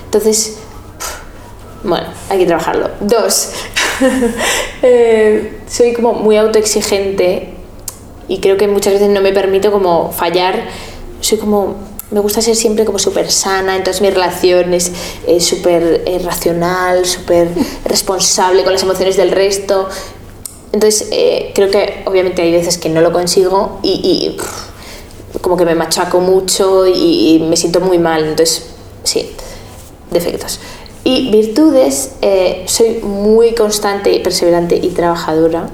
Entonces, 0.06 0.58
bueno, 1.84 2.08
hay 2.28 2.40
que 2.40 2.46
trabajarlo. 2.46 2.90
Dos, 3.00 3.52
eh, 4.82 5.60
soy 5.68 5.92
como 5.92 6.14
muy 6.14 6.36
autoexigente 6.36 7.54
y 8.26 8.40
creo 8.40 8.56
que 8.56 8.66
muchas 8.66 8.94
veces 8.94 9.08
no 9.08 9.20
me 9.20 9.32
permito 9.32 9.70
como 9.70 10.10
fallar. 10.10 10.64
Soy 11.20 11.38
como, 11.38 11.76
me 12.10 12.18
gusta 12.18 12.42
ser 12.42 12.56
siempre 12.56 12.84
como 12.84 12.98
súper 12.98 13.30
sana 13.30 13.76
en 13.76 13.84
todas 13.84 14.00
mis 14.00 14.12
relaciones, 14.12 14.90
eh, 15.28 15.40
súper 15.40 16.02
eh, 16.06 16.20
racional, 16.24 17.06
súper 17.06 17.48
responsable 17.84 18.64
con 18.64 18.72
las 18.72 18.82
emociones 18.82 19.16
del 19.16 19.30
resto. 19.30 19.88
Entonces, 20.72 21.08
eh, 21.10 21.52
creo 21.54 21.70
que 21.70 22.02
obviamente 22.06 22.42
hay 22.42 22.52
veces 22.52 22.78
que 22.78 22.88
no 22.88 23.00
lo 23.00 23.12
consigo 23.12 23.78
y, 23.82 24.36
como 25.40 25.56
que 25.56 25.64
me 25.64 25.74
machaco 25.74 26.20
mucho 26.20 26.86
y, 26.86 27.44
me 27.48 27.56
siento 27.56 27.80
muy 27.80 27.98
mal. 27.98 28.24
Entonces, 28.24 28.66
sí, 29.04 29.32
defectos. 30.10 30.60
Y 31.04 31.30
virtudes, 31.30 32.12
eh, 32.20 32.64
soy 32.66 33.00
muy 33.02 33.54
constante 33.54 34.18
perseverante 34.20 34.76
y 34.76 34.88
trabajadora, 34.88 35.68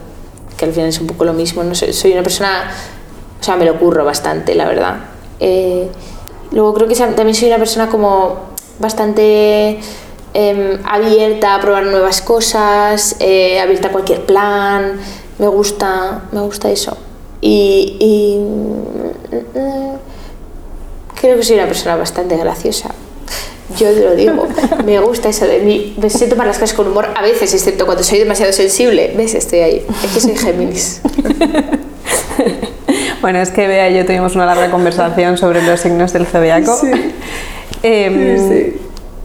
que 0.57 0.67
al 0.67 0.73
final 0.73 0.91
es 0.91 1.01
un 1.01 1.07
poco 1.07 1.25
lo 1.25 1.33
mismo. 1.33 1.63
soy 1.75 2.13
una 2.13 2.23
persona, 2.23 2.71
o 3.41 3.43
sea, 3.43 3.57
me 3.57 3.65
lo 3.65 3.79
curro 3.79 4.05
bastante, 4.05 4.55
la 4.55 4.67
verdad. 4.67 4.97
Eh, 5.41 5.89
luego 6.53 6.75
creo 6.75 6.87
que 6.87 6.95
también 6.95 7.35
soy 7.35 7.49
una 7.49 7.59
persona 7.59 7.89
como 7.89 8.53
bastante 8.79 9.81
eh, 10.35 10.79
abierta 10.85 11.55
a 11.55 11.61
probar 11.61 11.85
nuevas 11.85 12.23
cosas, 12.23 13.17
eh, 13.21 13.61
abierta 13.61 13.89
a 13.89 13.93
cualquier 13.93 14.25
plan, 14.25 14.99
me 15.39 15.47
gusta, 15.49 16.23
me 16.33 16.41
gusta 16.41 16.71
eso. 16.71 16.97
Y, 17.41 17.97
y 17.99 18.39
mm, 18.39 19.97
creo 21.21 21.37
que 21.37 21.43
soy 21.43 21.57
una 21.57 21.67
persona 21.67 21.97
bastante 21.97 22.37
graciosa. 22.37 22.91
Yo 23.79 23.93
te 23.93 24.01
lo 24.01 24.15
digo, 24.15 24.47
me 24.85 25.01
gusta 25.01 25.31
eso 25.31 25.47
de 25.47 25.61
mí, 25.61 25.95
me 25.97 26.11
siento 26.11 26.37
para 26.37 26.49
las 26.49 26.59
cosas 26.59 26.77
con 26.77 26.89
humor 26.89 27.09
a 27.15 27.23
veces, 27.23 27.55
excepto 27.55 27.87
cuando 27.87 28.05
soy 28.05 28.19
demasiado 28.19 28.53
sensible. 28.53 29.13
¿Ves? 29.17 29.35
Estoy 29.35 29.61
ahí. 29.61 29.87
Es 30.05 30.13
que 30.13 30.21
soy 30.21 30.37
Géminis. 30.37 31.01
Bueno, 33.23 33.39
es 33.39 33.53
que 33.53 33.69
Bea 33.69 33.89
y 33.89 33.97
yo 33.97 34.05
tuvimos 34.05 34.35
una 34.35 34.47
larga 34.47 34.69
conversación 34.69 35.39
sobre 35.39 35.63
los 35.63 35.79
signos 35.79 36.13
del 36.13 36.27
zodiaco. 36.27 36.77
Sí. 36.77 36.91
Eh, 37.85 38.37
sí, 38.37 38.49
sí. 38.49 38.81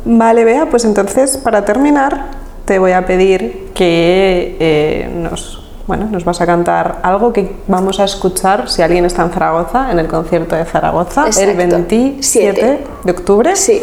Vale, 0.06 0.44
Bea, 0.46 0.68
pues 0.70 0.86
entonces 0.86 1.38
para 1.38 1.66
terminar 1.66 2.26
te 2.66 2.80
voy 2.80 2.92
a 2.92 3.06
pedir 3.06 3.70
que 3.74 4.58
eh, 4.60 5.10
nos, 5.16 5.62
bueno, 5.88 6.08
nos 6.12 6.26
vas 6.26 6.42
a 6.42 6.46
cantar 6.46 7.00
algo 7.04 7.32
que 7.34 7.52
vamos 7.68 8.00
a 8.00 8.04
escuchar 8.06 8.70
si 8.70 8.82
alguien 8.82 9.06
está 9.06 9.24
en 9.24 9.32
Zaragoza, 9.32 9.92
en 9.92 10.00
el 10.00 10.08
concierto 10.08 10.56
de 10.56 10.66
Zaragoza, 10.66 11.28
Exacto. 11.28 11.50
el 11.52 11.58
27 11.58 12.18
Siete. 12.24 12.84
de 13.04 13.12
octubre. 13.12 13.56
Sí. 13.56 13.82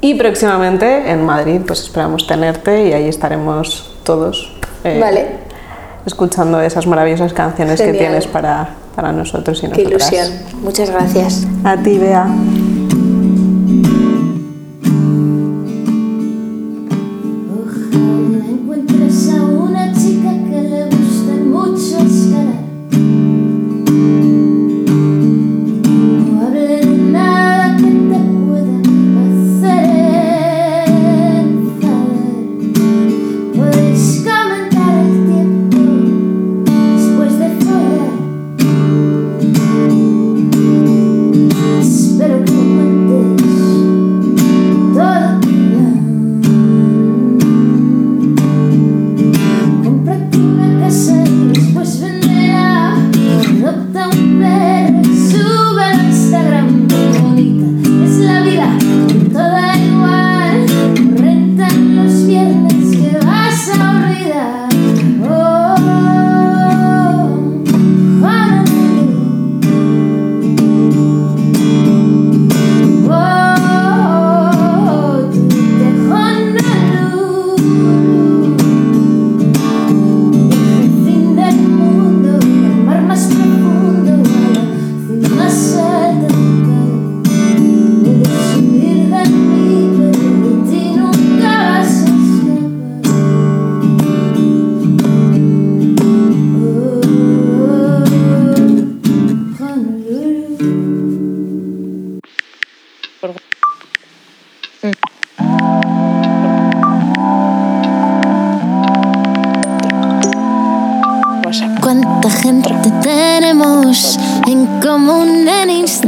Y 0.00 0.14
próximamente 0.14 1.10
en 1.10 1.24
Madrid, 1.24 1.60
pues 1.66 1.80
esperamos 1.82 2.26
tenerte 2.26 2.88
y 2.88 2.92
ahí 2.92 3.08
estaremos 3.08 3.96
todos 4.04 4.56
eh, 4.84 4.98
Vale. 5.00 5.26
escuchando 6.06 6.60
esas 6.60 6.86
maravillosas 6.86 7.32
canciones 7.32 7.78
Genial. 7.80 7.92
que 7.96 7.98
tienes 8.04 8.26
para, 8.28 8.68
para 8.94 9.12
nosotros 9.12 9.58
y 9.64 9.68
Qué 9.68 9.82
nosotras. 9.84 10.12
ilusión. 10.12 10.38
Muchas 10.62 10.90
gracias. 10.90 11.46
A 11.64 11.76
ti, 11.76 11.98
Bea. 11.98 12.26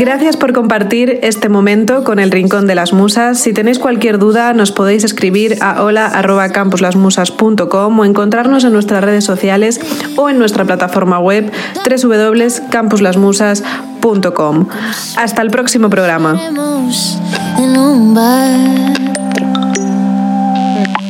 Gracias 0.01 0.37
por 0.39 0.55
compartir 0.55 1.21
este 1.23 1.51
momento 1.51 2.05
con 2.05 2.21
el 2.21 2.31
Rincón 2.31 2.67
de 2.67 2.75
las 2.75 2.95
Musas. 2.95 3.39
Si 3.39 3.53
tenéis 3.53 3.79
cualquier 3.79 4.19
duda, 4.19 4.55
nos 4.55 4.73
podéis 4.73 5.05
escribir 5.05 5.59
a 5.61 5.83
hola.campuslasmusas.com 5.83 7.99
o 7.99 8.05
encontrarnos 8.07 8.65
en 8.65 8.73
nuestras 8.73 9.05
redes 9.05 9.25
sociales 9.25 9.79
o 10.17 10.31
en 10.31 10.39
nuestra 10.39 10.65
plataforma 10.65 11.19
web 11.19 11.53
www.campuslasmusas.com. 11.85 14.69
Hasta 15.19 15.43
el 15.43 15.51
próximo 15.51 15.91
programa. 15.91 16.41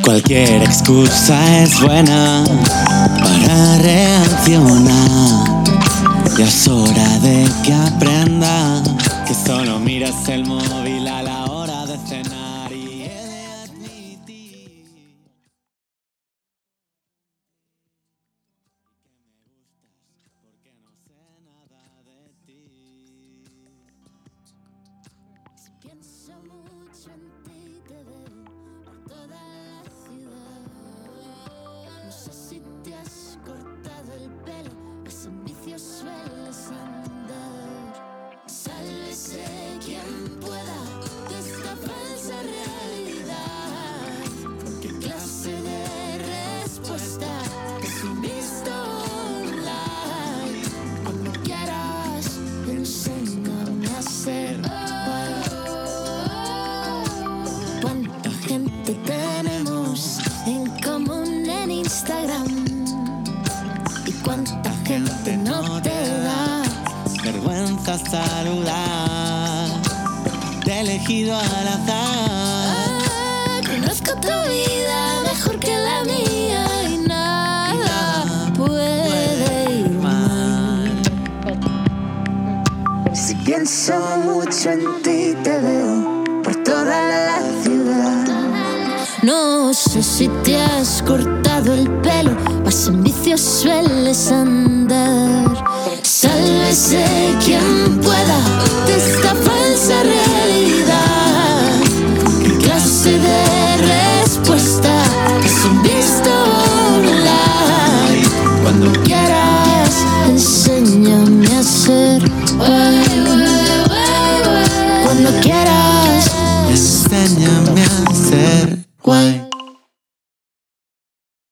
Cualquier 0.03 0.63
excusa 0.63 1.63
es 1.63 1.79
buena 1.79 2.43
para 3.21 3.77
reaccionar. 3.77 5.61
Ya 6.37 6.45
es 6.45 6.67
hora 6.67 7.19
de 7.19 7.49
que 7.63 7.73
aprenda 7.73 8.60
solo 9.51 9.79
miras 9.79 10.29
el 10.29 10.45
móvil 10.45 10.80
elegido 71.11 71.35
al 71.35 71.67
azar. 71.67 71.87
Ah, 71.89 73.61
conozco 73.65 74.11
tu 74.21 74.27
vida 74.49 75.21
mejor 75.23 75.59
que 75.59 75.75
la 75.77 76.03
mía 76.03 76.65
y 76.89 76.97
nada 77.07 78.53
puede 78.55 79.79
ir 79.79 79.89
mal. 79.91 81.01
Si 83.13 83.35
pienso 83.35 83.93
mucho 84.23 84.71
en 84.71 85.01
ti, 85.03 85.35
te 85.43 85.59
veo 85.59 86.23
por 86.43 86.55
toda 86.63 86.85
la 86.85 87.63
ciudad. 87.63 88.27
No 89.23 89.73
sé 89.73 90.01
si 90.01 90.27
te 90.43 90.59
has 90.59 91.03
cortado 91.03 91.73
el 91.73 91.89
pelo, 92.01 92.35
vas 92.63 92.87
en 92.87 93.03
vicio, 93.03 93.37
sueles 93.37 94.31
andar. 94.31 94.70